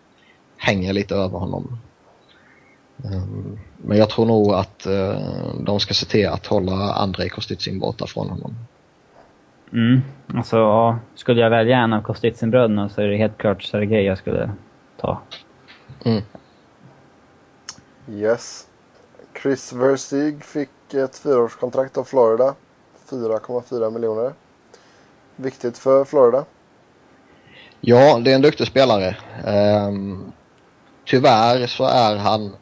hänger 0.64 0.94
lite 0.94 1.16
över 1.16 1.40
honom. 1.40 1.78
Um, 2.98 3.60
men 3.78 3.98
jag 3.98 4.10
tror 4.10 4.26
nog 4.26 4.54
att 4.54 4.88
uh, 4.88 5.18
de 5.60 5.80
ska 5.80 5.94
se 5.94 6.06
till 6.06 6.28
att 6.28 6.46
hålla 6.46 6.94
Andrei 6.94 7.30
Kostitsin 7.30 7.80
borta 7.80 8.08
från 8.08 8.30
honom. 8.30 8.56
Mm, 9.74 10.02
alltså 10.36 10.58
ja, 10.58 11.00
skulle 11.16 11.42
jag 11.42 11.50
välja 11.50 11.78
en 11.78 11.94
av 11.94 12.02
Kostitsin-bröderna 12.02 12.90
så 12.90 13.02
är 13.02 13.08
det 13.08 13.18
helt 13.18 13.38
klart 13.38 13.64
Sergej 13.64 14.04
jag 14.04 14.18
skulle 14.18 14.52
ta. 14.98 15.22
Mm. 16.06 16.22
Yes. 18.10 18.68
Chris 19.42 19.74
Versteeg 19.74 20.44
fick 20.44 20.94
ett 20.94 21.18
fyraårskontrakt 21.18 21.98
av 21.98 22.04
Florida. 22.04 22.56
4,4 23.10 23.92
miljoner. 23.92 24.34
Viktigt 25.36 25.78
för 25.78 26.06
Florida. 26.06 26.46
Ja, 27.82 28.20
det 28.20 28.32
är 28.32 28.36
en 28.36 28.42
duktig 28.42 28.68
spelare. 28.68 29.18
Um, 29.88 30.32
tyvärr 31.06 31.68
så 31.68 31.86
är 31.86 32.16
han 32.16 32.56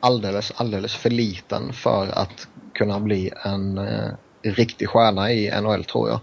alldeles, 0.00 0.52
alldeles 0.56 0.94
för 0.94 1.10
liten 1.10 1.72
för 1.72 2.06
att 2.18 2.48
kunna 2.74 3.00
bli 3.00 3.30
en 3.44 3.78
eh, 3.78 4.10
riktig 4.42 4.88
stjärna 4.88 5.32
i 5.32 5.60
NHL 5.60 5.84
tror 5.84 6.08
jag. 6.08 6.20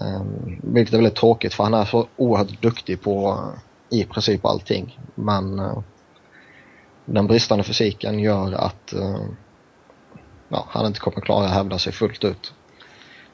Um, 0.00 0.60
vilket 0.62 0.94
är 0.94 0.98
väldigt 0.98 1.16
tråkigt 1.16 1.54
för 1.54 1.64
han 1.64 1.74
är 1.74 1.84
så 1.84 2.06
oerhört 2.16 2.62
duktig 2.62 3.02
på 3.02 3.44
i 3.90 4.04
princip 4.04 4.44
allting. 4.44 4.98
Men 5.14 5.60
uh, 5.60 5.78
den 7.04 7.26
bristande 7.26 7.64
fysiken 7.64 8.18
gör 8.18 8.52
att 8.52 8.92
uh, 8.94 9.26
ja, 10.48 10.66
han 10.68 10.86
inte 10.86 11.00
kommer 11.00 11.20
klara 11.20 11.44
att 11.46 11.52
hävda 11.52 11.78
sig 11.78 11.92
fullt 11.92 12.24
ut. 12.24 12.52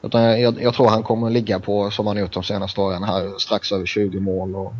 Utan 0.01 0.41
jag, 0.41 0.61
jag, 0.61 0.73
tror 0.73 0.87
han 0.87 1.03
kommer 1.03 1.29
ligga 1.29 1.59
på, 1.59 1.91
som 1.91 2.07
han 2.07 2.17
gjort 2.17 2.33
de 2.33 2.43
senaste 2.43 2.81
åren 2.81 3.03
här, 3.03 3.33
strax 3.37 3.71
över 3.71 3.85
20 3.85 4.19
mål 4.19 4.55
och 4.55 4.73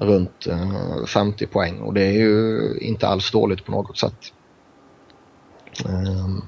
runt 0.00 0.46
uh, 0.46 1.04
50 1.06 1.46
poäng. 1.46 1.78
Och 1.78 1.94
det 1.94 2.02
är 2.02 2.12
ju 2.12 2.60
inte 2.80 3.08
alls 3.08 3.30
dåligt 3.30 3.64
på 3.64 3.72
något 3.72 3.98
sätt. 3.98 4.32
Um, 5.84 6.44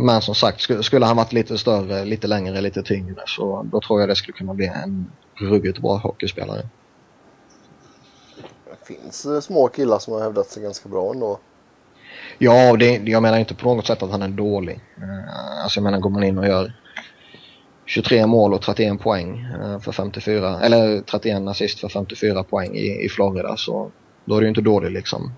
men 0.00 0.22
som 0.22 0.34
sagt, 0.34 0.84
skulle, 0.84 1.06
han 1.06 1.16
varit 1.16 1.32
lite 1.32 1.58
större, 1.58 2.04
lite 2.04 2.26
längre, 2.26 2.60
lite 2.60 2.82
tyngre 2.82 3.22
så 3.26 3.66
då 3.72 3.80
tror 3.80 4.00
jag 4.00 4.08
det 4.08 4.16
skulle 4.16 4.38
kunna 4.38 4.54
bli 4.54 4.66
en 4.66 5.10
ruggigt 5.40 5.78
bra 5.78 5.96
hockeyspelare. 5.96 6.68
Det 8.70 8.86
finns 8.86 9.26
eh, 9.26 9.40
små 9.40 9.68
killar 9.68 9.98
som 9.98 10.12
har 10.12 10.20
hävdat 10.20 10.46
sig 10.46 10.62
ganska 10.62 10.88
bra 10.88 11.12
ändå. 11.12 11.38
Ja, 12.38 12.76
det, 12.76 12.96
jag 12.96 13.22
menar 13.22 13.38
inte 13.38 13.54
på 13.54 13.74
något 13.74 13.86
sätt 13.86 14.02
att 14.02 14.10
han 14.10 14.22
är 14.22 14.28
dålig. 14.28 14.80
Uh, 15.02 15.62
alltså 15.62 15.78
jag 15.78 15.84
menar 15.84 15.98
går 15.98 16.10
man 16.10 16.24
in 16.24 16.38
och 16.38 16.46
gör 16.46 16.72
23 17.88 18.26
mål 18.26 18.54
och 18.54 18.62
31 18.62 19.00
poäng 19.00 19.46
uh, 19.62 19.78
för 19.78 19.92
54, 19.92 20.60
eller 20.60 21.00
31 21.00 21.48
assist 21.48 21.80
för 21.80 21.88
54 21.88 22.42
poäng 22.42 22.76
i, 22.76 23.04
i 23.04 23.08
Florida 23.08 23.56
så 23.56 23.90
då 24.24 24.36
är 24.36 24.40
det 24.40 24.44
ju 24.44 24.48
inte 24.48 24.60
dåligt 24.60 24.92
liksom. 24.92 25.32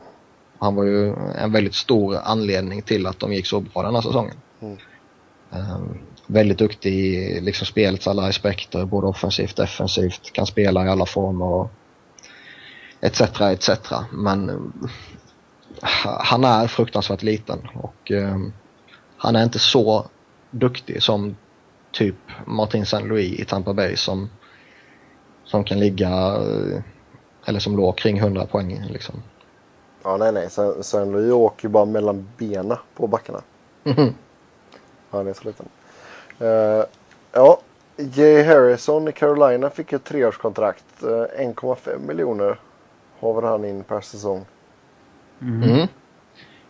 Han 0.58 0.74
var 0.74 0.84
ju 0.84 1.14
en 1.38 1.52
väldigt 1.52 1.74
stor 1.74 2.16
anledning 2.24 2.82
till 2.82 3.06
att 3.06 3.20
de 3.20 3.32
gick 3.32 3.46
så 3.46 3.60
bra 3.60 3.82
den 3.82 3.94
här 3.94 4.02
säsongen. 4.02 4.34
Mm. 4.60 4.76
Um, 5.50 5.98
väldigt 6.26 6.58
duktig 6.58 6.92
i 6.94 7.40
liksom 7.40 7.66
spelets 7.66 8.08
alla 8.08 8.26
aspekter, 8.26 8.84
både 8.84 9.06
offensivt 9.06 9.58
och 9.58 9.64
defensivt, 9.64 10.32
kan 10.32 10.46
spela 10.46 10.86
i 10.86 10.88
alla 10.88 11.06
former 11.06 11.44
och 11.44 11.70
etc. 13.00 13.20
etc. 13.40 13.70
Men 14.12 14.50
uh, 14.50 14.56
han 16.02 16.44
är 16.44 16.66
fruktansvärt 16.66 17.22
liten 17.22 17.68
och 17.74 18.10
um, 18.10 18.52
han 19.16 19.36
är 19.36 19.42
inte 19.42 19.58
så 19.58 20.06
duktig 20.50 21.02
som 21.02 21.36
typ 21.92 22.16
Martin 22.46 22.82
St. 22.82 23.04
Louis 23.04 23.40
i 23.40 23.44
Tampa 23.44 23.72
Bay 23.72 23.96
som, 23.96 24.30
som 25.44 25.64
kan 25.64 25.80
ligga, 25.80 26.38
uh, 26.38 26.80
eller 27.44 27.60
som 27.60 27.76
låg 27.76 27.98
kring 27.98 28.18
100 28.18 28.46
poäng 28.46 28.84
liksom. 28.90 29.22
Ja, 30.02 30.16
nej, 30.16 30.32
nej. 30.32 30.50
Sen, 30.50 30.84
sen 30.84 31.12
Louis 31.12 31.32
åker 31.32 31.64
ju 31.64 31.68
bara 31.68 31.84
mellan 31.84 32.28
benen 32.38 32.76
på 32.94 33.06
backarna. 33.06 33.42
Mm. 33.84 34.14
Han 35.10 35.26
är 35.26 35.32
så 35.32 35.44
liten. 35.44 35.68
Uh, 36.40 36.84
ja, 37.32 37.60
Jay 37.96 38.42
Harrison 38.42 39.08
i 39.08 39.12
Carolina 39.12 39.70
fick 39.70 39.92
ett 39.92 40.04
treårskontrakt. 40.04 40.84
Uh, 41.02 41.08
1,5 41.08 42.06
miljoner 42.06 42.58
har 43.20 43.42
han 43.42 43.64
in 43.64 43.84
per 43.84 44.00
säsong. 44.00 44.44
Mm. 45.40 45.62
Mm. 45.62 45.88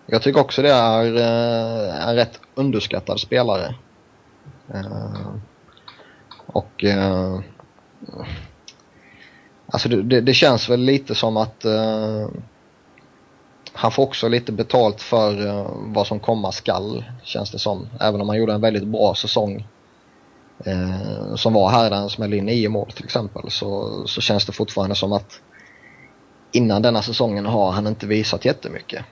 Jag 0.07 0.23
tycker 0.23 0.41
också 0.41 0.63
det 0.63 0.73
är 0.73 1.05
uh, 1.05 2.09
en 2.09 2.15
rätt 2.15 2.41
underskattad 2.55 3.21
spelare. 3.21 3.75
Uh, 4.75 5.35
och 6.47 6.85
uh, 6.85 7.41
alltså 9.67 9.89
det, 9.89 10.21
det, 10.21 10.35
känns 10.35 10.69
väl 10.69 10.81
lite 10.81 11.15
som 11.15 11.37
att 11.37 11.65
han 13.73 13.91
får 13.91 14.03
också 14.03 14.29
lite 14.29 14.53
betalt 14.53 15.03
för 15.03 15.47
uh, 15.47 15.67
vad 15.75 16.07
som 16.07 16.21
komma 16.21 16.53
skall, 16.53 17.05
känns 17.23 17.51
det 17.51 17.59
som. 17.59 17.89
Även 18.01 18.21
om 18.21 18.29
han 18.29 18.39
gjorde 18.39 18.53
en 18.53 18.61
väldigt 18.61 18.87
bra 18.87 19.15
säsong 19.15 19.67
uh, 20.67 21.35
som 21.35 21.53
var 21.53 21.71
här 21.71 21.91
där 21.91 21.97
han 21.97 22.11
smällde 22.11 22.37
in 22.37 22.47
nio 22.47 22.69
mål 22.69 22.91
till 22.91 23.05
exempel 23.05 23.51
så, 23.51 24.03
så 24.07 24.21
känns 24.21 24.47
det 24.47 24.53
fortfarande 24.53 24.95
som 24.95 25.13
att 25.13 25.41
innan 26.53 26.83
denna 26.83 27.03
säsongen 27.03 27.47
har 27.47 27.71
han 27.71 27.87
inte 27.87 28.07
visat 28.07 28.45
jättemycket. 28.45 29.05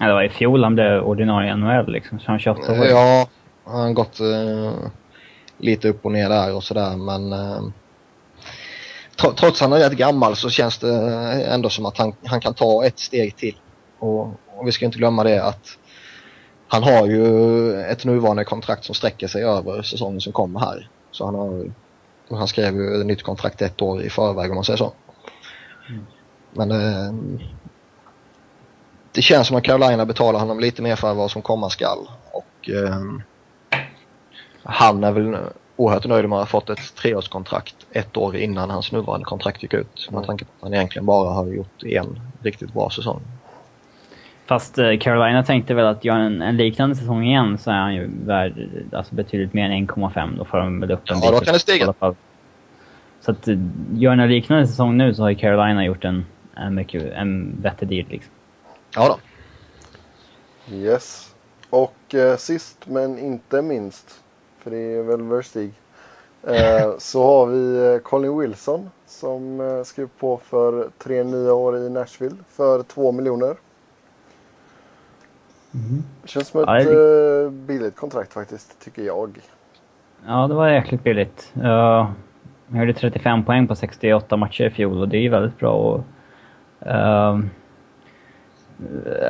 Ja, 0.00 0.06
det 0.06 0.12
var 0.12 0.22
i 0.22 0.28
fjol 0.28 0.64
han 0.64 0.74
blev 0.74 1.02
ordinarie 1.02 1.56
NHL 1.56 1.92
liksom, 1.92 2.20
så 2.20 2.26
han 2.26 2.38
28 2.38 2.72
år. 2.72 3.43
Ja, 3.64 3.70
han 3.70 3.80
har 3.80 3.92
gått 3.92 4.20
uh, 4.20 4.72
lite 5.58 5.88
upp 5.88 6.04
och 6.04 6.12
ner 6.12 6.28
där 6.28 6.54
och 6.54 6.64
sådär 6.64 6.96
men 6.96 7.34
trots 9.16 9.42
att 9.42 9.58
han 9.58 9.72
är 9.72 9.78
rätt 9.78 9.98
gammal 9.98 10.36
så 10.36 10.50
känns 10.50 10.78
det 10.78 10.92
ändå 11.44 11.68
som 11.68 11.86
att 11.86 11.98
han, 11.98 12.12
han 12.24 12.40
kan 12.40 12.54
ta 12.54 12.86
ett 12.86 12.98
steg 12.98 13.36
till. 13.36 13.56
Och, 13.98 14.26
och 14.26 14.66
vi 14.66 14.72
ska 14.72 14.84
inte 14.84 14.98
glömma 14.98 15.24
det 15.24 15.44
att 15.44 15.78
han 16.68 16.82
har 16.82 17.06
ju 17.06 17.80
ett 17.80 18.04
nuvarande 18.04 18.44
kontrakt 18.44 18.84
som 18.84 18.94
sträcker 18.94 19.26
sig 19.26 19.44
över 19.44 19.82
säsongen 19.82 20.20
som 20.20 20.32
kommer 20.32 20.60
här. 20.60 20.90
Så 21.10 21.24
han 21.24 21.34
har 21.34 21.72
han 22.30 22.48
skrev 22.48 22.76
ju 22.76 23.00
ett 23.00 23.06
nytt 23.06 23.22
kontrakt 23.22 23.62
ett 23.62 23.82
år 23.82 24.02
i 24.02 24.10
förväg 24.10 24.50
om 24.50 24.54
man 24.54 24.64
säger 24.64 24.76
så. 24.76 24.92
Mm. 25.88 26.06
Men 26.52 26.70
eh, 26.70 27.14
det 29.12 29.22
känns 29.22 29.48
som 29.48 29.56
att 29.56 29.64
Carolina 29.64 30.06
betalar 30.06 30.40
honom 30.40 30.60
lite 30.60 30.82
mer 30.82 30.96
för 30.96 31.14
vad 31.14 31.30
som 31.30 31.42
komma 31.42 31.70
skall. 31.70 32.08
Och 32.32 32.70
eh, 32.70 33.00
han 34.64 35.04
är 35.04 35.12
väl 35.12 35.36
oerhört 35.76 36.06
nöjd 36.06 36.28
med 36.28 36.38
att 36.38 36.42
ha 36.42 36.60
fått 36.60 36.70
ett 36.70 36.94
treårskontrakt 36.94 37.76
ett 37.90 38.16
år 38.16 38.36
innan 38.36 38.70
hans 38.70 38.92
nuvarande 38.92 39.24
kontrakt 39.24 39.62
gick 39.62 39.74
ut. 39.74 40.08
Med 40.12 40.26
tanke 40.26 40.44
på 40.44 40.50
att 40.56 40.62
han 40.62 40.74
egentligen 40.74 41.06
bara 41.06 41.30
har 41.30 41.46
gjort 41.46 41.82
en 41.82 42.20
riktigt 42.42 42.72
bra 42.72 42.90
säsong. 42.90 43.20
Fast 44.46 44.78
eh, 44.78 44.98
Carolina 45.00 45.44
tänkte 45.44 45.74
väl 45.74 45.86
att 45.86 46.04
gör 46.04 46.16
en, 46.16 46.42
en 46.42 46.56
liknande 46.56 46.96
säsong 46.96 47.24
igen 47.24 47.58
så 47.58 47.70
är 47.70 47.74
han 47.74 47.94
ju 47.94 48.10
värd 48.24 48.68
alltså 48.92 49.14
betydligt 49.14 49.52
mer 49.52 49.70
än 49.70 49.88
1,5. 49.88 50.38
Då 50.38 50.44
får 50.44 50.58
de 50.58 50.80
väl 50.80 50.90
upp 50.90 51.10
en 51.10 51.18
Ja, 51.22 51.30
då 51.30 51.40
kan 51.40 51.54
det 51.54 51.60
stiga. 51.60 51.94
Så 53.20 53.30
att 53.30 53.48
eh, 53.48 53.58
gör 53.92 54.12
en 54.12 54.28
liknande 54.28 54.66
säsong 54.66 54.96
nu 54.96 55.14
så 55.14 55.22
har 55.22 55.30
ju 55.30 55.36
Carolina 55.36 55.84
gjort 55.84 56.04
en, 56.04 56.26
en, 56.54 56.74
mycket, 56.74 57.12
en 57.12 57.60
bättre 57.60 57.86
deal 57.86 58.06
liksom. 58.08 58.32
Ja 58.94 59.08
då. 59.08 59.18
Yes. 60.74 61.34
Och 61.70 62.14
eh, 62.14 62.36
sist 62.36 62.86
men 62.86 63.18
inte 63.18 63.62
minst 63.62 64.23
för 64.64 64.70
det 64.70 64.94
är 64.94 65.02
väl 65.02 65.22
Verstig. 65.22 65.72
Eh, 66.46 66.90
så 66.98 67.22
har 67.22 67.46
vi 67.46 67.94
eh, 67.94 67.98
Colin 67.98 68.38
Wilson 68.38 68.90
som 69.06 69.60
eh, 69.60 69.82
skrev 69.82 70.08
på 70.18 70.36
för 70.36 70.88
tre 70.98 71.24
nya 71.24 71.54
år 71.54 71.76
i 71.76 71.90
Nashville 71.90 72.36
för 72.48 72.82
två 72.82 73.12
miljoner. 73.12 73.56
Mm. 75.74 76.02
Känns 76.24 76.48
som 76.48 76.60
ett 76.60 76.86
ja, 76.86 77.50
billigt 77.50 77.96
kontrakt 77.96 78.32
faktiskt, 78.32 78.84
tycker 78.84 79.02
jag. 79.02 79.38
Ja, 80.26 80.46
det 80.46 80.54
var 80.54 80.68
jäkligt 80.68 81.02
billigt. 81.02 81.52
Uh, 81.56 82.10
jag 82.68 82.80
gjorde 82.80 82.92
35 82.92 83.44
poäng 83.44 83.66
på 83.66 83.74
68 83.74 84.36
matcher 84.36 84.64
i 84.64 84.70
fjol 84.70 85.00
och 85.00 85.08
det 85.08 85.16
är 85.16 85.20
ju 85.20 85.28
väldigt 85.28 85.58
bra. 85.58 85.72
Och, 85.72 85.98
uh, 86.86 87.40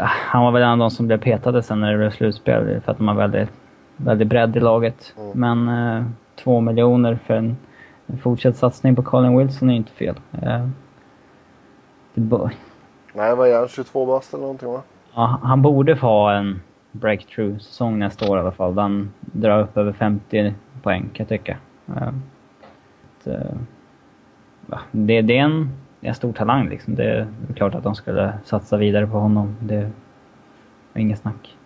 han 0.03 0.45
var 0.45 0.51
väl 0.53 0.63
en 0.63 0.69
av 0.69 0.79
de 0.79 0.91
som 0.91 1.07
blev 1.07 1.21
petade 1.21 1.63
sen 1.63 1.81
när 1.81 1.93
det 1.93 1.99
blev 1.99 2.11
slutspel 2.11 2.81
för 2.85 2.93
att 2.93 2.99
har 2.99 3.15
väldigt 3.15 3.51
väldigt 3.97 4.29
bredd 4.29 4.57
i 4.57 4.61
laget. 4.61 5.15
Mm. 5.19 5.31
Men 5.35 5.69
eh, 5.69 6.05
två 6.37 6.61
miljoner 6.61 7.19
för 7.27 7.35
en, 7.35 7.57
en 8.07 8.19
fortsatt 8.19 8.57
satsning 8.57 8.97
på 8.97 9.03
Colin 9.03 9.39
Wilson 9.39 9.71
är 9.71 9.75
inte 9.75 9.93
fel. 9.93 10.15
Eh, 10.43 10.67
Nej, 13.13 13.37
vad 13.37 13.49
är 13.49 13.59
han? 13.59 13.69
22 13.69 14.07
bast 14.07 14.35
eller 14.35 14.43
någonting 14.43 14.69
va? 14.69 14.83
Ja, 15.15 15.39
han 15.43 15.63
borde 15.63 15.97
få 15.97 16.07
ha 16.07 16.33
en 16.33 16.61
breakthrough-säsong 16.93 17.99
nästa 17.99 18.31
år 18.31 18.39
i 18.39 18.41
alla 18.41 18.53
fall. 18.53 18.79
Han 18.79 19.13
drar 19.21 19.61
upp 19.61 19.77
över 19.77 19.93
50 19.93 20.55
poäng 20.83 21.03
kan 21.03 21.27
jag 21.29 21.29
tycka. 21.29 21.57
Eh, 21.89 22.09
att, 23.19 23.27
eh, 23.27 23.57
det, 24.91 25.23
det, 25.23 25.39
är 25.39 25.45
en, 25.45 25.69
en 26.01 26.15
stor 26.15 26.33
talang 26.33 26.69
liksom. 26.69 26.95
Det 26.95 27.05
är 27.05 27.27
klart 27.57 27.75
att 27.75 27.83
de 27.83 27.95
skulle 27.95 28.33
satsa 28.45 28.77
vidare 28.77 29.07
på 29.07 29.19
honom. 29.19 29.57
Det 29.61 29.91
är 30.95 31.01
inget 31.01 31.19
snack. 31.19 31.57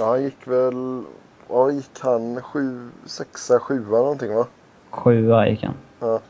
Ja, 0.00 0.06
han 0.06 0.22
gick 0.22 0.46
väl... 0.46 1.02
Ja, 1.48 1.70
gick 1.70 2.00
han 2.00 2.42
sju, 2.42 2.90
sexa, 3.06 3.60
sjua 3.60 3.98
någonting 3.98 4.34
va? 4.34 4.46
Sjua 4.90 5.48
gick 5.48 5.62
han. 5.62 5.74
Ja. 6.00 6.20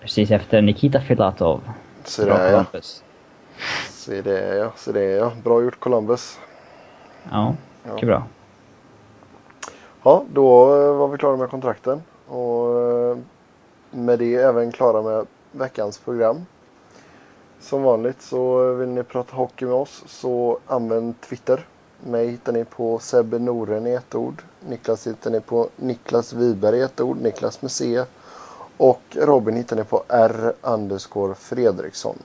Precis 0.00 0.30
efter 0.30 0.62
Nikita 0.62 1.00
Filatov. 1.00 1.60
Se 2.04 2.24
det 2.24 2.50
ja. 2.50 2.64
Se 3.90 4.22
det 4.22 4.56
ja. 4.56 4.72
Se 4.76 4.92
det 4.92 5.04
ja. 5.04 5.32
Bra 5.44 5.62
gjort 5.62 5.80
Columbus. 5.80 6.38
Ja, 7.30 7.54
Ja. 7.84 7.92
mycket 7.92 8.06
bra. 8.08 8.22
Ja, 10.02 10.24
då 10.32 10.76
eh, 10.76 10.94
var 10.94 11.08
vi 11.08 11.18
klara 11.18 11.36
med 11.36 11.50
kontrakten. 11.50 12.02
Och 12.26 12.80
eh, 12.80 13.16
med 13.90 14.18
det 14.18 14.34
även 14.34 14.72
klara 14.72 15.02
med 15.02 15.26
veckans 15.52 15.98
program. 15.98 16.46
Som 17.60 17.82
vanligt 17.82 18.22
så 18.22 18.72
vill 18.72 18.88
ni 18.88 19.02
prata 19.02 19.36
hockey 19.36 19.64
med 19.66 19.74
oss 19.74 20.04
så 20.06 20.58
använd 20.66 21.20
Twitter. 21.20 21.66
Mig 22.04 22.28
hittar 22.28 22.52
ni 22.52 22.64
på 22.64 22.98
Sebbe 22.98 23.38
Noren 23.38 23.86
i 23.86 23.90
ett 23.90 24.14
ord. 24.14 24.42
Niklas 24.68 25.06
hittar 25.06 25.30
ni 25.30 25.40
på 25.40 25.68
Niklas 25.76 26.32
Wiberg 26.32 26.78
i 26.78 26.82
ett 26.82 27.00
ord. 27.00 27.16
Niklas 27.16 27.62
med 27.62 27.70
C. 27.70 28.04
Och 28.76 29.02
Robin 29.10 29.56
hittar 29.56 29.76
ni 29.76 29.84
på 29.84 30.02
R. 30.08 30.52
underscore 30.62 31.34
Fredriksson. 31.34 32.18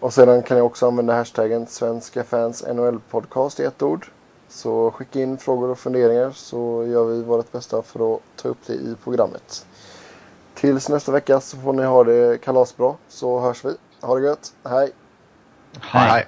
Och 0.00 0.14
sedan 0.14 0.42
kan 0.42 0.56
ni 0.56 0.60
också 0.60 0.86
använda 0.86 1.14
hashtaggen 1.14 1.66
Svenska 1.66 2.24
fans 2.24 2.64
NHL 2.74 3.00
podcast 3.10 3.60
i 3.60 3.64
ett 3.64 3.82
ord. 3.82 4.10
Så 4.48 4.90
skicka 4.90 5.20
in 5.20 5.38
frågor 5.38 5.70
och 5.70 5.78
funderingar 5.78 6.30
så 6.30 6.84
gör 6.86 7.04
vi 7.04 7.22
vårt 7.22 7.52
bästa 7.52 7.82
för 7.82 8.14
att 8.14 8.20
ta 8.36 8.48
upp 8.48 8.58
det 8.66 8.72
i 8.74 8.96
programmet. 9.04 9.66
Tills 10.54 10.88
nästa 10.88 11.12
vecka 11.12 11.40
så 11.40 11.56
får 11.56 11.72
ni 11.72 11.84
ha 11.84 12.04
det 12.04 12.40
kalasbra 12.40 12.94
så 13.08 13.40
hörs 13.40 13.64
vi. 13.64 13.76
Ha 14.00 14.14
det 14.14 14.26
gött. 14.26 14.52
Hej! 14.64 14.92
Hej. 15.80 16.26